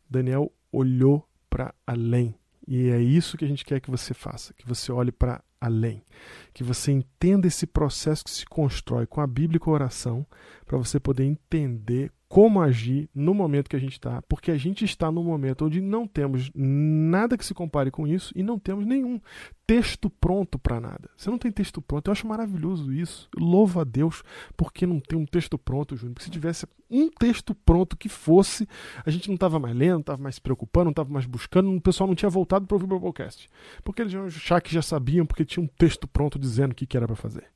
Daniel 0.09 0.53
olhou 0.73 1.27
para 1.49 1.73
além. 1.87 2.35
E 2.67 2.89
é 2.89 3.01
isso 3.01 3.39
que 3.39 3.45
a 3.45 3.49
gente 3.49 3.65
quer 3.65 3.81
que 3.81 3.91
você 3.91 4.13
faça, 4.13 4.53
que 4.55 4.67
você 4.67 4.91
olhe 4.93 5.13
para 5.13 5.43
além, 5.61 6.05
que 6.53 6.65
você 6.65 6.91
entenda 6.91 7.47
esse 7.47 7.67
processo 7.67 8.25
que 8.25 8.31
se 8.31 8.45
constrói 8.47 9.07
com 9.07 9.21
a 9.21 9.27
Bíblia 9.27 9.57
e 9.57 9.61
com 9.61 9.71
a 9.71 9.75
oração, 9.75 10.27
para 10.65 10.79
você 10.79 10.99
poder 10.99 11.25
entender 11.25 12.13
como 12.31 12.63
agir 12.63 13.11
no 13.13 13.35
momento 13.35 13.69
que 13.69 13.75
a 13.75 13.81
gente 13.81 13.95
está, 13.95 14.23
porque 14.23 14.53
a 14.53 14.57
gente 14.57 14.85
está 14.85 15.11
num 15.11 15.25
momento 15.25 15.65
onde 15.65 15.81
não 15.81 16.07
temos 16.07 16.49
nada 16.55 17.37
que 17.37 17.45
se 17.45 17.53
compare 17.53 17.91
com 17.91 18.07
isso 18.07 18.33
e 18.37 18.43
não 18.45 18.57
temos 18.57 18.87
nenhum 18.87 19.21
texto 19.67 20.09
pronto 20.09 20.57
para 20.57 20.79
nada. 20.79 21.11
Você 21.17 21.29
não 21.29 21.39
tem 21.39 21.51
texto 21.51 21.83
pronto, 21.83 22.07
eu 22.07 22.13
acho 22.13 22.29
maravilhoso 22.29 22.93
isso. 22.93 23.29
Louvo 23.37 23.81
a 23.81 23.85
Deus 23.85 24.23
porque 24.57 24.87
não 24.87 25.01
tem 25.01 25.19
um 25.19 25.27
texto 25.27 25.59
pronto, 25.59 25.97
Júnior. 25.97 26.15
Porque 26.15 26.27
se 26.27 26.31
tivesse 26.31 26.69
um 26.89 27.11
texto 27.11 27.53
pronto 27.53 27.97
que 27.97 28.09
fosse, 28.09 28.65
a 29.05 29.11
gente 29.11 29.27
não 29.27 29.35
estava 29.35 29.59
mais 29.59 29.75
lendo, 29.75 29.95
não 29.95 30.01
estava 30.01 30.23
mais 30.23 30.37
se 30.37 30.41
preocupando, 30.41 30.85
não 30.85 30.91
estava 30.93 31.13
mais 31.13 31.27
buscando, 31.27 31.69
o 31.75 31.81
pessoal 31.81 32.07
não 32.07 32.15
tinha 32.15 32.31
voltado 32.31 32.65
para 32.65 32.77
ouvir 32.77 32.85
o 32.95 33.01
podcast. 33.01 33.49
Porque 33.83 34.03
eles 34.03 34.33
já 34.35 34.61
que 34.61 34.73
já 34.73 34.83
sabiam, 34.83 35.27
porque 35.27 35.45
tinha 35.45 35.65
um 35.65 35.69
texto 35.69 36.07
pronto 36.07 36.39
dizendo 36.39 36.71
o 36.71 36.75
que, 36.77 36.87
que 36.87 36.97
era 36.97 37.09
para 37.09 37.17
fazer. 37.17 37.49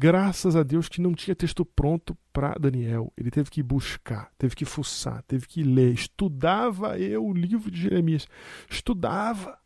Graças 0.00 0.54
a 0.54 0.62
Deus 0.62 0.88
que 0.88 1.00
não 1.00 1.12
tinha 1.12 1.34
texto 1.34 1.64
pronto 1.64 2.16
para 2.32 2.54
Daniel. 2.54 3.12
Ele 3.16 3.32
teve 3.32 3.50
que 3.50 3.64
buscar, 3.64 4.30
teve 4.38 4.54
que 4.54 4.64
fuçar, 4.64 5.24
teve 5.24 5.48
que 5.48 5.64
ler. 5.64 5.92
Estudava 5.92 6.96
eu 6.96 7.26
o 7.26 7.32
livro 7.32 7.68
de 7.68 7.82
Jeremias. 7.82 8.28
Estudava. 8.70 9.58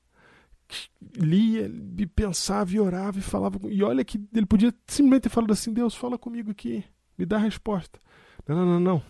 Lia, 1.19 1.71
e 1.99 2.07
pensava 2.07 2.73
e 2.73 2.81
orava 2.81 3.19
e 3.19 3.23
falava. 3.23 3.59
E 3.69 3.83
olha 3.83 4.03
que 4.03 4.19
ele 4.35 4.47
podia 4.47 4.73
simplesmente 4.87 5.25
ter 5.25 5.29
falado 5.29 5.53
assim: 5.53 5.71
Deus, 5.71 5.95
fala 5.95 6.17
comigo 6.17 6.51
aqui, 6.51 6.83
me 7.19 7.27
dá 7.27 7.37
a 7.37 7.41
resposta. 7.41 8.01
Não, 8.49 8.57
não, 8.57 8.65
não, 8.65 8.81
não. 8.81 9.03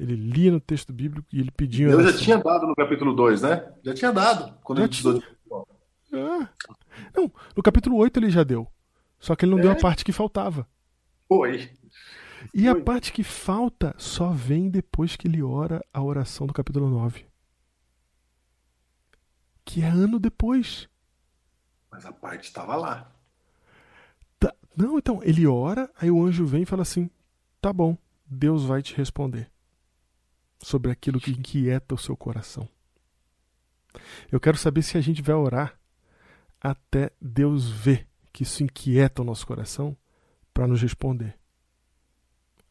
Ele 0.00 0.16
lia 0.16 0.50
no 0.50 0.58
texto 0.58 0.92
bíblico 0.92 1.28
e 1.32 1.38
ele 1.38 1.52
pedia. 1.52 1.86
Deus 1.96 2.14
já 2.14 2.18
tinha 2.18 2.38
dado 2.38 2.66
no 2.66 2.74
capítulo 2.74 3.14
2, 3.14 3.42
né? 3.42 3.72
Já 3.84 3.94
tinha 3.94 4.10
dado. 4.10 4.52
Quando 4.64 4.78
Já 4.78 4.84
ele 4.86 4.92
tinha. 4.92 5.14
de... 5.14 5.22
Ah. 6.12 6.48
Não, 7.14 7.30
no 7.54 7.62
capítulo 7.62 7.96
8 7.98 8.18
ele 8.18 8.30
já 8.30 8.42
deu. 8.42 8.66
Só 9.20 9.36
que 9.36 9.44
ele 9.44 9.52
não 9.52 9.58
É? 9.58 9.62
deu 9.62 9.70
a 9.72 9.76
parte 9.76 10.04
que 10.04 10.12
faltava. 10.12 10.66
Foi. 11.28 11.70
E 12.54 12.66
a 12.66 12.72
Foi. 12.72 12.82
parte 12.82 13.12
que 13.12 13.22
falta 13.22 13.94
só 13.98 14.30
vem 14.30 14.68
depois 14.70 15.14
que 15.14 15.28
ele 15.28 15.42
ora 15.42 15.84
a 15.92 16.02
oração 16.02 16.46
do 16.46 16.54
capítulo 16.54 16.88
9. 16.88 17.26
Que 19.64 19.82
é 19.82 19.88
ano 19.88 20.18
depois. 20.18 20.88
Mas 21.90 22.04
a 22.06 22.12
parte 22.12 22.44
estava 22.44 22.74
lá. 22.76 23.12
Tá- 24.38 24.54
Não, 24.76 24.98
então, 24.98 25.20
ele 25.22 25.46
ora, 25.46 25.90
aí 25.96 26.10
o 26.10 26.24
anjo 26.24 26.46
vem 26.46 26.62
e 26.62 26.66
fala 26.66 26.82
assim: 26.82 27.10
tá 27.60 27.72
bom, 27.72 27.96
Deus 28.26 28.64
vai 28.64 28.82
te 28.82 28.94
responder 28.96 29.50
sobre 30.62 30.90
aquilo 30.90 31.20
que 31.20 31.30
inquieta 31.32 31.94
o 31.94 31.98
seu 31.98 32.16
coração. 32.16 32.68
Eu 34.30 34.40
quero 34.40 34.56
saber 34.56 34.82
se 34.82 34.96
a 34.96 35.00
gente 35.00 35.20
vai 35.20 35.34
orar 35.34 35.78
até 36.60 37.10
Deus 37.20 37.68
ver 37.68 38.06
que 38.40 38.44
isso 38.44 38.62
inquieta 38.62 39.20
o 39.20 39.24
nosso 39.24 39.46
coração 39.46 39.94
para 40.54 40.66
nos 40.66 40.80
responder. 40.80 41.38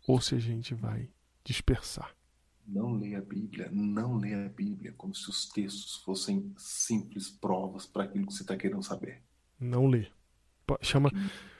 Ou 0.08 0.20
se 0.20 0.34
a 0.34 0.40
gente 0.40 0.74
vai 0.74 1.08
dispersar. 1.44 2.16
Não 2.66 2.94
leia 2.94 3.20
a 3.20 3.22
Bíblia, 3.22 3.70
não 3.72 4.18
leia 4.18 4.48
a 4.48 4.50
Bíblia 4.50 4.96
como 4.98 5.14
se 5.14 5.30
os 5.30 5.48
textos 5.48 5.98
fossem 5.98 6.52
simples 6.58 7.30
provas 7.30 7.86
para 7.86 8.06
aquilo 8.06 8.26
que 8.26 8.34
você 8.34 8.42
está 8.42 8.58
querendo 8.58 8.82
saber. 8.82 9.22
Não 9.60 9.86
lê. 9.86 10.08
Chama, 10.82 11.12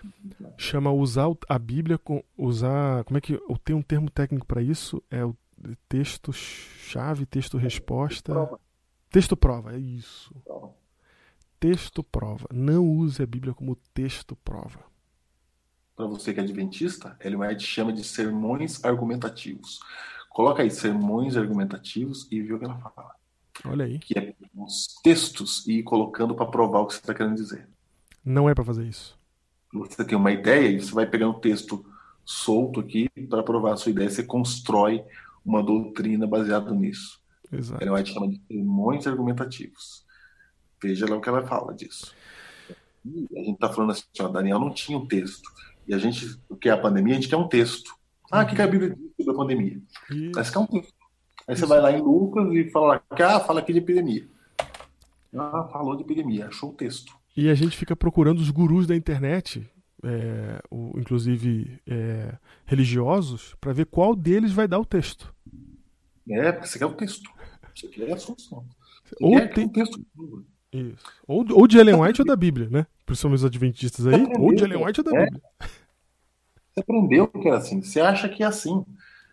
chama 0.58 0.92
usar 0.92 1.28
a 1.48 1.60
Bíblia 1.60 2.00
com 2.00 2.24
usar. 2.36 3.04
Como 3.04 3.20
é 3.20 3.22
que 3.22 3.40
tem 3.64 3.76
um 3.76 3.84
termo 3.84 4.10
técnico 4.10 4.48
para 4.48 4.64
isso? 4.64 5.04
É 5.12 5.24
o 5.24 5.38
texto 5.88 6.34
chave, 6.34 7.28
texto 7.28 7.60
resposta. 7.60 8.34
Prova, 8.34 8.60
Texto 9.12 9.38
prova, 9.38 9.76
é 9.76 9.78
isso. 9.78 10.34
prova. 10.44 10.79
Texto 11.60 12.02
prova. 12.02 12.48
Não 12.54 12.88
use 12.88 13.22
a 13.22 13.26
Bíblia 13.26 13.54
como 13.54 13.76
texto 13.94 14.34
prova. 14.34 14.80
Para 15.94 16.06
você 16.06 16.34
que 16.34 16.40
é 16.40 16.44
adventista, 16.44 17.18
Ellen 17.20 17.42
White 17.42 17.66
chama 17.66 17.92
de 17.92 18.02
sermões 18.02 18.86
argumentativos. 18.86 19.82
Coloca 20.30 20.64
aí 20.64 20.72
sermões 20.72 21.36
argumentativos 21.36 22.32
e 22.32 22.42
vê 22.42 22.54
o 22.54 22.60
que 22.60 22.64
ela 22.64 22.78
fala. 22.78 23.12
Olha 23.66 23.84
aí. 23.84 24.00
Que 24.00 24.18
é 24.18 24.34
os 24.56 24.88
textos 25.04 25.68
e 25.68 25.80
ir 25.80 25.84
colocando 25.84 26.34
para 26.34 26.46
provar 26.46 26.80
o 26.80 26.88
que 26.88 26.94
você 26.94 27.02
está 27.02 27.14
querendo 27.14 27.36
dizer. 27.36 27.68
Não 28.24 28.50
é 28.50 28.56
para 28.56 28.64
fazer 28.64 28.88
isso. 28.88 29.20
Você 29.74 30.06
tem 30.06 30.18
uma 30.18 30.32
ideia 30.32 30.70
e 30.70 30.80
você 30.80 30.94
vai 30.94 31.06
pegando 31.06 31.32
o 31.32 31.42
texto 31.42 31.86
solto 32.24 32.80
aqui 32.80 33.10
para 33.30 33.44
provar 33.44 33.74
a 33.74 33.78
sua 33.78 33.92
ideia. 33.92 34.10
Você 34.10 34.24
constrói 34.24 35.04
uma 35.44 35.62
doutrina 35.62 36.26
baseada 36.26 36.72
nisso. 36.72 37.20
Exato. 37.52 37.84
Ellen 37.84 37.96
White 37.96 38.14
chama 38.14 38.30
de 38.30 38.42
sermões 38.48 39.06
argumentativos. 39.06 40.08
Veja 40.82 41.06
lá 41.10 41.18
o 41.18 41.22
que 41.22 41.30
ela 41.30 41.46
fala 41.46 41.74
disso. 41.74 42.14
E 43.06 43.28
a 43.38 43.40
gente 43.44 43.54
está 43.54 43.70
falando 43.70 43.92
assim, 43.92 44.04
ó, 44.20 44.28
Daniel 44.28 44.60
não 44.60 44.74
tinha 44.74 44.98
um 44.98 45.06
texto. 45.06 45.50
E 45.88 45.94
a 45.94 45.98
gente, 45.98 46.38
o 46.48 46.56
que 46.56 46.70
é 46.70 46.72
a 46.72 46.78
pandemia, 46.78 47.14
a 47.14 47.16
gente 47.16 47.30
quer 47.30 47.38
um 47.38 47.48
texto. 47.48 47.92
Ah, 48.32 48.44
o 48.44 48.48
que 48.48 48.56
que 48.56 48.62
a 48.62 48.68
Bíblia 48.68 48.90
diz 48.96 49.12
sobre 49.18 49.34
a 49.34 49.36
pandemia? 49.38 49.82
E- 50.12 50.32
Mas 50.36 50.50
quer 50.50 50.60
um 50.60 50.68
texto. 50.68 50.94
Aí 51.48 51.56
você 51.56 51.66
vai 51.66 51.82
lá 51.82 51.92
em 51.92 52.02
Lucas 52.02 52.54
e 52.54 52.70
fala, 52.70 53.02
ah, 53.10 53.40
fala 53.40 53.60
aqui 53.62 53.74
de 53.74 53.80
epidemia. 53.80 54.28
Ah, 55.36 55.68
falou 55.72 55.96
de 55.96 56.04
epidemia, 56.04 56.48
achou 56.48 56.70
o 56.70 56.74
texto. 56.74 57.14
E 57.36 57.50
a 57.50 57.56
gente 57.56 57.76
fica 57.78 57.96
procurando 57.96 58.40
os 58.40 58.50
gurus 58.52 58.86
da 58.86 58.96
internet, 58.96 59.68
é, 60.04 60.62
o- 60.70 60.94
inclusive 61.00 61.80
é, 61.88 62.38
religiosos, 62.66 63.56
para 63.60 63.74
ver 63.74 63.86
qual 63.86 64.16
deles 64.16 64.52
vai 64.52 64.68
dar 64.68 64.80
o 64.80 64.86
texto. 64.86 65.34
É, 66.30 66.52
porque 66.52 66.68
você 66.68 66.78
quer 66.80 66.86
o 66.86 66.94
texto. 66.94 67.30
Você 67.76 67.88
quer 67.88 68.12
a 68.12 68.18
solução. 68.18 68.66
Você 69.06 69.16
Ou 69.20 69.48
tem- 69.50 69.66
o 69.66 69.70
texto. 69.72 70.00
Isso. 70.72 71.06
Ou, 71.28 71.46
ou 71.52 71.68
de 71.68 71.78
Ellen 71.78 71.96
White 72.02 72.22
ou 72.22 72.28
da 72.28 72.36
Bíblia, 72.36 72.70
né? 72.70 72.86
Principalmente 73.06 73.40
os 73.40 73.46
adventistas 73.46 74.06
aí. 74.08 74.28
Ou 74.38 74.54
de 74.54 74.64
Ellen 74.64 74.86
White 74.86 75.02
ou 75.02 75.04
da 75.04 75.18
É. 75.18 75.26
Bíblia. 75.26 75.42
Você 76.74 76.80
aprendeu 76.82 77.28
que 77.28 77.48
era 77.48 77.58
assim. 77.58 77.82
Você 77.82 78.00
acha 78.00 78.30
que 78.30 78.44
é 78.44 78.46
assim. 78.46 78.86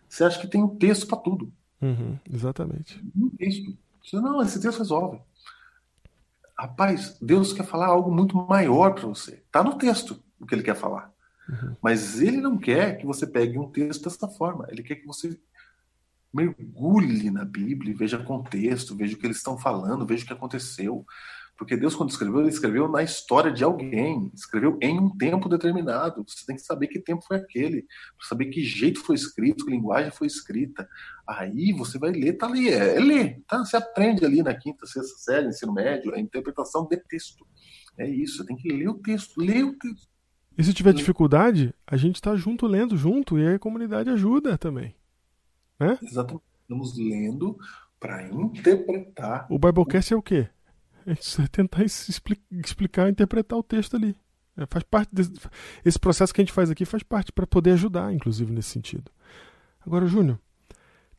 Você 0.09 0.23
acha 0.23 0.39
que 0.39 0.47
tem 0.47 0.63
um 0.63 0.75
texto 0.75 1.05
para 1.07 1.17
tudo. 1.17 1.51
Uhum, 1.81 2.17
exatamente. 2.31 3.03
Um 3.15 3.29
texto. 3.29 3.77
Você, 4.03 4.15
não, 4.19 4.41
esse 4.41 4.59
texto 4.59 4.79
resolve. 4.79 5.19
Rapaz, 6.57 7.17
Deus 7.21 7.53
quer 7.53 7.65
falar 7.65 7.87
algo 7.87 8.11
muito 8.11 8.35
maior 8.35 8.93
para 8.95 9.05
você. 9.07 9.43
Tá 9.51 9.63
no 9.63 9.77
texto 9.77 10.23
o 10.39 10.45
que 10.45 10.55
ele 10.55 10.63
quer 10.63 10.75
falar. 10.75 11.13
Uhum. 11.47 11.75
Mas 11.81 12.19
ele 12.19 12.37
não 12.37 12.57
quer 12.57 12.97
que 12.97 13.05
você 13.05 13.27
pegue 13.27 13.59
um 13.59 13.69
texto 13.69 14.05
dessa 14.05 14.27
forma. 14.27 14.65
Ele 14.69 14.81
quer 14.81 14.95
que 14.95 15.05
você 15.05 15.37
mergulhe 16.33 17.31
na 17.31 17.45
Bíblia 17.45 17.95
veja 17.95 18.17
contexto, 18.17 18.95
veja 18.95 19.15
o 19.15 19.19
que 19.19 19.25
eles 19.25 19.37
estão 19.37 19.57
falando, 19.57 20.05
veja 20.05 20.23
o 20.23 20.27
que 20.27 20.33
aconteceu. 20.33 21.05
Porque 21.57 21.75
Deus, 21.75 21.95
quando 21.95 22.11
escreveu, 22.11 22.41
ele 22.41 22.49
escreveu 22.49 22.87
na 22.87 23.01
história 23.01 23.51
de 23.51 23.63
alguém, 23.63 24.31
escreveu 24.33 24.77
em 24.79 24.99
um 24.99 25.09
tempo 25.17 25.49
determinado. 25.49 26.23
Você 26.27 26.45
tem 26.45 26.55
que 26.55 26.61
saber 26.61 26.85
que 26.85 26.99
tempo 26.99 27.25
foi 27.27 27.37
aquele, 27.37 27.83
saber 28.21 28.45
que 28.45 28.63
jeito 28.63 28.99
foi 28.99 29.15
escrito, 29.15 29.65
que 29.65 29.71
linguagem 29.71 30.11
foi 30.11 30.27
escrita. 30.27 30.87
Aí 31.27 31.73
você 31.73 31.97
vai 31.97 32.11
ler, 32.11 32.33
tá 32.33 32.45
ali, 32.45 32.69
é, 32.69 32.97
é 32.97 32.99
ler, 32.99 33.41
tá? 33.47 33.57
Você 33.65 33.75
aprende 33.75 34.23
ali 34.23 34.43
na 34.43 34.53
quinta, 34.53 34.85
sexta 34.85 35.17
série, 35.17 35.47
ensino 35.47 35.73
médio, 35.73 36.13
a 36.13 36.19
interpretação 36.19 36.87
de 36.87 36.97
texto. 36.97 37.43
É 37.97 38.07
isso, 38.07 38.45
tem 38.45 38.55
que 38.55 38.69
ler 38.69 38.89
o 38.89 38.99
texto, 38.99 39.41
ler 39.41 39.63
o 39.63 39.73
texto. 39.73 40.07
E 40.55 40.63
se 40.63 40.73
tiver 40.73 40.93
dificuldade, 40.93 41.73
a 41.87 41.97
gente 41.97 42.21
tá 42.21 42.35
junto, 42.35 42.67
lendo 42.67 42.95
junto, 42.95 43.37
e 43.39 43.47
a 43.47 43.59
comunidade 43.59 44.11
ajuda 44.11 44.57
também. 44.57 44.95
Exatamente. 46.01 46.43
Estamos 46.61 46.97
lendo 46.97 47.57
para 47.99 48.27
interpretar. 48.27 49.47
O 49.49 49.57
Biblecast 49.57 50.13
é 50.13 50.17
o 50.17 50.21
quê? 50.21 50.49
É 51.05 51.15
tentar 51.47 51.83
explicar, 51.83 53.09
interpretar 53.09 53.57
o 53.57 53.63
texto 53.63 53.95
ali. 53.95 54.15
É, 54.57 54.65
faz 54.65 54.83
parte 54.83 55.13
desse, 55.13 55.31
esse 55.85 55.99
processo 55.99 56.33
que 56.33 56.41
a 56.41 56.43
gente 56.43 56.53
faz 56.53 56.69
aqui 56.69 56.83
faz 56.83 57.03
parte 57.03 57.31
para 57.31 57.47
poder 57.47 57.71
ajudar, 57.71 58.13
inclusive 58.13 58.51
nesse 58.51 58.69
sentido. 58.69 59.11
Agora, 59.85 60.05
Júnior, 60.07 60.39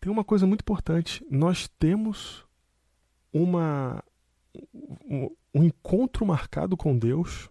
tem 0.01 0.13
uma 0.13 0.25
coisa 0.25 0.47
muito 0.47 0.61
importante. 0.61 1.25
Nós 1.31 1.69
temos 1.79 2.45
uma 3.33 4.03
um, 5.09 5.31
um 5.55 5.65
encontro 5.65 6.27
marcado 6.27 6.77
com 6.77 6.99
Deus. 6.99 7.49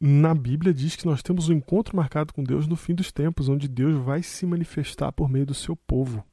Na 0.00 0.32
Bíblia 0.32 0.72
diz 0.72 0.94
que 0.94 1.06
nós 1.06 1.22
temos 1.22 1.48
um 1.48 1.54
encontro 1.54 1.96
marcado 1.96 2.32
com 2.32 2.44
Deus 2.44 2.68
no 2.68 2.76
fim 2.76 2.94
dos 2.94 3.10
tempos, 3.10 3.48
onde 3.48 3.66
Deus 3.66 3.96
vai 3.96 4.22
se 4.22 4.46
manifestar 4.46 5.10
por 5.10 5.28
meio 5.28 5.44
do 5.44 5.54
seu 5.54 5.74
povo. 5.74 6.24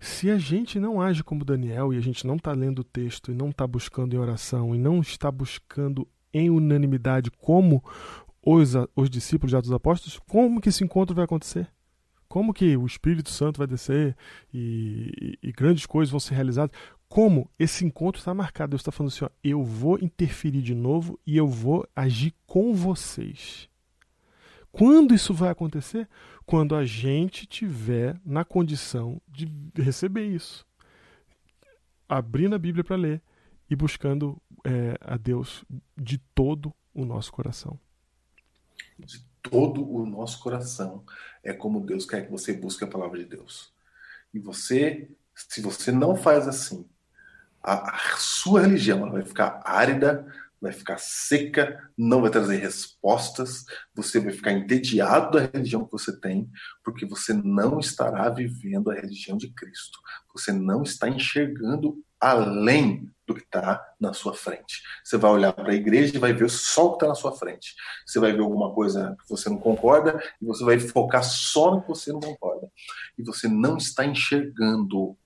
Se 0.00 0.30
a 0.30 0.38
gente 0.38 0.78
não 0.80 1.00
age 1.00 1.22
como 1.22 1.44
Daniel 1.44 1.92
e 1.92 1.98
a 1.98 2.00
gente 2.00 2.26
não 2.26 2.36
está 2.36 2.52
lendo 2.52 2.80
o 2.80 2.84
texto 2.84 3.30
e 3.30 3.34
não 3.34 3.50
está 3.50 3.66
buscando 3.66 4.14
em 4.14 4.18
oração 4.18 4.74
e 4.74 4.78
não 4.78 5.00
está 5.00 5.30
buscando 5.30 6.08
em 6.32 6.50
unanimidade 6.50 7.30
como 7.30 7.82
os, 8.42 8.74
os 8.96 9.08
discípulos 9.08 9.50
de 9.50 9.56
Atos 9.56 9.72
Apóstolos, 9.72 10.20
como 10.26 10.60
que 10.60 10.68
esse 10.68 10.84
encontro 10.84 11.14
vai 11.14 11.24
acontecer? 11.24 11.68
Como 12.28 12.52
que 12.52 12.76
o 12.76 12.84
Espírito 12.84 13.30
Santo 13.30 13.58
vai 13.58 13.66
descer 13.66 14.16
e, 14.52 15.38
e, 15.42 15.48
e 15.48 15.52
grandes 15.52 15.86
coisas 15.86 16.10
vão 16.10 16.18
ser 16.18 16.34
realizadas? 16.34 16.76
Como 17.14 17.48
esse 17.56 17.84
encontro 17.84 18.18
está 18.18 18.34
marcado? 18.34 18.70
Deus 18.70 18.80
está 18.80 18.90
falando 18.90 19.12
assim: 19.12 19.24
ó, 19.24 19.30
eu 19.44 19.62
vou 19.62 20.00
interferir 20.02 20.60
de 20.60 20.74
novo 20.74 21.16
e 21.24 21.36
eu 21.36 21.46
vou 21.46 21.88
agir 21.94 22.34
com 22.44 22.74
vocês. 22.74 23.68
Quando 24.72 25.14
isso 25.14 25.32
vai 25.32 25.48
acontecer? 25.48 26.08
Quando 26.44 26.74
a 26.74 26.84
gente 26.84 27.46
tiver 27.46 28.20
na 28.26 28.44
condição 28.44 29.22
de 29.28 29.48
receber 29.76 30.24
isso. 30.24 30.66
Abrindo 32.08 32.56
a 32.56 32.58
Bíblia 32.58 32.82
para 32.82 32.96
ler 32.96 33.22
e 33.70 33.76
buscando 33.76 34.36
é, 34.64 34.98
a 35.00 35.16
Deus 35.16 35.64
de 35.96 36.18
todo 36.34 36.74
o 36.92 37.04
nosso 37.04 37.30
coração. 37.30 37.78
De 38.98 39.24
todo 39.40 39.88
o 39.88 40.04
nosso 40.04 40.42
coração. 40.42 41.04
É 41.44 41.52
como 41.52 41.78
Deus 41.78 42.06
quer 42.06 42.24
que 42.24 42.32
você 42.32 42.52
busque 42.52 42.82
a 42.82 42.88
palavra 42.88 43.20
de 43.20 43.24
Deus. 43.24 43.72
E 44.34 44.40
você, 44.40 45.08
se 45.32 45.60
você 45.60 45.92
não 45.92 46.16
faz 46.16 46.48
assim, 46.48 46.84
a, 47.64 48.16
sua 48.18 48.62
religião 48.62 49.00
ela 49.00 49.12
vai 49.12 49.24
ficar 49.24 49.60
árida, 49.64 50.26
vai 50.60 50.72
ficar 50.72 50.98
seca, 50.98 51.90
não 51.96 52.22
vai 52.22 52.30
trazer 52.30 52.56
respostas, 52.56 53.64
você 53.94 54.18
vai 54.18 54.32
ficar 54.32 54.52
entediado 54.52 55.32
da 55.32 55.46
religião 55.46 55.84
que 55.84 55.92
você 55.92 56.18
tem, 56.18 56.48
porque 56.82 57.04
você 57.04 57.32
não 57.32 57.78
estará 57.78 58.28
vivendo 58.30 58.90
a 58.90 58.94
religião 58.94 59.36
de 59.36 59.48
Cristo. 59.48 59.98
Você 60.32 60.52
não 60.52 60.82
está 60.82 61.08
enxergando 61.08 62.02
além 62.18 63.10
do 63.26 63.34
que 63.34 63.42
está 63.42 63.82
na 64.00 64.12
sua 64.12 64.34
frente. 64.34 64.82
Você 65.02 65.16
vai 65.16 65.30
olhar 65.30 65.52
para 65.52 65.72
a 65.72 65.74
igreja 65.74 66.16
e 66.16 66.18
vai 66.18 66.32
ver 66.32 66.48
só 66.48 66.86
o 66.86 66.90
que 66.90 66.96
está 66.96 67.08
na 67.08 67.14
sua 67.14 67.32
frente. 67.32 67.74
Você 68.06 68.18
vai 68.18 68.32
ver 68.32 68.40
alguma 68.40 68.72
coisa 68.72 69.16
que 69.22 69.28
você 69.28 69.48
não 69.48 69.58
concorda 69.58 70.22
e 70.40 70.44
você 70.44 70.64
vai 70.64 70.78
focar 70.78 71.22
só 71.22 71.70
no 71.70 71.82
que 71.82 71.88
você 71.88 72.12
não 72.12 72.20
concorda. 72.20 72.70
E 73.18 73.22
você 73.22 73.48
não 73.48 73.76
está 73.76 74.04
enxergando 74.04 75.16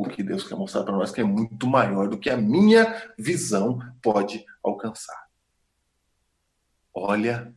o 0.00 0.08
que 0.08 0.22
Deus 0.22 0.48
quer 0.48 0.56
mostrar 0.56 0.82
para 0.82 0.96
nós, 0.96 1.12
que 1.12 1.20
é 1.20 1.24
muito 1.24 1.66
maior 1.66 2.08
do 2.08 2.18
que 2.18 2.30
a 2.30 2.36
minha 2.36 3.12
visão 3.18 3.78
pode 4.00 4.46
alcançar. 4.62 5.28
Olha 6.94 7.54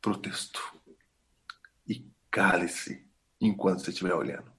para 0.00 0.12
o 0.12 0.16
texto 0.16 0.60
e 1.86 2.10
cale-se 2.30 3.06
enquanto 3.38 3.80
você 3.80 3.90
estiver 3.90 4.14
olhando. 4.14 4.55